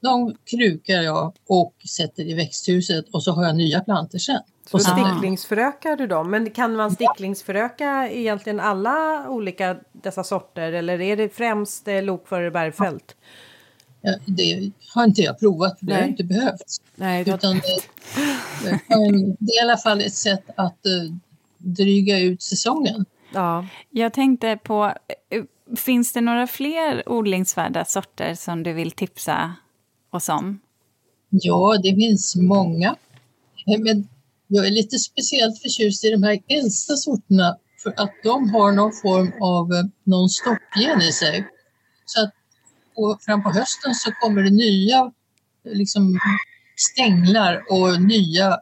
de 0.00 0.34
krukar 0.44 1.02
jag 1.02 1.32
och 1.46 1.74
sätter 1.88 2.22
i 2.22 2.34
växthuset 2.34 3.08
och 3.12 3.22
så 3.22 3.32
har 3.32 3.44
jag 3.44 3.56
nya 3.56 3.80
planter 3.80 4.18
sen. 4.18 4.40
Så 4.66 4.78
sticklingsförökar 4.78 5.96
du 5.96 6.06
dem? 6.06 6.30
Men 6.30 6.50
kan 6.50 6.76
man 6.76 6.90
sticklingsföröka 6.90 8.10
egentligen 8.10 8.60
alla 8.60 9.28
olika 9.28 9.76
dessa 9.92 10.24
sorter 10.24 10.72
eller 10.72 11.00
är 11.00 11.16
det 11.16 11.28
främst 11.28 11.88
eh, 11.88 12.02
lokförare 12.02 12.50
bergfält? 12.50 13.16
Ja, 14.00 14.14
det 14.26 14.70
har 14.94 15.04
inte 15.04 15.22
jag 15.22 15.38
provat 15.38 15.78
för 15.78 15.86
det 15.86 15.92
Nej. 15.92 16.02
har 16.02 16.08
inte 16.08 16.24
behövts. 16.24 16.80
Nej, 16.94 17.24
det... 17.24 17.34
Utan 17.34 17.54
det, 17.54 17.80
det, 19.38 19.52
är 19.52 19.58
i 19.58 19.60
alla 19.62 19.76
fall 19.76 20.00
ett 20.00 20.14
sätt 20.14 20.44
att 20.56 20.78
uh, 20.86 21.14
dryga 21.58 22.18
ut 22.18 22.42
säsongen. 22.42 23.04
Ja. 23.34 23.66
Jag 23.90 24.12
tänkte 24.12 24.58
på, 24.62 24.94
eh, 25.30 25.42
finns 25.76 26.12
det 26.12 26.20
några 26.20 26.46
fler 26.46 27.08
odlingsvärda 27.08 27.84
sorter 27.84 28.34
som 28.34 28.62
du 28.62 28.72
vill 28.72 28.90
tipsa 28.90 29.54
oss 30.10 30.28
om? 30.28 30.60
Ja, 31.30 31.78
det 31.82 31.94
finns 31.94 32.36
många. 32.36 32.96
Eh, 33.66 33.80
men 33.80 34.08
jag 34.46 34.66
är 34.66 34.70
lite 34.70 34.98
speciellt 34.98 35.62
förtjust 35.62 36.04
i 36.04 36.10
de 36.10 36.22
här 36.22 36.38
äldsta 36.48 36.96
sorterna 36.96 37.56
för 37.82 37.90
att 37.96 38.14
de 38.22 38.50
har 38.50 38.72
någon 38.72 38.92
form 38.92 39.32
av 39.40 39.72
eh, 39.72 39.84
någon 40.04 40.28
stoppgen 40.28 41.00
i 41.00 41.12
sig. 41.12 41.48
Så 42.04 42.22
att 42.24 42.34
på, 42.96 43.18
fram 43.20 43.42
på 43.42 43.50
hösten 43.50 43.94
så 43.94 44.10
kommer 44.12 44.42
det 44.42 44.50
nya 44.50 45.12
eh, 45.64 45.72
liksom, 45.72 46.18
stänglar 46.76 47.64
och 47.70 48.02
nya 48.02 48.60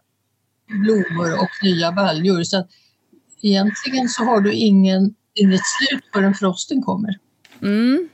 blommor 0.66 1.32
och 1.34 1.50
nya 1.62 1.92
baljor. 1.92 2.42
Så 2.42 2.58
att 2.58 2.68
egentligen 3.42 4.08
så 4.08 4.24
har 4.24 4.40
du 4.40 4.52
ingen, 4.52 5.14
inget 5.36 5.60
slut 5.64 6.04
förrän 6.12 6.34
frosten 6.34 6.82
kommer. 6.82 7.18
Mm. 7.62 8.08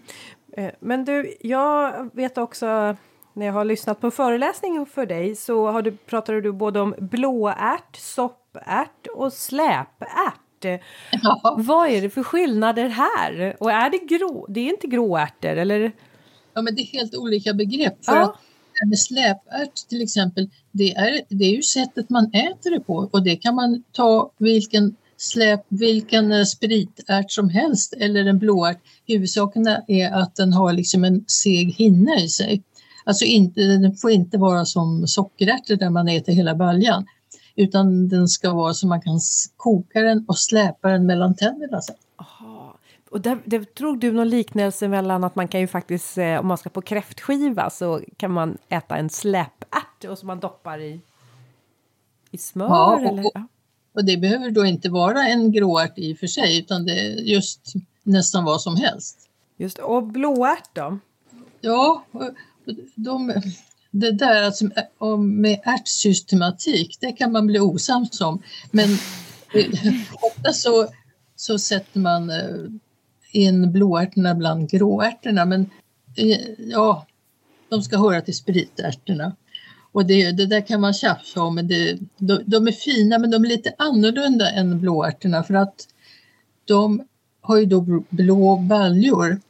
Eh, 0.56 0.70
men 0.80 1.04
du, 1.04 1.36
jag 1.40 2.10
vet 2.16 2.38
också 2.38 2.96
när 3.34 3.46
jag 3.46 3.52
har 3.52 3.64
lyssnat 3.64 4.00
på 4.00 4.10
föreläsning 4.10 4.86
för 4.86 5.06
dig 5.06 5.36
så 5.36 5.70
har 5.70 5.82
du, 5.82 5.92
pratade 5.92 6.40
du 6.40 6.52
både 6.52 6.80
om 6.80 6.94
blåärt, 6.98 7.96
soppärt 7.96 9.06
och 9.14 9.32
släpärt. 9.32 10.38
Ja. 11.22 11.56
Vad 11.58 11.88
är 11.88 12.02
det 12.02 12.10
för 12.10 12.22
skillnader 12.22 12.88
här? 12.88 13.56
Och 13.60 13.72
är 13.72 13.90
det 13.90 13.98
grå? 13.98 14.46
Det 14.48 14.60
är 14.60 14.70
inte 14.70 14.86
gråärtor 14.86 15.56
eller? 15.56 15.92
Ja, 16.54 16.62
men 16.62 16.74
det 16.74 16.82
är 16.82 16.86
helt 16.86 17.14
olika 17.14 17.54
begrepp. 17.54 18.04
För 18.04 18.16
ja. 18.16 18.22
att 18.22 18.36
med 18.88 18.98
släpärt 18.98 19.88
till 19.88 20.02
exempel, 20.02 20.50
det 20.70 20.94
är, 20.94 21.20
det 21.28 21.44
är 21.44 21.56
ju 21.56 21.62
sättet 21.62 22.10
man 22.10 22.26
äter 22.34 22.70
det 22.70 22.80
på 22.80 23.08
och 23.12 23.24
det 23.24 23.36
kan 23.36 23.54
man 23.54 23.82
ta 23.92 24.32
vilken 24.38 24.96
släp 25.22 25.60
vilken 25.68 26.32
eh, 26.32 26.44
spritärt 26.44 27.30
som 27.30 27.48
helst 27.48 27.94
eller 27.98 28.24
en 28.26 28.38
blåärt. 28.38 28.78
Huvudsaken 29.06 29.66
är 29.88 30.12
att 30.12 30.36
den 30.36 30.52
har 30.52 30.72
liksom 30.72 31.04
en 31.04 31.24
seg 31.26 31.74
hinna 31.74 32.20
i 32.20 32.28
sig. 32.28 32.62
Alltså 33.04 33.24
inte, 33.24 33.60
den 33.60 33.96
får 33.96 34.10
inte 34.10 34.38
vara 34.38 34.64
som 34.64 35.06
sockerärtor 35.06 35.76
där 35.76 35.90
man 35.90 36.08
äter 36.08 36.32
hela 36.32 36.54
baljan. 36.54 37.06
Utan 37.56 38.08
den 38.08 38.28
ska 38.28 38.52
vara 38.52 38.74
så 38.74 38.86
man 38.86 39.00
kan 39.00 39.20
koka 39.56 40.00
den 40.00 40.24
och 40.28 40.38
släpa 40.38 40.88
den 40.88 41.06
mellan 41.06 41.36
tänderna. 41.36 41.80
Sen. 41.80 41.96
Aha. 42.16 42.78
Och 43.10 43.20
där, 43.20 43.38
där 43.44 43.64
tror 43.64 43.96
du 43.96 44.12
någon 44.12 44.28
liknelse 44.28 44.88
mellan 44.88 45.24
att 45.24 45.36
man 45.36 45.48
kan 45.48 45.60
ju 45.60 45.66
faktiskt, 45.66 46.18
eh, 46.18 46.40
om 46.40 46.46
man 46.46 46.58
ska 46.58 46.70
på 46.70 46.82
kräftskiva 46.82 47.70
så 47.70 48.00
kan 48.16 48.30
man 48.30 48.58
äta 48.68 48.96
en 48.96 49.10
släpärt 49.10 50.04
och 50.08 50.18
som 50.18 50.26
man 50.26 50.40
doppar 50.40 50.78
i, 50.78 51.00
i 52.30 52.38
smör? 52.38 52.66
Ja, 52.66 52.94
och, 52.94 53.00
eller? 53.00 53.24
Och 53.92 54.04
det 54.04 54.16
behöver 54.16 54.50
då 54.50 54.64
inte 54.64 54.88
vara 54.88 55.28
en 55.28 55.52
gråärt 55.52 55.98
i 55.98 56.14
och 56.14 56.18
för 56.18 56.26
sig 56.26 56.58
utan 56.58 56.84
det 56.84 57.00
är 57.00 57.10
just 57.10 57.72
nästan 58.02 58.44
vad 58.44 58.62
som 58.62 58.76
helst. 58.76 59.28
Just 59.56 59.78
Och 59.78 60.06
blåärt 60.06 60.74
då? 60.74 60.98
Ja, 61.60 62.04
de, 62.94 63.42
det 63.90 64.12
där 64.12 64.42
alltså, 64.42 64.64
med 65.16 65.60
ärtsystematik, 65.64 66.98
det 67.00 67.12
kan 67.12 67.32
man 67.32 67.46
bli 67.46 67.60
osams 67.60 68.20
om. 68.20 68.42
Men 68.70 68.88
ofta 70.22 70.52
så, 70.52 70.88
så 71.36 71.58
sätter 71.58 72.00
man 72.00 72.30
eh, 72.30 72.70
in 73.32 73.72
blåärtorna 73.72 74.34
bland 74.34 74.70
gråärtorna. 74.70 75.44
Men 75.44 75.70
eh, 76.16 76.40
ja, 76.58 77.06
de 77.68 77.82
ska 77.82 77.98
höra 77.98 78.20
till 78.20 78.36
spritärtorna. 78.36 79.36
Och 79.92 80.06
det, 80.06 80.32
det 80.32 80.46
där 80.46 80.60
kan 80.60 80.80
man 80.80 80.94
tjafsa 80.94 81.42
om. 81.42 81.54
Men 81.54 81.68
det, 81.68 81.98
de, 82.18 82.42
de, 82.46 82.68
är 82.68 82.72
fina 82.72 83.18
men 83.18 83.30
de 83.30 83.44
är 83.44 83.48
lite 83.48 83.74
annorlunda 83.78 84.50
än 84.50 84.80
blåärtorna 84.80 85.42
för 85.42 85.54
att 85.54 85.88
de 86.64 87.02
har 87.40 87.58
ju 87.58 87.66
då 87.66 88.04
blå 88.08 88.56
baljor. 88.56 89.40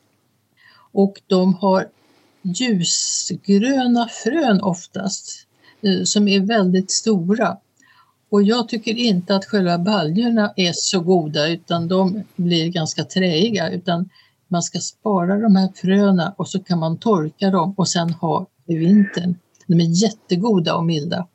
Och 0.92 1.20
de 1.26 1.54
har 1.54 1.88
ljusgröna 2.42 4.08
frön 4.08 4.62
oftast 4.62 5.46
eh, 5.82 6.02
som 6.04 6.28
är 6.28 6.40
väldigt 6.40 6.90
stora. 6.90 7.56
Och 8.30 8.42
jag 8.42 8.68
tycker 8.68 8.94
inte 8.94 9.36
att 9.36 9.44
själva 9.44 9.78
baljorna 9.78 10.52
är 10.56 10.72
så 10.72 11.00
goda 11.00 11.48
utan 11.48 11.88
de 11.88 12.22
blir 12.36 12.68
ganska 12.68 13.04
träiga 13.04 13.70
utan 13.70 14.08
man 14.48 14.62
ska 14.62 14.78
spara 14.78 15.38
de 15.38 15.56
här 15.56 15.68
fröna 15.74 16.34
och 16.36 16.48
så 16.48 16.60
kan 16.60 16.78
man 16.78 16.98
torka 16.98 17.50
dem 17.50 17.74
och 17.76 17.88
sen 17.88 18.10
ha 18.10 18.46
i 18.66 18.76
vintern. 18.76 19.34
De 19.66 19.80
är 19.80 20.02
jättegoda 20.02 20.76
och 20.76 20.84
milda. 20.84 21.26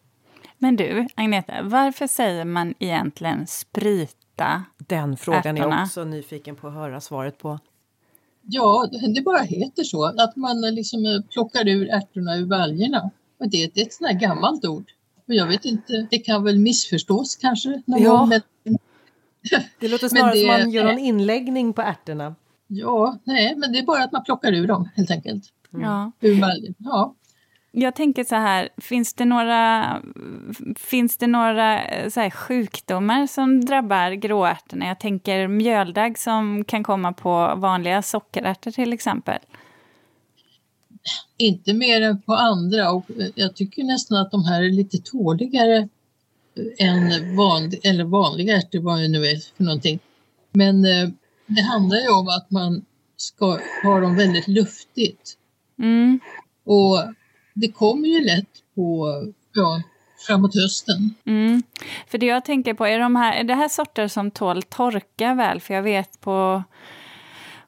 Men 0.58 0.76
du, 0.76 1.08
Agneta, 1.16 1.54
varför 1.64 2.08
säger 2.08 2.46
man 2.46 2.74
egentligen 2.80 3.48
sprita 3.48 4.64
Den 4.78 5.18
frågan 5.18 5.58
ärtorna? 5.58 5.76
är 5.76 5.80
jag 5.80 5.86
också 5.86 6.04
nyfiken 6.04 6.56
på 6.56 6.68
att 6.68 6.74
höra 6.74 7.02
svaret 7.02 7.38
på. 7.38 7.60
Ja, 8.50 8.88
det 9.16 9.22
bara 9.22 9.42
heter 9.42 9.84
så, 9.84 10.06
att 10.06 10.36
man 10.36 10.62
liksom 10.62 11.06
eh, 11.06 11.22
plockar 11.34 11.68
ur 11.68 11.90
ärtorna 11.90 12.36
ur 12.38 12.46
baljorna. 12.46 13.10
Och 13.40 13.50
det, 13.50 13.72
det 13.74 13.82
är 13.82 13.86
ett 13.86 13.94
sånt 13.94 14.12
här 14.12 14.20
gammalt 14.20 14.66
ord. 14.66 14.86
Och 15.28 15.34
jag 15.34 15.48
vet 15.48 15.66
inte, 15.66 16.08
det 16.12 16.18
kan 16.20 16.44
väl 16.44 16.60
missförstås 16.60 17.36
kanske 17.36 17.82
någon 17.86 18.02
Ja. 18.02 18.18
gång. 18.18 18.30
Men, 18.30 18.42
Det 19.80 19.88
låter 19.88 20.08
snarare 20.10 20.34
det- 20.34 20.40
som 20.40 20.48
man 20.48 20.72
gör 20.72 20.84
någon 20.84 21.00
inläggning 21.00 21.74
på 21.74 21.82
ärtorna. 21.82 22.36
ja, 22.68 23.18
nej, 23.24 23.56
men 23.56 23.72
det 23.72 23.80
är 23.80 23.84
bara 23.86 24.04
att 24.04 24.12
man 24.12 24.24
plockar 24.24 24.54
ur 24.54 24.68
dem 24.68 24.90
helt 24.96 25.12
enkelt. 25.12 25.44
Ja. 25.72 26.12
Ur 26.22 26.42
baljen. 26.42 26.76
Ja. 26.78 27.16
Jag 27.72 27.96
tänker 27.96 28.24
så 28.24 28.36
här, 28.36 28.70
finns 28.78 29.14
det 29.14 29.26
några, 29.26 30.02
finns 30.76 31.18
det 31.18 31.28
några 31.28 31.86
eh, 31.86 32.10
så 32.10 32.30
sjukdomar 32.30 33.28
som 33.28 33.66
drabbar 33.66 34.12
gråärtorna? 34.12 34.88
Jag 34.88 35.00
tänker 35.00 35.48
mjöldagg 35.48 36.18
som 36.18 36.64
kan 36.64 36.84
komma 36.84 37.14
på 37.14 37.54
vanliga 37.58 38.02
sockerärtor 38.02 38.72
till 38.72 38.94
exempel. 38.94 39.40
Inte 41.38 41.74
mer 41.74 42.02
än 42.02 42.22
på 42.22 42.34
andra 42.34 42.92
och 42.92 43.06
jag 43.36 43.56
tycker 43.56 43.84
nästan 43.84 44.18
att 44.18 44.32
de 44.32 44.46
här 44.46 44.64
är 44.64 44.70
lite 44.70 44.98
tåligare 44.98 45.90
än 46.78 47.36
van, 47.36 47.72
eller 47.84 48.04
vanliga 48.04 48.58
ärtor, 48.58 48.80
vad 48.80 49.00
det 49.00 49.08
nu 49.08 49.26
är 49.26 49.56
för 49.58 49.64
någonting. 49.64 50.00
Men 50.52 50.86
eh, 50.86 51.10
det 51.48 51.62
handlar 51.62 51.98
ju 51.98 52.10
om 52.10 52.28
att 52.28 52.52
man 52.52 52.86
ska 53.18 53.60
ha 53.84 54.00
dem 54.00 54.16
väldigt 54.16 54.48
luftigt. 54.48 55.38
Mm. 55.80 56.20
Och 56.66 56.98
det 57.60 57.72
kommer 57.72 58.08
ju 58.08 58.26
lätt 58.26 58.64
på, 58.76 59.08
ja, 59.54 59.82
framåt 60.28 60.56
hösten. 60.56 61.16
Mm. 61.26 61.64
För 62.08 62.18
det 62.18 62.26
jag 62.26 62.46
tänker 62.46 62.74
på, 62.74 62.86
är, 62.86 63.00
de 63.00 63.16
här, 63.16 63.34
är 63.34 63.44
det 63.44 63.54
här 63.54 63.68
sorter 63.68 64.08
som 64.08 64.32
tål 64.32 64.64
torka 64.64 65.34
väl? 65.34 65.62
För 65.62 65.74
jag 65.74 65.82
vet 65.82 66.22
på 66.22 66.64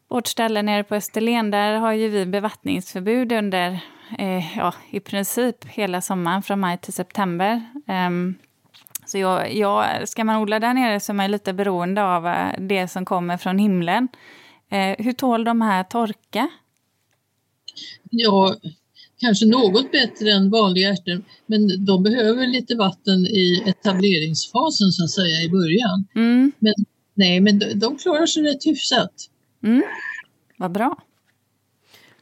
vårt 0.08 0.28
ställe 0.28 0.62
nere 0.62 0.84
på 0.84 0.96
Österlen, 0.96 1.52
där 1.52 1.74
har 1.74 1.94
ju 1.94 2.10
vi 2.10 2.26
bevattningsförbud 2.26 3.32
under 3.32 3.80
eh, 4.18 4.58
ja, 4.58 4.74
i 4.90 5.00
princip 5.00 5.66
hela 5.66 6.02
sommaren, 6.02 6.44
från 6.44 6.60
maj 6.60 6.78
till 6.78 6.94
september. 6.94 7.66
Ehm, 7.88 8.36
så 9.06 9.18
jag, 9.18 9.56
jag, 9.56 10.10
ska 10.10 10.24
man 10.24 10.42
odla 10.42 10.60
där 10.60 10.74
nere 10.74 11.00
så 11.00 11.12
är 11.12 11.14
man 11.14 11.32
lite 11.32 11.54
beroende 11.54 12.04
av 12.04 12.28
eh, 12.28 12.60
det 12.60 12.88
som 12.88 13.06
kommer 13.06 13.38
från 13.38 13.60
himlen. 13.60 14.08
Eh, 14.70 14.96
hur 15.06 15.14
tål 15.14 15.44
de 15.44 15.62
här 15.62 15.84
torka? 15.84 16.50
Ja, 18.10 18.56
kanske 19.20 19.46
något 19.46 19.92
bättre 19.92 20.32
än 20.32 20.50
vanliga 20.50 20.90
ärtor, 20.90 21.22
men 21.46 21.86
de 21.86 22.04
behöver 22.04 22.48
lite 22.48 22.76
vatten 22.76 23.20
i 23.20 23.64
etableringsfasen 23.66 24.92
så 24.92 25.04
att 25.04 25.12
säga 25.12 25.42
i 25.44 25.50
början. 25.50 26.08
Mm, 26.16 26.52
Men 26.60 26.74
nej, 27.14 27.40
men 27.40 27.60
de, 27.60 27.74
de 27.74 27.98
klarar 27.98 28.26
sig 28.26 28.44
rätt 28.44 28.66
hyfsat. 28.66 29.14
mm. 29.64 29.84
Vad 30.58 30.72
bra. 30.72 30.98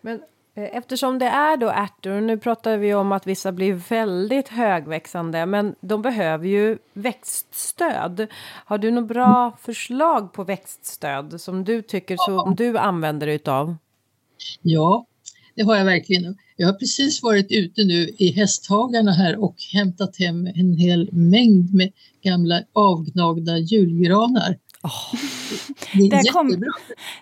Men 0.02 0.22
eh, 0.56 0.78
eftersom 0.78 1.20
det 1.20 1.26
är 1.26 1.58
då 1.58 1.70
ärtor, 1.70 2.12
och 2.12 2.24
nu 2.24 2.38
pratar 2.38 2.78
vi 2.78 2.93
om 2.93 3.12
att 3.12 3.28
vissa 3.28 3.52
blir 3.52 3.74
väldigt 3.74 4.48
högväxande, 4.48 5.45
men 5.45 5.76
de 5.82 6.02
behöver 6.02 6.48
ju 6.48 6.78
växtstöd. 6.93 8.28
Har 8.66 8.78
du 8.78 8.91
några 8.91 9.08
bra 9.08 9.58
förslag 9.62 10.34
på 10.34 10.43
växtstöd 10.43 11.41
som 11.41 11.64
du 11.64 11.82
tycker 11.82 12.18
som 12.18 12.56
du 12.56 12.78
använder 12.78 13.28
utav? 13.28 13.76
Ja, 14.62 15.06
det 15.58 15.64
har 15.64 15.76
jag 15.76 15.86
verkligen. 15.86 16.38
Jag 16.55 16.68
har 16.68 16.74
precis 16.74 17.24
varit 17.24 17.51
ute 17.51 17.84
nu 17.84 18.10
i 18.18 18.32
hästhagarna 18.32 19.12
här 19.12 19.43
och 19.43 19.55
hämtat 19.74 20.18
hem 20.20 20.47
en 20.47 20.74
hel 20.78 21.10
mängd 21.14 21.74
med 21.74 21.91
gamla 22.24 22.62
avgnagda 22.74 23.58
julgranar. 23.58 24.58
Det 25.93 25.99
är 26.05 26.10
Där 26.10 26.32
kom-. 26.32 26.64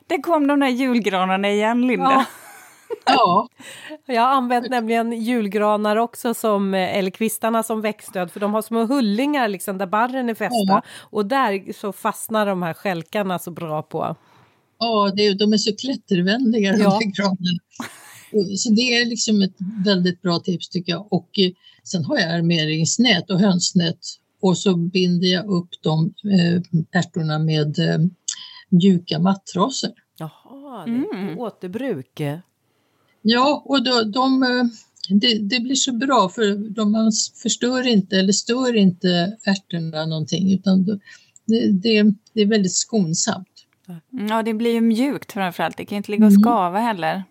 Där 0.08 0.22
kom 0.22 0.48
de 0.48 0.60
där 0.60 0.68
julgranarna 0.70 1.50
igen, 1.52 1.88
Linda. 1.88 2.12
Ja. 2.12 2.26
Ja, 3.06 3.48
Jag 4.06 4.22
har 4.22 4.30
använt 4.30 4.70
nämligen 4.70 5.12
julgranar 5.24 5.96
också 5.96 6.34
som, 6.34 6.74
eh, 6.74 6.98
eller 6.98 7.10
kvistarna 7.12 7.64
som 7.64 7.82
växtstöd 7.82 8.32
för 8.32 8.40
de 8.40 8.54
har 8.54 8.62
små 8.62 8.86
hullingar 8.86 9.48
liksom 9.48 9.78
där 9.78 9.86
barren 9.88 10.30
är 10.30 10.34
fästa 10.34 10.56
Ja. 10.68 10.82
och 11.00 11.26
där 11.26 11.74
så 11.74 11.92
fastnar 11.94 12.46
de 12.46 12.62
här 12.64 12.74
skälkarna 12.74 13.40
så 13.40 13.52
bra 13.52 13.82
på. 13.82 14.16
ja 14.80 15.12
det, 15.16 15.28
är- 15.28 15.36
de 15.36 15.54
är 15.54 15.58
så 15.58 15.76
klättervänliga 15.76 16.72
de 16.72 16.82
Ja. 16.82 16.90
här 16.90 17.00
granarna. 17.18 17.60
Och- 18.34 18.60
Så 18.60 18.70
det 18.72 18.82
är 18.82 19.06
liksom 19.06 19.42
ett 19.42 19.56
väldigt 19.86 20.22
bra 20.22 20.40
tips 20.40 20.70
tycker 20.70 20.92
jag. 20.92 21.14
Och 21.14 21.40
eh, 21.40 21.52
sen 21.84 22.06
har 22.06 22.18
jag 22.20 22.32
armeringsnät 22.32 23.30
och 23.32 23.40
hönsnät 23.40 24.00
och 24.42 24.58
så 24.58 24.76
binder 24.76 25.28
jag 25.28 25.46
upp 25.46 25.70
de 25.82 26.14
eh, 26.32 26.62
ärtorna 27.00 27.40
med 27.40 27.80
eh, 27.80 27.98
mjuka 28.70 29.20
mattrasor. 29.20 29.92
Jaha, 30.18 30.86
det 30.86 30.92
är 30.92 31.14
Mm. 31.24 31.40
återbruk. 31.40 32.22
Ja, 33.22 33.64
och 33.66 33.84
då, 33.84 34.04
de, 34.04 34.44
eh, 34.44 34.64
det, 35.10 35.40
det 35.40 35.60
blir 35.60 35.76
så 35.76 35.94
bra 35.94 36.30
för 36.30 36.70
de, 36.70 36.92
man 36.92 37.12
förstör 37.44 37.88
inte 37.88 38.18
eller 38.20 38.34
stör 38.34 38.76
inte 38.76 39.38
ärtorna 39.46 40.06
någonting 40.06 40.54
utan 40.54 40.86
det, 40.86 41.72
det, 41.72 42.04
det 42.34 42.42
är 42.42 42.46
väldigt 42.46 42.76
skonsamt. 42.76 43.48
Ja, 44.30 44.44
det 44.44 44.54
blir 44.54 44.74
ju 44.74 44.82
mjukt 44.82 45.32
framförallt. 45.32 45.78
Det 45.78 45.86
kan 45.86 45.96
inte 45.98 46.12
ligga 46.12 46.26
och 46.26 46.32
Mm. 46.32 46.42
skava 46.42 46.80
heller. 46.80 47.24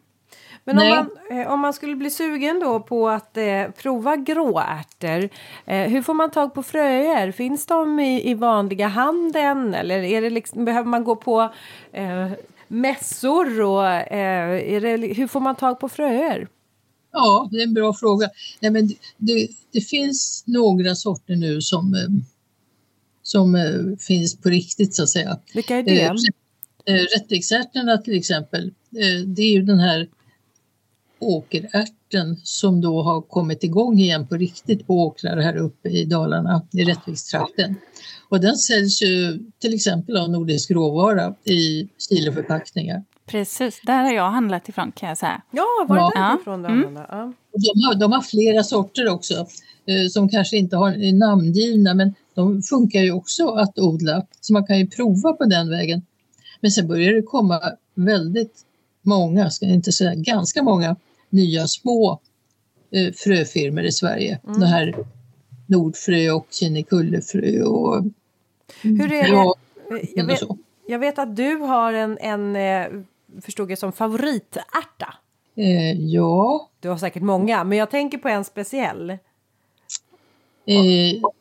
Men 0.64 0.78
om 0.78 0.88
man, 0.88 1.38
eh, 1.40 1.52
om 1.52 1.60
man 1.60 1.72
skulle 1.72 1.96
bli 1.96 2.10
sugen 2.10 2.60
då 2.60 2.80
på 2.80 3.08
att 3.08 3.36
eh, 3.36 3.70
prova 3.82 4.16
gråärtor, 4.16 5.28
eh, 5.66 5.88
hur 5.88 6.02
får 6.02 6.14
man 6.14 6.30
tag 6.30 6.54
på 6.54 6.62
fröer? 6.62 7.32
Finns 7.32 7.66
de 7.66 8.00
i, 8.00 8.30
i 8.30 8.34
vanliga 8.34 8.88
handeln 8.88 9.74
eller 9.74 10.02
är 10.02 10.22
det 10.22 10.30
liksom, 10.30 10.64
behöver 10.64 10.88
man 10.88 11.04
gå 11.04 11.16
på 11.16 11.52
eh, 11.92 12.30
mässor? 12.68 13.60
Och, 13.60 13.86
eh, 13.86 14.80
det, 14.80 15.14
hur 15.14 15.26
får 15.26 15.40
man 15.40 15.56
tag 15.56 15.80
på 15.80 15.88
fröer? 15.88 16.48
Ja, 17.12 17.48
det 17.52 17.58
är 17.58 17.62
en 17.62 17.74
bra 17.74 17.94
fråga. 17.94 18.28
Nej, 18.60 18.70
men 18.70 18.88
det, 18.88 18.94
det, 19.18 19.48
det 19.72 19.80
finns 19.80 20.44
några 20.46 20.94
sorter 20.94 21.36
nu 21.36 21.60
som, 21.60 21.94
eh, 21.94 22.08
som 23.22 23.54
eh, 23.54 23.96
finns 23.98 24.40
på 24.40 24.48
riktigt 24.48 24.94
så 24.94 25.02
att 25.02 25.08
säga. 25.08 25.38
Vilka 25.54 25.76
är 25.76 25.82
det? 25.82 26.14
Rättiksärtorna 27.16 27.98
till 27.98 28.18
exempel, 28.18 28.72
det 29.26 29.42
är 29.42 29.52
ju 29.52 29.62
den 29.62 29.78
här 29.78 30.08
åkerärten 31.24 31.94
ärten 32.14 32.36
som 32.42 32.80
då 32.80 33.02
har 33.02 33.20
kommit 33.20 33.64
igång 33.64 33.98
igen 33.98 34.26
på 34.26 34.34
riktigt 34.36 34.86
på 34.86 35.06
åkrar 35.06 35.36
här 35.36 35.56
uppe 35.56 35.88
i 35.88 36.04
Dalarna, 36.04 36.62
i 36.72 36.84
Rättvikstrakten. 36.84 37.76
Och 38.28 38.40
den 38.40 38.56
säljs 38.56 39.02
ju 39.02 39.38
till 39.58 39.74
exempel 39.74 40.16
av 40.16 40.30
Nordisk 40.30 40.70
råvara 40.70 41.34
i 41.44 41.88
kiloförpackningar. 42.08 43.04
Precis, 43.26 43.80
där 43.86 44.02
har 44.02 44.12
jag 44.12 44.30
handlat 44.30 44.68
ifrån 44.68 44.92
kan 44.92 45.08
jag 45.08 45.18
säga. 45.18 45.42
Ja, 45.50 45.64
var 45.88 45.96
det 45.96 46.02
Ja. 46.14 46.36
därifrån 46.36 46.62
du 46.62 46.68
Mm. 46.68 46.94
Ja. 46.94 47.32
De 47.52 47.84
har, 47.84 47.94
de 47.94 48.12
har 48.12 48.22
flera 48.22 48.62
sorter 48.62 49.08
också 49.08 49.34
eh, 49.86 50.08
som 50.10 50.28
kanske 50.28 50.56
inte 50.56 50.76
har, 50.76 51.12
namngivna 51.18 51.94
men 51.94 52.14
de 52.34 52.62
funkar 52.62 53.00
ju 53.00 53.12
också 53.12 53.48
att 53.48 53.78
odla 53.78 54.26
så 54.40 54.52
man 54.52 54.66
kan 54.66 54.78
ju 54.78 54.86
prova 54.86 55.32
på 55.32 55.44
den 55.44 55.70
vägen. 55.70 56.02
Men 56.60 56.70
sen 56.70 56.88
börjar 56.88 57.12
det 57.12 57.22
komma 57.22 57.60
väldigt 57.94 58.54
många, 59.02 59.50
ska 59.50 59.66
jag 59.66 59.74
inte 59.74 59.92
säga 59.92 60.14
ganska 60.14 60.62
många 60.62 60.96
nya 61.34 61.66
små 61.68 62.20
eh, 62.90 63.12
fröfirmor 63.12 63.84
i 63.84 63.92
Sverige. 63.92 64.40
Mm. 64.46 64.60
Det 64.60 64.66
här 64.66 64.94
Nordfrö 65.66 66.30
och 66.30 66.46
Kinnekullefrö 66.50 67.62
och 67.62 68.04
Hur 68.82 69.12
är 69.12 69.22
det? 69.22 69.28
ja, 69.28 69.54
Jag 70.14 70.24
och 70.24 70.30
vet, 70.30 70.40
jag 70.88 70.98
vet 70.98 71.18
att 71.18 71.36
du 71.36 71.56
har 71.56 71.92
en, 71.92 72.18
en 72.18 72.56
eh, 72.56 72.86
förstod 73.40 73.70
jag 73.70 73.78
som 73.78 73.92
favoritärta. 73.92 75.14
Eh, 75.56 75.92
ja, 76.00 76.68
Du 76.80 76.88
har 76.88 76.96
säkert 76.96 77.22
många, 77.22 77.64
men 77.64 77.78
jag 77.78 77.90
tänker 77.90 78.18
på 78.18 78.28
en 78.28 78.44
speciell. 78.44 79.10
eh, 79.10 79.18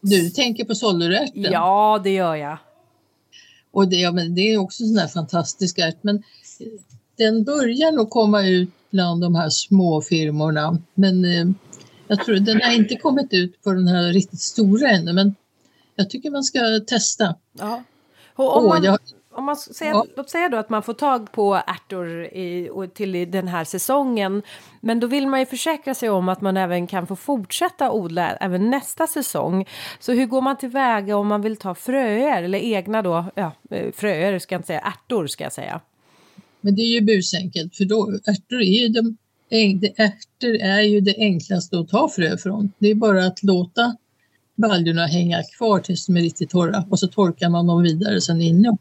du 0.01 0.29
tänker 0.29 0.65
på 0.65 0.75
sollerärten? 0.75 1.43
Ja, 1.51 2.01
det 2.03 2.09
gör 2.13 2.35
jag. 2.35 2.57
Och 3.71 3.87
det, 3.87 3.95
ja, 3.95 4.11
men 4.11 4.35
det 4.35 4.41
är 4.41 4.57
också 4.57 4.83
sån 4.83 4.93
där 4.93 5.07
fantastisk 5.07 5.77
ärt. 5.79 5.97
Men 6.01 6.23
den 7.17 7.43
börjar 7.43 7.91
nog 7.91 8.09
komma 8.09 8.47
ut 8.47 8.69
bland 8.93 9.21
de 9.21 9.35
här 9.35 9.49
små 9.49 10.01
firmorna. 10.01 10.77
Men 10.93 11.25
eh, 11.25 11.45
jag 12.07 12.25
tror 12.25 12.35
den 12.35 12.61
har 12.61 12.71
inte 12.71 12.95
kommit 12.95 13.33
ut 13.33 13.63
på 13.63 13.71
den 13.71 13.87
här 13.87 14.13
riktigt 14.13 14.41
stora 14.41 14.89
ännu. 14.89 15.13
Men 15.13 15.35
jag 15.95 16.09
tycker 16.09 16.29
man 16.31 16.43
ska 16.43 16.59
testa. 16.87 17.35
Ja. 17.59 17.83
Och 18.35 18.57
om 18.57 18.67
man, 18.69 18.83
jag- 18.83 18.97
om 19.35 19.43
man 19.45 19.55
säger, 19.55 19.91
Ja. 19.91 20.05
Låt 20.17 20.29
säga 20.29 20.49
då 20.49 20.57
att 20.57 20.69
man 20.69 20.83
får 20.83 20.93
tag 20.93 21.31
på 21.31 21.55
ärtor 21.67 22.09
i, 22.23 22.69
och 22.73 22.93
till 22.93 23.31
den 23.31 23.47
här 23.47 23.63
säsongen. 23.63 24.41
Men 24.81 24.99
då 24.99 25.07
vill 25.07 25.27
man 25.27 25.39
ju 25.39 25.45
försäkra 25.45 25.93
sig 25.93 26.09
om 26.09 26.29
att 26.29 26.41
man 26.41 26.57
även 26.57 26.87
kan 26.87 27.07
få 27.07 27.15
fortsätta 27.15 27.91
odla 27.91 28.35
även 28.35 28.69
nästa 28.69 29.07
säsong. 29.07 29.65
Så 29.99 30.11
hur 30.13 30.25
går 30.25 30.41
man 30.41 30.57
tillväga 30.57 31.17
om 31.17 31.27
man 31.27 31.41
vill 31.41 31.55
ta 31.57 31.75
fröer 31.75 32.43
eller 32.43 32.59
egna 32.59 33.01
då, 33.01 33.25
ja, 33.35 33.51
eh, 33.69 33.91
fröer 33.91 34.39
ska 34.39 34.55
jag 34.55 34.59
inte 34.59 34.67
säga, 34.67 34.79
ärtor 34.81 35.27
ska 35.27 35.43
jag 35.43 35.53
säga. 35.53 35.81
Men 36.64 36.76
det 36.76 36.82
är 36.82 36.88
ju 36.88 37.01
busenkelt 37.01 37.76
för 37.76 37.86
då, 37.86 38.11
ärtor 38.26 38.61
är 38.61 38.82
ju 38.82 38.88
de, 38.88 39.18
det- 39.80 39.93
ärtor 39.99 40.55
är 40.61 40.82
ju 40.82 41.01
det 41.01 41.16
enklaste 41.18 41.80
att 41.80 41.89
ta 41.89 42.09
frö 42.09 42.38
från. 42.38 42.72
Det 42.78 42.88
är 42.88 42.95
bara 42.95 43.26
att 43.26 43.43
låta 43.43 43.95
baljorna 44.55 45.05
hänga 45.05 45.43
kvar 45.57 45.80
tills 45.80 46.05
de 46.05 46.18
är 46.18 46.22
riktigt 46.22 46.49
torra 46.49 46.86
och 46.89 46.99
så 46.99 47.07
torkar 47.07 47.49
man 47.49 47.68
dem 47.68 47.82
vidare 47.84 48.22
sen 48.22 48.41
inne. 48.41 48.78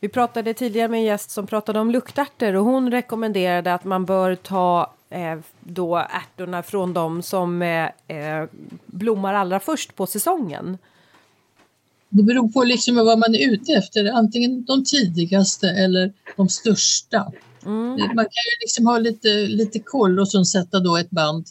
Vi 0.00 0.08
pratade 0.08 0.54
tidigare 0.54 0.88
med 0.88 0.98
en 0.98 1.04
gäst 1.04 1.30
som 1.30 1.46
pratade 1.46 1.80
om 1.80 1.90
luktärtor 1.90 2.54
och 2.56 2.64
hon 2.64 2.90
rekommenderade 2.90 3.74
att 3.74 3.84
man 3.84 4.04
bör 4.04 4.34
ta 4.34 4.94
eh, 5.10 5.38
då 5.60 5.96
ärtorna 5.96 6.62
från 6.62 6.92
de 6.94 7.22
som 7.22 7.62
eh, 7.62 7.84
eh, 8.16 8.48
blommar 8.86 9.34
allra 9.34 9.60
först 9.60 9.96
på 9.96 10.06
säsongen. 10.06 10.78
Det 12.10 12.22
beror 12.22 12.48
på 12.48 12.64
liksom 12.64 12.96
vad 12.96 13.18
man 13.18 13.34
är 13.34 13.52
ute 13.52 13.72
efter, 13.72 14.04
antingen 14.12 14.64
de 14.64 14.84
tidigaste 14.84 15.68
eller 15.70 16.12
de 16.36 16.48
största. 16.48 17.32
Mm. 17.66 17.90
Man 17.96 18.24
kan 18.24 18.42
ju 18.50 18.56
liksom 18.60 18.86
ha 18.86 18.98
lite, 18.98 19.28
lite 19.46 19.78
koll 19.78 20.20
och 20.20 20.28
sen 20.30 20.44
sätta 20.44 20.80
då 20.80 20.96
ett 20.96 21.10
band 21.10 21.46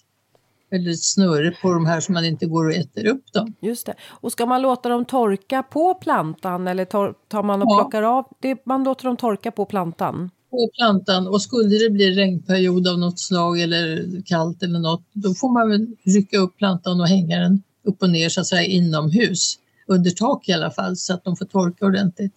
eller 0.72 0.92
ett 0.92 1.04
snöre 1.04 1.52
på 1.62 1.74
de 1.74 1.86
här 1.86 2.00
så 2.02 2.12
man 2.12 2.26
inte 2.26 2.46
går 2.46 2.66
och 2.66 2.74
äter 2.74 3.08
upp 3.08 3.34
dem. 3.34 3.54
Just 3.62 3.86
det. 3.86 3.94
Och 4.10 4.32
ska 4.32 4.46
man 4.46 4.62
låta 4.62 4.90
dem 4.90 5.06
torka 5.06 5.64
på 5.64 5.94
plantan 5.94 6.68
eller 6.68 6.86
tar 6.86 7.44
man 7.44 7.62
och 7.62 7.68
Ja. 7.72 7.78
plockar 7.78 8.04
av? 8.04 8.26
Det, 8.42 8.66
man 8.66 8.84
låter 8.84 9.06
dem 9.06 9.18
torka 9.18 9.52
på 9.52 9.66
plantan. 9.66 10.30
På 10.52 10.70
plantan 10.76 11.28
och 11.28 11.42
skulle 11.42 11.78
det 11.78 11.90
bli 11.90 12.12
regnperiod 12.12 12.88
av 12.88 13.00
något 13.00 13.20
slag 13.20 13.62
eller 13.62 14.22
kallt 14.26 14.64
eller 14.64 14.80
något, 14.80 15.04
då 15.14 15.34
får 15.34 15.54
man 15.54 15.70
väl 15.70 15.88
rycka 16.04 16.38
upp 16.38 16.58
plantan 16.58 17.02
och 17.02 17.08
hänga 17.08 17.40
den 17.40 17.64
upp 17.84 18.02
och 18.04 18.10
ner 18.10 18.30
så 18.30 18.42
att 18.42 18.48
säga 18.48 18.64
inomhus. 18.64 19.56
Under 19.90 20.12
tak 20.12 20.50
i 20.50 20.54
alla 20.54 20.72
fall 20.72 20.98
så 20.98 21.14
att 21.14 21.24
de 21.24 21.36
får 21.36 21.46
torka 21.46 21.86
ordentligt. 21.86 22.34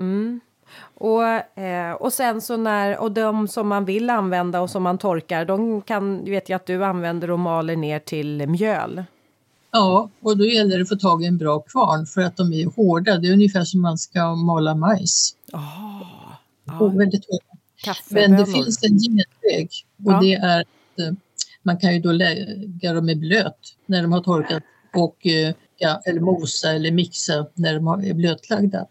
Mm. 0.00 0.40
Och, 0.94 1.58
eh, 1.58 1.92
och 1.92 2.12
sen 2.12 2.40
så 2.40 2.56
när, 2.56 2.98
och 2.98 3.12
de 3.12 3.48
som 3.48 3.68
man 3.68 3.84
vill 3.84 4.10
använda 4.10 4.60
och 4.60 4.70
som 4.70 4.82
man 4.82 4.98
torkar, 4.98 5.44
de 5.44 5.82
kan, 5.82 6.24
vet 6.24 6.48
jag 6.48 6.56
att 6.56 6.66
du 6.66 6.84
använder 6.84 7.30
och 7.30 7.38
maler 7.38 7.76
ner 7.76 7.98
till 7.98 8.46
mjöl. 8.46 9.04
Ja, 9.70 10.10
och 10.20 10.36
då 10.38 10.44
gäller 10.44 10.76
det 10.76 10.82
att 10.82 10.88
få 10.88 10.96
tag 10.96 11.22
i 11.22 11.26
en 11.26 11.38
bra 11.38 11.60
kvarn 11.60 12.06
för 12.06 12.20
att 12.20 12.36
de 12.36 12.52
är 12.52 12.66
hårda. 12.66 13.16
Det 13.18 13.28
är 13.28 13.32
ungefär 13.32 13.64
som 13.64 13.80
man 13.80 13.98
ska 13.98 14.34
mala 14.34 14.74
majs. 14.74 15.36
Oh, 15.52 16.82
Och 16.82 17.00
väldigt 17.00 17.26
hårda. 17.26 17.60
Men 18.08 18.36
det 18.36 18.46
finns 18.46 18.84
en 18.84 18.98
genväg 18.98 19.70
och 20.04 20.12
Ja. 20.12 20.20
det 20.20 20.34
är 20.34 20.60
att 20.60 20.98
eh, 21.00 21.12
man 21.62 21.78
kan 21.78 21.94
ju 21.94 22.00
då 22.00 22.12
lägga 22.12 22.92
dem 22.92 23.08
i 23.08 23.16
blöt 23.16 23.76
när 23.86 24.02
de 24.02 24.12
har 24.12 24.20
torkat 24.20 24.62
och 24.94 25.26
eh, 25.26 25.54
ja, 25.76 26.00
eller 26.06 26.20
mosa 26.20 26.72
eller 26.72 26.92
mixa 26.92 27.46
när 27.54 27.74
de 27.74 27.88
är 27.88 28.14
blötlagda. 28.14 28.86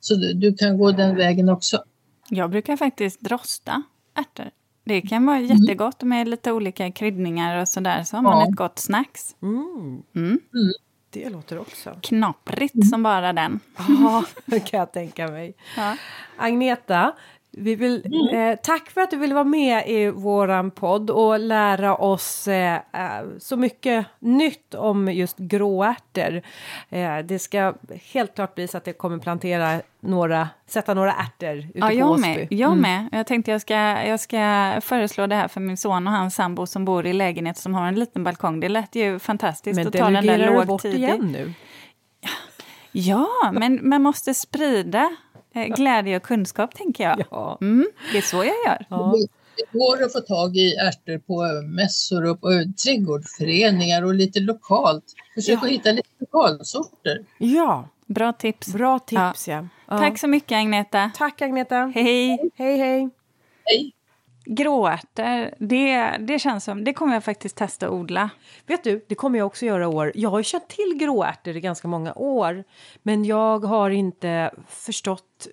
Så 0.00 0.14
du, 0.14 0.32
du 0.32 0.54
kan 0.54 0.78
gå 0.78 0.90
den 0.92 1.16
vägen 1.16 1.48
också. 1.48 1.84
Jag 2.28 2.50
brukar 2.50 2.76
faktiskt 2.76 3.30
rosta 3.30 3.82
ärtor. 4.14 4.50
Det 4.84 5.00
kan 5.02 5.26
vara 5.26 5.40
jättegott 5.40 6.02
med 6.02 6.28
lite 6.28 6.52
olika 6.52 6.92
kryddningar 6.92 7.60
och 7.60 7.68
sådär. 7.68 8.02
Så 8.04 8.16
har 8.16 8.22
man 8.22 8.38
Ja. 8.38 8.44
ett 8.48 8.56
gott 8.56 8.78
snacks. 8.78 9.36
Mm, 9.42 10.02
Mm. 10.14 10.38
det 11.10 11.28
låter 11.30 11.58
också. 11.58 11.96
Knaprigt 12.02 12.88
som 12.90 13.02
bara 13.02 13.32
den. 13.32 13.60
Ja, 13.88 14.24
det 14.46 14.60
kan 14.60 14.78
jag 14.80 14.92
tänka 14.92 15.28
mig. 15.28 15.54
Ja. 15.76 15.96
Agneta, 16.36 17.12
vi 17.52 17.74
vill, 17.74 18.04
eh, 18.32 18.54
tack 18.62 18.90
för 18.90 19.00
att 19.00 19.10
du 19.10 19.16
ville 19.16 19.34
vara 19.34 19.44
med 19.44 19.88
i 19.88 20.10
våran 20.10 20.70
podd 20.70 21.10
och 21.10 21.38
lära 21.38 21.94
oss 21.96 22.48
eh, 22.48 22.74
eh, 22.74 22.80
så 23.38 23.56
mycket 23.56 24.06
nytt 24.18 24.74
om 24.74 25.12
just 25.12 25.38
gråärtor. 25.38 26.42
Eh, 26.88 27.18
det 27.18 27.38
ska 27.38 27.74
helt 28.12 28.34
klart 28.34 28.54
bli 28.54 28.68
så 28.68 28.76
att 28.76 28.86
jag 28.86 28.98
kommer 28.98 29.18
plantera 29.18 29.80
några, 30.00 30.48
sätta 30.66 30.94
några 30.94 31.12
ärtor 31.12 31.58
ute 31.58 31.78
Ja, 31.78 31.86
på 31.86 31.92
jag 31.92 32.10
Åsby. 32.10 32.28
med. 32.28 32.46
Jag 32.50 32.76
med. 32.76 33.08
Jag 33.12 33.26
tänkte 33.26 33.50
jag 33.50 33.60
ska, 33.60 33.74
jag 34.06 34.20
ska 34.20 34.72
föreslå 34.80 35.26
det 35.26 35.34
här 35.34 35.48
för 35.48 35.60
min 35.60 35.76
son 35.76 36.06
och 36.06 36.12
hans 36.12 36.34
sambo 36.34 36.66
som 36.66 36.84
bor 36.84 37.06
i 37.06 37.12
lägenhet 37.12 37.56
som 37.58 37.74
har 37.74 37.86
en 37.86 37.94
liten 37.94 38.24
balkong. 38.24 38.60
Det 38.60 38.68
lät 38.68 38.94
ju 38.94 39.18
fantastiskt 39.18 39.76
Men 39.76 39.86
att 39.86 39.92
ta 39.92 40.04
den 40.04 40.12
där 40.14 40.22
delegerar 40.22 40.50
du 40.50 40.56
bort 40.56 40.68
lågtidigt. 40.68 40.98
igen 40.98 41.28
nu? 41.32 41.52
Ja, 42.92 43.26
men 43.52 43.88
man 43.88 44.02
måste 44.02 44.34
sprida 44.34 45.16
glädje 45.54 46.16
och 46.16 46.22
kunskap, 46.22 46.74
tänker 46.74 47.04
jag. 47.04 47.24
Ja. 47.30 47.58
Mm, 47.60 47.86
det 48.12 48.18
är 48.18 48.22
så 48.22 48.36
jag 48.36 48.46
gör. 48.66 48.86
ja. 48.90 49.14
Det 49.56 49.78
går 49.78 50.02
att 50.02 50.12
få 50.12 50.20
tag 50.20 50.56
i 50.56 50.74
ärtor 50.74 51.18
på 51.18 51.62
mässor 51.68 52.24
och 52.30 52.40
på 52.40 52.48
trädgårdsföreningar 52.84 54.04
och 54.04 54.14
lite 54.14 54.40
lokalt. 54.40 55.04
Försök 55.34 55.58
Ja. 55.62 55.64
att 55.66 55.70
hitta 55.72 55.92
lite 55.92 56.08
lokalsorter. 56.18 57.18
ja, 57.38 57.88
Bra 58.06 58.32
tips. 58.32 58.72
bra 58.72 58.98
tips 58.98 59.48
ja. 59.48 59.66
ja. 59.88 59.98
Tack 59.98 60.18
så 60.18 60.26
mycket, 60.26 60.56
Agneta. 60.56 61.10
Tack 61.14 61.42
Agneta. 61.42 61.92
Hej! 61.94 62.50
Hej 62.56 62.76
hej. 62.78 63.10
Hej! 63.64 63.92
Gråärtor, 64.52 65.54
det, 65.58 66.16
det 66.18 66.38
känns 66.38 66.64
som... 66.64 66.84
Det 66.84 66.92
kommer 66.92 67.14
jag 67.14 67.24
faktiskt 67.24 67.56
testa 67.56 67.86
att 67.86 67.92
odla. 67.92 68.30
Vet 68.66 68.84
du, 68.84 69.04
det 69.08 69.14
kommer 69.14 69.38
jag 69.38 69.46
också 69.46 69.66
göra 69.66 69.82
i 69.82 69.86
år. 69.86 70.12
Jag 70.14 70.30
har 70.30 70.38
ju 70.38 70.44
känt 70.44 70.68
till 70.68 70.94
gråärtor 70.98 71.56
i 71.56 71.60
ganska 71.60 71.88
många 71.88 72.14
år. 72.14 72.64
Men 73.02 73.24
jag 73.24 73.64
har 73.64 73.90
inte 73.90 74.50
förstått 74.68 75.46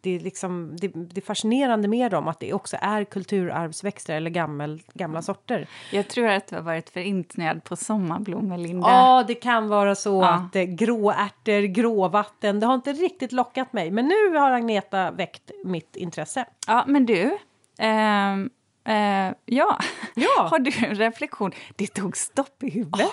det 0.00 0.16
är, 0.16 0.20
liksom, 0.20 0.76
det, 0.80 0.88
det 0.88 1.20
är 1.20 1.24
fascinerande 1.24 1.88
med 1.88 2.10
dem 2.10 2.28
att 2.28 2.40
det 2.40 2.52
också 2.52 2.76
är 2.80 3.04
kulturarvsväxter 3.04 4.14
eller 4.14 4.30
gammel, 4.30 4.82
gamla 4.94 5.22
sorter. 5.22 5.68
Jag 5.92 6.08
tror 6.08 6.26
att 6.28 6.46
du 6.46 6.54
har 6.56 6.62
varit 6.62 6.90
för 6.90 7.00
insnöad 7.00 7.64
på 7.64 7.76
sommarblommor, 7.76 8.56
Linda. 8.56 8.88
Ja, 8.88 9.24
det 9.26 9.34
kan 9.34 9.68
vara 9.68 9.94
så 9.94 10.22
Ja. 10.22 10.28
att 10.28 10.56
eh, 10.56 10.62
gråärtor, 10.62 11.62
gråvatten, 11.62 12.60
det 12.60 12.66
har 12.66 12.74
inte 12.74 12.92
riktigt 12.92 13.32
lockat 13.32 13.72
mig. 13.72 13.90
Men 13.90 14.08
nu 14.08 14.36
har 14.38 14.50
Agneta 14.50 15.10
väckt 15.10 15.50
mitt 15.64 15.96
intresse. 15.96 16.44
Ja, 16.66 16.84
men 16.86 17.06
du... 17.06 17.38
eh, 17.78 19.32
ja. 19.46 19.78
Ja. 20.14 20.42
har 20.50 20.58
du 20.58 20.86
en 20.86 20.94
reflektion? 20.94 21.52
Det 21.76 21.86
tog 21.86 22.16
stopp 22.16 22.62
i 22.62 22.70
huvudet. 22.70 23.06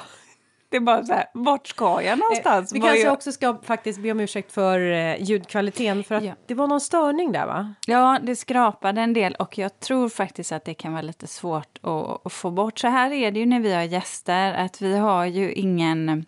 Det 0.70 0.78
är 0.78 0.82
bara 0.82 1.04
så 1.04 1.14
här, 1.14 1.26
vart 1.34 1.68
ska 1.68 2.02
jag 2.02 2.20
någonstans? 2.20 2.72
Eh, 2.72 2.74
Vi 2.74 2.80
kanske 2.82 3.00
gör- 3.04 3.12
också 3.12 3.32
ska 3.32 3.58
faktiskt 3.64 4.00
be 4.00 4.12
om 4.12 4.20
ursäkt 4.20 4.52
för 4.52 4.80
eh, 4.92 5.22
ljudkvaliteten 5.24 6.04
för 6.04 6.16
att 6.16 6.24
Ja. 6.24 6.34
det 6.46 6.54
var 6.54 6.68
någon 6.68 6.82
störning 6.82 7.32
där 7.32 7.46
va? 7.46 7.74
Ja, 7.88 8.20
det 8.24 8.36
skrapade 8.36 9.02
en 9.02 9.14
del 9.14 9.36
och 9.36 9.58
jag 9.58 9.80
tror 9.80 10.10
faktiskt 10.10 10.52
att 10.52 10.66
det 10.66 10.74
kan 10.74 10.92
vara 10.94 11.02
lite 11.02 11.28
svårt 11.28 11.78
att, 11.82 12.26
att 12.26 12.34
få 12.34 12.52
bort. 12.52 12.80
Så 12.80 12.88
här 12.88 13.12
är 13.12 13.32
det 13.32 13.40
ju 13.40 13.46
när 13.46 13.60
vi 13.60 13.74
har 13.74 13.82
gäster, 13.84 14.54
att 14.54 14.82
vi 14.82 14.98
har 14.98 15.26
ju 15.26 15.52
ingen, 15.54 16.26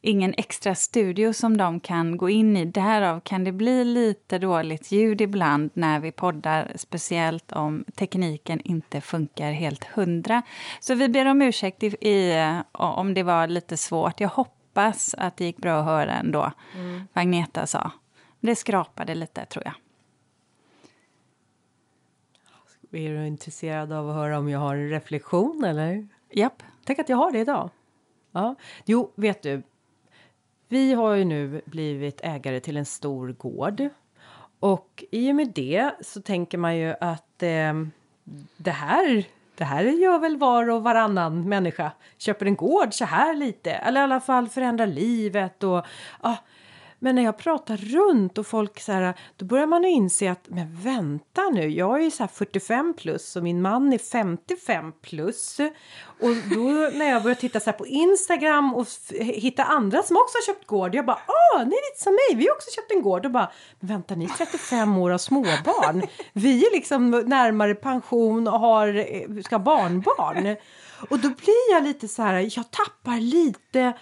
ingen 0.00 0.34
extra 0.36 0.74
studio 0.74 1.32
som 1.32 1.56
de 1.56 1.80
kan 1.80 2.16
gå 2.16 2.30
in 2.30 2.56
i. 2.56 2.64
Därav 2.64 3.20
kan 3.20 3.44
det 3.44 3.52
bli 3.52 3.84
lite 3.84 4.38
dåligt 4.38 4.92
ljud 4.92 5.20
ibland 5.20 5.70
när 5.74 6.00
vi 6.00 6.12
poddar, 6.12 6.72
speciellt 6.76 7.52
om 7.52 7.84
tekniken 7.94 8.60
inte 8.60 9.00
funkar 9.00 9.52
helt 9.52 9.84
hundra. 9.84 10.42
Så 10.80 10.94
vi 10.94 11.08
ber 11.08 11.26
om 11.26 11.42
ursäkt 11.42 11.82
i, 11.82 11.86
i, 11.86 12.52
om 12.72 13.14
det 13.14 13.22
var 13.22 13.46
lite 13.46 13.76
svårt. 13.76 14.20
Jag 14.20 14.28
hoppas 14.28 15.14
att 15.18 15.36
det 15.36 15.44
gick 15.44 15.56
bra 15.56 15.78
att 15.78 15.84
höra 15.84 16.14
ändå, 16.14 16.52
mm. 16.74 17.02
Agneta 17.12 17.66
sa. 17.66 17.90
Det 18.40 18.56
skrapade 18.56 19.14
lite, 19.14 19.44
tror 19.44 19.64
jag. 19.64 19.74
Är 22.92 23.14
du 23.14 23.26
intresserad 23.26 23.92
av 23.92 24.10
att 24.10 24.14
höra 24.14 24.38
om 24.38 24.48
jag 24.48 24.58
har 24.58 24.76
en 24.76 24.88
reflektion, 24.88 25.64
eller? 25.64 26.08
Japp. 26.32 26.62
Tänk 26.84 26.98
att 26.98 27.08
jag 27.08 27.16
har 27.16 27.32
det 27.32 27.38
idag. 27.38 27.70
Ja. 28.32 28.54
Jo, 28.84 29.12
vet 29.16 29.42
du. 29.42 29.62
Vi 30.68 30.92
har 30.92 31.14
ju 31.14 31.24
nu 31.24 31.60
blivit 31.64 32.20
ägare 32.22 32.60
till 32.60 32.76
en 32.76 32.86
stor 32.86 33.28
gård. 33.32 33.88
Och 34.60 35.04
i 35.10 35.30
och 35.32 35.36
med 35.36 35.52
det 35.54 35.90
så 36.00 36.22
tänker 36.22 36.58
man 36.58 36.76
ju 36.76 36.94
att 37.00 37.42
eh, 37.42 37.74
det 38.56 38.70
här 38.70 39.24
det 39.58 39.64
här 39.64 39.84
gör 39.84 40.18
väl 40.18 40.36
var 40.36 40.70
och 40.70 40.82
varannan 40.82 41.48
människa. 41.48 41.92
Köper 42.18 42.46
en 42.46 42.56
gård 42.56 42.94
så 42.94 43.04
här 43.04 43.34
lite. 43.34 43.70
Eller 43.70 44.00
i 44.00 44.04
alla 44.04 44.20
fall 44.20 44.48
förändrar 44.48 44.86
livet 44.86 45.64
och 45.64 45.86
ah, 46.20 46.36
men 46.98 47.14
när 47.14 47.22
jag 47.22 47.38
pratar 47.38 47.76
runt 47.76 48.38
och 48.38 48.46
folk 48.46 48.80
så 48.80 48.92
här, 48.92 49.14
då 49.36 49.44
börjar 49.44 49.66
man 49.66 49.84
inse 49.84 50.30
att 50.30 50.48
men 50.48 50.76
vänta 50.82 51.42
nu, 51.52 51.68
jag 51.68 52.04
är 52.04 52.10
så 52.10 52.22
här 52.22 52.28
45 52.28 52.94
plus 52.94 53.36
och 53.36 53.42
min 53.42 53.62
man 53.62 53.92
är 53.92 53.98
55 53.98 54.92
plus. 55.02 55.60
Och 56.20 56.30
då 56.54 56.90
när 56.98 57.10
jag 57.10 57.22
börjar 57.22 57.34
titta 57.34 57.60
så 57.60 57.72
på 57.72 57.86
Instagram 57.86 58.74
och 58.74 58.86
hitta 59.18 59.64
andra 59.64 60.02
som 60.02 60.16
också 60.16 60.38
har 60.38 60.54
köpt 60.54 60.66
gård, 60.66 60.94
jag 60.94 61.06
bara 61.06 61.18
åh, 61.28 61.58
ni 61.58 61.74
är 61.76 61.92
lite 61.92 62.02
som 62.02 62.12
mig, 62.12 62.36
vi 62.36 62.48
har 62.48 62.54
också 62.54 62.70
köpt 62.70 62.92
en 62.92 63.02
gård 63.02 63.26
och 63.26 63.32
bara 63.32 63.50
men 63.80 63.88
vänta, 63.88 64.14
ni 64.14 64.24
är 64.24 64.28
35 64.28 64.98
år 64.98 65.10
och 65.10 65.20
småbarn. 65.20 66.02
Vi 66.32 66.66
är 66.66 66.72
liksom 66.72 67.10
närmare 67.10 67.74
pension 67.74 68.48
och 68.48 68.60
har, 68.60 68.96
eh, 68.96 69.42
ska 69.44 69.56
ha 69.56 69.64
barnbarn. 69.64 70.56
Och 71.10 71.18
då 71.18 71.28
blir 71.28 71.72
jag 71.72 71.82
lite 71.82 72.08
så 72.08 72.22
här, 72.22 72.34
jag 72.34 72.70
tappar 72.70 73.20
lite 73.20 73.92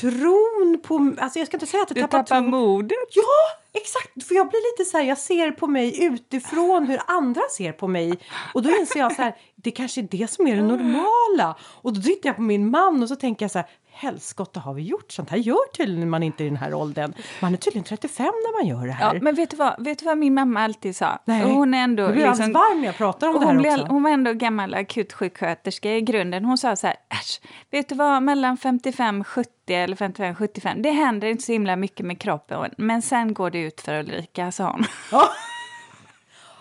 tron 0.00 0.80
på... 0.82 1.14
Alltså 1.18 1.38
jag 1.38 1.48
ska 1.48 1.56
inte 1.56 1.66
säga 1.66 1.82
att 1.82 1.90
jag 1.90 1.96
du 1.96 2.00
tappar, 2.00 2.18
tappar 2.18 2.42
modet. 2.42 2.98
Ja, 3.10 3.80
exakt! 3.80 4.28
För 4.28 4.34
jag 4.34 4.48
blir 4.48 4.72
lite 4.72 4.90
så 4.90 4.96
här, 4.96 5.04
jag 5.04 5.18
ser 5.18 5.50
på 5.50 5.66
mig 5.66 6.04
utifrån 6.04 6.86
hur 6.86 7.00
andra 7.06 7.42
ser 7.50 7.72
på 7.72 7.88
mig. 7.88 8.18
Och 8.54 8.62
då 8.62 8.70
inser 8.70 9.00
jag 9.00 9.16
så 9.16 9.22
här, 9.22 9.36
det 9.56 9.70
kanske 9.70 10.00
är 10.00 10.08
det 10.10 10.30
som 10.30 10.46
är 10.46 10.56
det 10.56 10.62
normala. 10.62 11.56
Och 11.62 11.92
då 11.92 12.02
tittar 12.02 12.28
jag 12.28 12.36
på 12.36 12.42
min 12.42 12.70
man 12.70 13.02
och 13.02 13.08
så 13.08 13.16
tänker 13.16 13.44
jag 13.44 13.50
så 13.50 13.58
här, 13.58 13.68
helskotta 13.94 14.60
har 14.60 14.74
vi 14.74 14.82
gjort? 14.82 15.12
Sånt 15.12 15.30
här 15.30 15.38
gör 15.38 15.72
tydligen 15.76 16.10
man 16.10 16.22
inte 16.22 16.44
i 16.44 16.48
den 16.48 16.56
här 16.56 16.74
åldern. 16.74 17.14
Man 17.40 17.52
är 17.52 17.56
tydligen 17.56 17.84
35 17.84 18.24
när 18.24 18.60
man 18.60 18.68
gör 18.68 18.86
det 18.86 18.92
här. 18.92 19.14
Ja, 19.14 19.20
men 19.22 19.34
vet 19.34 19.50
du 19.50 19.56
vad, 19.56 19.84
vet 19.84 19.98
du 19.98 20.04
vad 20.04 20.18
min 20.18 20.34
mamma 20.34 20.60
alltid 20.60 20.96
sa? 20.96 21.18
Nej. 21.24 21.42
Hon 21.42 21.74
är 21.74 21.84
ändå... 21.84 22.02
Jag 22.02 22.12
blir 22.12 22.26
liksom, 22.26 22.52
varm 22.52 22.80
när 22.80 22.86
jag 22.86 22.96
pratar 22.96 23.28
om 23.28 23.40
det 23.40 23.46
här 23.46 23.54
blev, 23.54 23.72
också. 23.72 23.86
Hon 23.86 24.02
var 24.02 24.10
ändå 24.10 24.32
gammal 24.32 24.74
akutsjuksköterska 24.74 25.96
i 25.96 26.00
grunden. 26.00 26.44
Hon 26.44 26.58
sa 26.58 26.76
så 26.76 26.86
här, 26.86 26.96
äsch, 27.10 27.40
vet 27.70 27.88
du 27.88 27.94
vad, 27.94 28.22
mellan 28.22 28.56
55 28.56 29.24
70 29.24 29.50
eller 29.68 29.96
55 29.96 30.34
75, 30.34 30.82
det 30.82 30.90
händer 30.90 31.28
inte 31.28 31.42
så 31.42 31.52
himla 31.52 31.76
mycket 31.76 32.06
med 32.06 32.20
kroppen. 32.20 32.70
Men 32.78 33.02
sen 33.02 33.34
går 33.34 33.50
det 33.50 33.58
ut 33.58 33.80
för 33.80 33.98
Ulrika, 33.98 34.52
sa 34.52 34.70
hon. 34.70 34.84
Ja. 35.12 35.30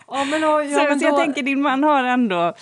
Ja, 0.08 0.24
men, 0.24 0.42
ja, 0.42 0.64
så, 0.64 0.84
men 0.84 1.00
så 1.00 1.06
jag 1.06 1.18
tänker 1.18 1.44
din 1.44 1.62
man 1.62 1.84
har 1.84 2.04
ändå, 2.04 2.54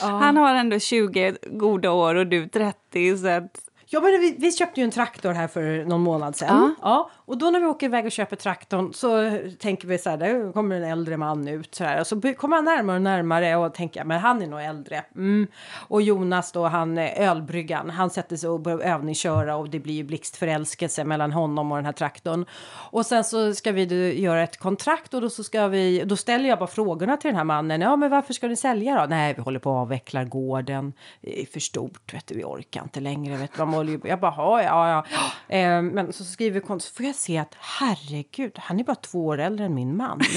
ja. 0.00 0.06
han 0.06 0.36
har 0.36 0.54
ändå 0.54 0.78
20 0.78 1.36
goda 1.42 1.90
år 1.90 2.14
och 2.14 2.26
du 2.26 2.48
30 2.48 3.18
så 3.18 3.28
att 3.28 3.71
Ja, 3.92 4.00
men 4.00 4.20
vi, 4.20 4.36
vi, 4.38 4.52
köpte 4.52 4.80
ju 4.80 4.84
en 4.84 4.90
traktor 4.90 5.32
här 5.32 5.48
för 5.48 5.84
någon 5.84 6.00
månad 6.00 6.36
sedan. 6.36 6.74
Ja. 6.82 6.88
ja 6.90 7.10
och 7.32 7.38
då 7.38 7.50
när 7.50 7.60
vi 7.60 7.66
åker 7.66 7.86
iväg 7.86 8.06
och 8.06 8.12
köper 8.12 8.36
traktorn 8.36 8.92
så 8.92 9.38
tänker 9.58 9.88
vi 9.88 9.98
så 9.98 10.10
här, 10.10 10.16
där 10.16 10.52
kommer 10.52 10.76
en 10.76 10.84
äldre 10.84 11.16
man 11.16 11.48
ut 11.48 11.74
så 11.74 11.84
här. 11.84 12.00
Och 12.00 12.06
så 12.06 12.20
kommer 12.20 12.56
han 12.56 12.64
närmare 12.64 12.96
och 12.96 13.02
närmare 13.02 13.56
och 13.56 13.74
tänker, 13.74 14.04
men 14.04 14.20
han 14.20 14.42
är 14.42 14.46
nog 14.46 14.60
äldre. 14.60 15.04
Mm. 15.14 15.46
Och 15.88 16.02
Jonas 16.02 16.52
då, 16.52 16.66
han 16.66 16.98
eh, 16.98 17.28
ölbryggan, 17.30 17.90
han 17.90 18.10
sätter 18.10 18.36
sig 18.36 18.48
och 18.48 18.60
börjar 18.60 18.78
övningsköra 18.78 19.56
och 19.56 19.70
det 19.70 19.78
blir 19.78 19.94
ju 19.94 20.04
blixtförälskelse 20.04 21.04
mellan 21.04 21.32
honom 21.32 21.72
och 21.72 21.78
den 21.78 21.84
här 21.84 21.92
traktorn. 21.92 22.46
Och 22.90 23.06
sen 23.06 23.24
så 23.24 23.54
ska 23.54 23.72
vi 23.72 23.86
då 23.86 23.94
göra 23.94 24.42
ett 24.42 24.56
kontrakt 24.56 25.14
och 25.14 25.20
då 25.20 25.30
så 25.30 25.44
ska 25.44 25.68
vi, 25.68 26.02
då 26.04 26.16
ställer 26.16 26.48
jag 26.48 26.58
bara 26.58 26.66
frågorna 26.66 27.16
till 27.16 27.28
den 27.28 27.36
här 27.36 27.44
mannen. 27.44 27.80
Ja, 27.80 27.96
men 27.96 28.10
varför 28.10 28.34
ska 28.34 28.48
ni 28.48 28.56
sälja 28.56 29.00
då? 29.00 29.06
Nej, 29.06 29.34
vi 29.34 29.42
håller 29.42 29.60
på 29.60 29.70
att 29.70 29.82
avveckla 29.82 30.24
gården. 30.24 30.92
Det 31.20 31.42
är 31.42 31.46
för 31.46 31.60
stort, 31.60 32.14
vet 32.14 32.26
du, 32.26 32.34
vi 32.34 32.44
orkar 32.44 32.82
inte 32.82 33.00
längre. 33.00 33.36
Vet 33.36 33.50
du, 33.56 33.62
håller 33.62 33.92
ju 33.92 34.00
Jag 34.04 34.20
bara, 34.20 34.34
ja, 34.36 34.62
ja. 34.62 35.04
ja. 35.48 35.56
Eh, 35.56 35.82
men 35.82 36.12
så 36.12 36.24
skriver 36.24 36.60
vi 36.60 36.66
kontrakt 36.66 37.21
se 37.22 37.38
att 37.38 37.54
herregud, 37.58 38.58
han 38.58 38.80
är 38.80 38.84
bara 38.84 38.94
två 38.94 39.26
år 39.26 39.38
äldre 39.38 39.64
än 39.64 39.74
min 39.74 39.96
man. 39.96 40.20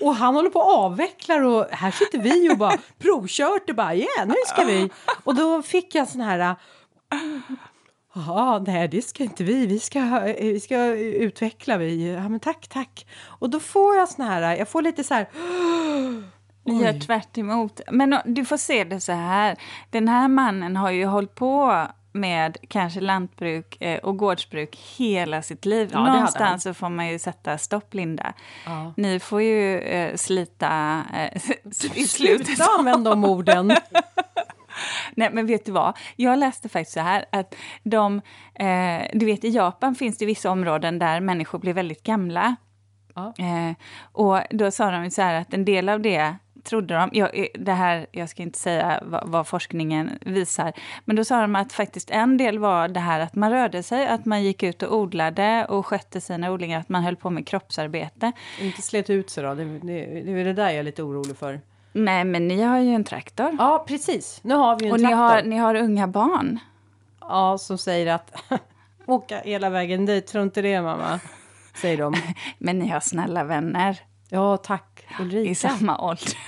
Och 0.00 0.14
han 0.14 0.34
håller 0.34 0.50
på 0.50 0.60
att 0.60 0.78
avveckla 0.78 1.36
och 1.46 1.66
här 1.70 1.90
sitter 1.90 2.18
vi 2.18 2.50
och 2.50 2.58
bara 2.58 2.78
provkört 2.98 3.70
och 3.70 3.76
bara 3.76 3.94
yeah, 3.94 4.26
nu 4.26 4.34
ska 4.46 4.64
vi. 4.64 4.90
Och 5.24 5.34
då 5.34 5.62
fick 5.62 5.94
jag 5.94 6.08
sån 6.08 6.20
här 6.20 6.56
Ja, 8.14 8.64
nej, 8.66 8.88
det 8.88 9.02
ska 9.02 9.24
inte 9.24 9.44
vi. 9.44 9.66
Vi 9.66 9.80
ska, 9.80 10.20
vi 10.40 10.60
ska 10.60 10.84
utveckla 10.96 11.76
vi. 11.76 12.12
Ja, 12.12 12.28
men 12.28 12.40
tack, 12.40 12.68
tack. 12.68 13.06
Och 13.26 13.50
då 13.50 13.60
får 13.60 13.96
jag 13.96 14.08
sån 14.08 14.24
här, 14.24 14.56
jag 14.56 14.68
får 14.68 14.82
lite 14.82 15.04
så 15.04 15.14
här 15.14 15.28
Oj. 16.64 16.82
Gör 16.82 17.00
tvärt 17.00 17.38
emot. 17.38 17.80
Men 17.90 18.18
du 18.24 18.44
får 18.44 18.56
se 18.56 18.84
det 18.84 19.00
så 19.00 19.12
här. 19.12 19.56
Den 19.90 20.08
här 20.08 20.28
mannen 20.28 20.76
har 20.76 20.90
ju 20.90 21.06
hållit 21.06 21.34
på 21.34 21.86
med 22.12 22.56
kanske 22.68 23.00
lantbruk 23.00 23.82
eh, 23.82 23.98
och 23.98 24.16
gårdsbruk 24.16 24.78
hela 24.98 25.42
sitt 25.42 25.64
liv. 25.64 25.90
Ja, 25.92 26.12
Någonstans 26.12 26.62
så 26.62 26.74
får 26.74 26.88
man 26.88 27.08
ju 27.08 27.18
sätta 27.18 27.58
stopp, 27.58 27.94
Linda. 27.94 28.32
Ja. 28.66 28.92
Ni 28.96 29.20
får 29.20 29.42
ju 29.42 29.78
eh, 29.78 30.16
slita 30.16 31.02
eh, 31.14 31.42
i 31.94 32.06
slutet. 32.06 32.46
Sluta 32.46 32.64
använda 32.78 33.10
de 33.10 33.24
orden! 33.24 33.72
Nej, 35.14 35.28
men 35.32 35.46
vet 35.46 35.64
du 35.64 35.72
vad? 35.72 35.96
Jag 36.16 36.38
läste 36.38 36.68
faktiskt 36.68 36.94
så 36.94 37.00
här 37.00 37.24
att 37.32 37.54
de, 37.82 38.20
eh, 38.54 39.02
du 39.12 39.26
vet 39.26 39.44
i 39.44 39.48
Japan 39.48 39.94
finns 39.94 40.18
det 40.18 40.26
vissa 40.26 40.50
områden 40.50 40.98
där 40.98 41.20
människor 41.20 41.58
blir 41.58 41.74
väldigt 41.74 42.02
gamla. 42.02 42.56
Ja. 43.14 43.34
Eh, 43.38 43.76
och 44.12 44.40
då 44.50 44.70
sa 44.70 44.90
de 44.90 45.10
så 45.10 45.22
här 45.22 45.34
att 45.34 45.54
en 45.54 45.64
del 45.64 45.88
av 45.88 46.00
det 46.00 46.36
trodde 46.64 46.94
de, 46.94 47.10
jag, 47.12 47.38
eh, 47.38 47.46
det 47.54 47.72
här, 47.72 48.06
jag 48.12 48.28
ska 48.28 48.42
inte 48.42 48.58
säga 48.58 49.02
vad, 49.02 49.28
vad, 49.28 49.46
forskningen 49.46 50.10
visar, 50.20 50.72
men 51.04 51.16
då 51.16 51.24
sa 51.24 51.40
de 51.40 51.56
att 51.56 51.72
faktiskt 51.72 52.10
en 52.10 52.36
del 52.36 52.58
var 52.58 52.88
det 52.88 53.00
här 53.00 53.20
att 53.20 53.34
man 53.34 53.50
rörde 53.50 53.82
sig, 53.82 54.06
att 54.06 54.24
man 54.24 54.42
gick 54.42 54.62
ut 54.62 54.82
och 54.82 54.96
odlade 54.96 55.66
och 55.68 55.86
skötte 55.86 56.20
sina 56.20 56.52
odlingar, 56.52 56.80
att 56.80 56.88
man 56.88 57.02
höll 57.02 57.16
på 57.16 57.30
med 57.30 57.46
kroppsarbete. 57.46 58.32
Inte 58.60 58.82
slet 58.82 59.10
ut 59.10 59.30
sig 59.30 59.44
då, 59.44 59.54
det, 59.54 59.64
det, 59.64 60.22
det 60.22 60.40
är 60.40 60.44
det 60.44 60.52
där 60.52 60.68
jag 60.68 60.74
är 60.74 60.82
lite 60.82 61.02
orolig 61.02 61.36
för. 61.36 61.60
Nej, 61.92 62.24
men 62.24 62.48
ni 62.48 62.62
har 62.62 62.78
ju 62.78 62.94
en 62.94 63.04
traktor. 63.04 63.56
Ja, 63.58 63.84
precis. 63.88 64.40
Nu 64.42 64.54
har 64.54 64.78
vi 64.78 64.86
en 64.86 64.92
och 64.92 64.98
traktor. 64.98 65.16
Och 65.16 65.20
ni 65.20 65.22
har, 65.22 65.42
ni 65.42 65.56
har 65.56 65.74
unga 65.74 66.08
barn. 66.08 66.58
Ja, 67.20 67.58
som 67.58 67.78
säger 67.78 68.14
att 68.14 68.42
åka 69.06 69.40
hela 69.40 69.70
vägen 69.70 70.06
dit, 70.06 70.26
tror 70.26 70.42
inte 70.42 70.62
det 70.62 70.82
mamma? 70.82 71.20
Säger 71.74 71.96
de. 71.96 72.14
men 72.58 72.78
ni 72.78 72.88
har 72.88 73.00
snälla 73.00 73.44
vänner. 73.44 74.00
Ja, 74.28 74.56
tack 74.56 74.91
Ulrika. 75.20 75.50
I 75.50 75.54
samma 75.54 75.98
ålder. 75.98 76.38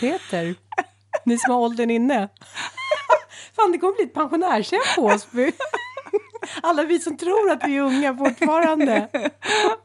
Peter, 0.00 0.54
ni 1.24 1.38
som 1.38 1.54
har 1.54 1.60
åldern 1.60 1.90
inne. 1.90 2.28
Fan, 3.56 3.72
det 3.72 3.78
kommer 3.78 3.94
bli 3.94 4.04
ett 4.04 4.14
pensionärshem 4.14 4.80
på 4.96 5.02
Åsby. 5.02 5.52
Alla 6.62 6.82
vi 6.82 6.98
som 6.98 7.16
tror 7.16 7.50
att 7.50 7.64
vi 7.66 7.76
är 7.76 7.80
unga 7.80 8.16
fortfarande. 8.16 9.08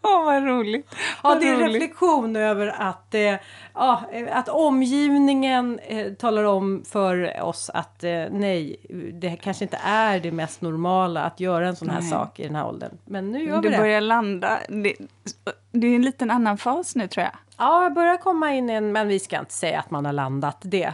Åh, 0.02 0.22
oh, 0.22 0.26
vad 0.26 0.44
roligt. 0.44 0.96
Ja, 1.24 1.36
det 1.36 1.48
är 1.48 1.54
en 1.54 1.60
reflektion 1.60 2.36
över 2.36 2.68
att, 2.68 3.16
eh, 3.16 3.36
ja, 3.74 4.04
att 4.32 4.50
omgivningen 4.50 5.80
eh, 5.80 6.14
talar 6.14 6.44
om 6.44 6.84
för 6.86 7.42
oss 7.42 7.70
att 7.70 8.04
eh, 8.04 8.26
nej, 8.32 8.78
det 9.14 9.36
kanske 9.36 9.66
inte 9.66 9.80
är 9.84 10.20
det 10.20 10.32
mest 10.32 10.62
normala 10.62 11.24
att 11.24 11.40
göra 11.40 11.68
en 11.68 11.76
sån 11.76 11.90
här 11.90 12.02
nej. 12.02 12.10
sak 12.10 12.40
i 12.40 12.44
den 12.44 12.56
här 12.56 12.68
åldern. 12.68 12.98
Men 13.06 13.32
nu 13.32 13.44
gör 13.44 13.62
du 13.62 13.62
vi 13.62 13.70
det. 13.70 13.76
Du 13.76 13.82
börjar 13.82 14.02
landa. 14.02 14.60
Det, 14.68 14.96
det 15.72 15.88
är 15.88 15.96
en 15.96 16.02
liten 16.02 16.32
annan 16.32 16.58
fas 16.58 16.96
nu 16.96 17.08
tror 17.08 17.24
jag. 17.24 17.34
Ja, 17.58 17.84
jag 17.84 17.94
börjar 17.94 18.18
komma 18.18 18.54
in 18.54 18.70
i 18.70 18.74
en, 18.74 18.92
men 18.92 19.08
vi 19.08 19.20
ska 19.20 19.40
inte 19.40 19.54
säga 19.54 19.80
att 19.80 19.92
man 19.92 20.06
har 20.06 20.14
landat 20.14 20.58
det. 20.62 20.94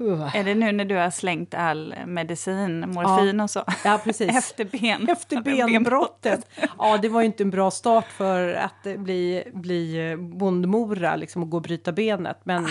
Uh. 0.00 0.36
Är 0.36 0.44
det 0.44 0.54
nu 0.54 0.72
när 0.72 0.84
du 0.84 0.96
har 0.96 1.10
slängt 1.10 1.54
all 1.54 1.94
medicin, 2.06 2.80
morfin 2.80 3.38
ja. 3.38 3.44
och 3.44 3.50
så? 3.50 3.64
Ja, 3.84 4.00
precis. 4.04 4.30
Efter, 4.36 4.64
ben. 4.64 5.08
Efter 5.08 5.40
benbrottet. 5.40 6.50
ja, 6.78 6.98
det 6.98 7.08
var 7.08 7.20
ju 7.20 7.26
inte 7.26 7.42
en 7.42 7.50
bra 7.50 7.70
start 7.70 8.06
för 8.06 8.54
att 8.54 8.98
bli, 8.98 9.44
bli 9.52 10.16
bondmora, 10.18 11.16
liksom, 11.16 11.42
och 11.42 11.50
gå 11.50 11.56
och 11.56 11.62
bryta 11.62 11.92
benet. 11.92 12.40
Men... 12.42 12.64
Eh, 12.64 12.70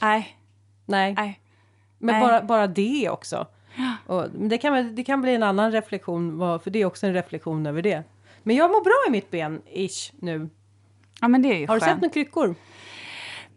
nej. 0.00 0.36
Nej. 0.86 1.14
nej. 1.14 1.40
Men 1.98 2.14
nej. 2.14 2.22
Bara, 2.22 2.42
bara 2.42 2.66
det 2.66 3.10
också. 3.10 3.46
Och 4.06 4.30
det, 4.30 4.58
kan, 4.58 4.94
det 4.94 5.04
kan 5.04 5.22
bli 5.22 5.34
en 5.34 5.42
annan 5.42 5.72
reflektion, 5.72 6.38
för 6.62 6.70
det 6.70 6.80
är 6.80 6.86
också 6.86 7.06
en 7.06 7.14
reflektion 7.14 7.66
över 7.66 7.82
det. 7.82 8.02
Men 8.42 8.56
jag 8.56 8.70
mår 8.70 8.84
bra 8.84 9.04
i 9.08 9.10
mitt 9.10 9.30
ben, 9.30 9.62
ish, 9.66 10.12
nu. 10.18 10.48
Ja, 11.20 11.28
men 11.28 11.42
det 11.42 11.48
är 11.48 11.58
ju 11.58 11.66
Har 11.66 11.80
skönt. 11.80 11.82
du 11.82 11.86
sett 11.94 12.00
några 12.02 12.12
kryckor? 12.12 12.54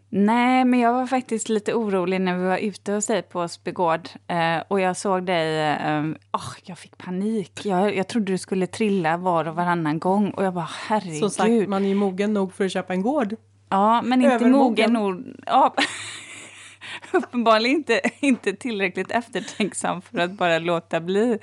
Nej, 0.08 0.64
men 0.64 0.80
jag 0.80 0.92
var 0.92 1.06
faktiskt 1.06 1.48
lite 1.48 1.74
orolig 1.74 2.20
när 2.20 2.38
vi 2.38 2.44
var 2.44 2.58
ute 2.58 2.92
hos 2.92 3.06
dig 3.06 3.22
på 3.22 3.40
Åsbygård 3.40 4.08
eh, 4.28 4.62
och 4.68 4.80
jag 4.80 4.96
såg 4.96 5.26
dig... 5.26 5.60
Eh, 5.72 6.00
oh, 6.32 6.52
jag 6.62 6.78
fick 6.78 6.98
panik. 6.98 7.60
Jag, 7.66 7.96
jag 7.96 8.08
trodde 8.08 8.32
du 8.32 8.38
skulle 8.38 8.66
trilla 8.66 9.16
var 9.16 9.48
och 9.48 9.54
varannan 9.54 9.98
gång 9.98 10.30
och 10.30 10.44
jag 10.44 10.54
bara 10.54 10.68
herregud. 10.88 11.18
Som 11.18 11.30
sagt, 11.30 11.68
man 11.68 11.84
är 11.84 11.88
ju 11.88 11.94
mogen 11.94 12.34
nog 12.34 12.54
för 12.54 12.64
att 12.64 12.72
köpa 12.72 12.92
en 12.92 13.02
gård. 13.02 13.36
Ja, 13.68 14.02
men 14.02 14.22
inte 14.22 14.34
Övermogen. 14.34 14.92
mogen 14.92 14.92
nog. 14.92 15.36
Ja. 15.46 15.74
Uppenbarligen 17.12 17.76
inte, 17.76 18.00
inte 18.20 18.52
tillräckligt 18.52 19.10
eftertänksam 19.10 20.02
för 20.02 20.18
att 20.18 20.30
bara 20.32 20.58
låta 20.58 21.00
bli. 21.00 21.38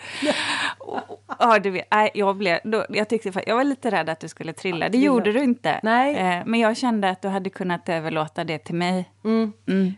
Och- 0.80 1.18
Ja, 1.40 1.60
du 1.60 1.70
vet, 1.70 1.88
nej, 1.92 2.12
jag, 2.14 2.38
blev, 2.38 2.60
då, 2.64 2.86
jag, 2.90 3.10
tyckte, 3.10 3.32
jag 3.48 3.56
var 3.56 3.64
lite 3.64 3.92
rädd 3.92 4.10
att 4.10 4.20
du 4.20 4.28
skulle 4.28 4.54
trilla. 4.54 4.90
Det 4.90 4.98
gjorde 4.98 5.32
du 5.32 5.44
inte. 5.44 5.80
Nej. 5.84 6.16
Eh, 6.16 6.44
men 6.46 6.60
jag 6.60 6.78
kände 6.78 7.10
att 7.10 7.22
du 7.22 7.28
hade 7.28 7.50
kunnat 7.50 7.90
överlåta 7.90 8.44
det 8.44 8.58
till 8.58 8.76
mig. 8.76 9.12
Mm. 9.24 9.54
Mm. 9.68 9.94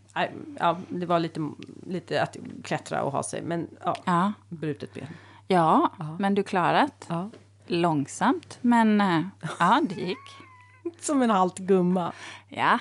Ja, 0.59 0.77
det 0.89 1.05
var 1.05 1.19
lite, 1.19 1.49
lite 1.87 2.21
att 2.23 2.37
klättra 2.63 3.03
och 3.03 3.11
ha 3.11 3.23
sig, 3.23 3.41
men 3.41 3.67
ja, 3.83 3.95
Ja. 4.05 4.33
brutet 4.49 4.93
ben. 4.93 5.07
Ja, 5.47 5.91
Ja. 5.99 6.15
men 6.19 6.35
du 6.35 6.43
klarat. 6.43 7.05
Ja. 7.09 7.29
Långsamt, 7.67 8.57
men 8.61 9.01
eh, 9.01 9.21
ja, 9.59 9.81
det 9.89 9.95
gick. 10.01 10.17
Som 10.99 11.21
en 11.21 11.29
halt 11.29 11.57
gumma. 11.57 12.11
Ja 12.49 12.79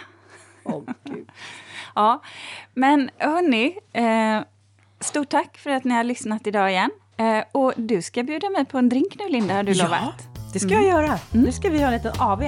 oh, 0.64 0.82
Gud. 1.04 1.28
ja, 1.94 2.22
men 2.74 3.10
hörni, 3.18 3.78
eh, 3.92 4.44
stort 5.00 5.28
tack 5.28 5.58
för 5.58 5.70
att 5.70 5.84
ni 5.84 5.94
har 5.94 6.04
lyssnat 6.04 6.46
idag 6.46 6.70
igen. 6.70 6.90
Eh, 7.16 7.44
och 7.52 7.72
du 7.76 8.02
ska 8.02 8.22
bjuda 8.22 8.50
mig 8.50 8.64
på 8.64 8.78
en 8.78 8.88
drink 8.88 9.16
nu, 9.18 9.28
Linda, 9.28 9.54
har 9.54 9.62
du 9.62 9.74
lovat. 9.74 10.00
ja, 10.02 10.12
det 10.52 10.60
ska 10.60 10.74
mm. 10.74 10.84
jag 10.84 10.92
göra. 10.92 11.06
Mm. 11.06 11.18
Nu 11.44 11.52
ska 11.52 11.70
vi 11.70 11.78
ha 11.78 11.86
en 11.86 11.92
liten 11.92 12.12
AV. 12.20 12.42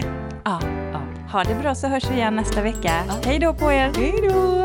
Ja, 0.44 0.60
ja. 0.92 1.00
Ha 1.32 1.44
det 1.44 1.54
bra 1.54 1.74
så 1.74 1.86
hörs 1.86 2.10
vi 2.10 2.14
igen 2.14 2.36
nästa 2.36 2.62
vecka. 2.62 3.04
Ja. 3.08 3.14
Hej 3.24 3.38
då 3.38 3.54
på 3.54 3.72
er! 3.72 3.92
Hej 3.96 4.14
då! 4.22 4.64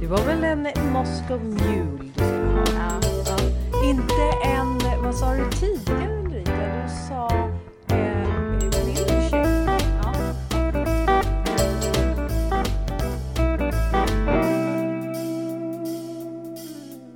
Det 0.00 0.06
var 0.06 0.24
väl 0.24 0.44
en 0.44 0.92
Moscow 0.92 1.44
Mule 1.44 1.98
du 2.02 2.12
skulle 2.12 2.78
ha? 2.78 3.00
Ja. 3.26 3.38
Inte 3.84 4.48
en, 4.48 5.02
vad 5.02 5.14
sa 5.14 5.34
du, 5.34 5.50
tidigare? 5.50 6.07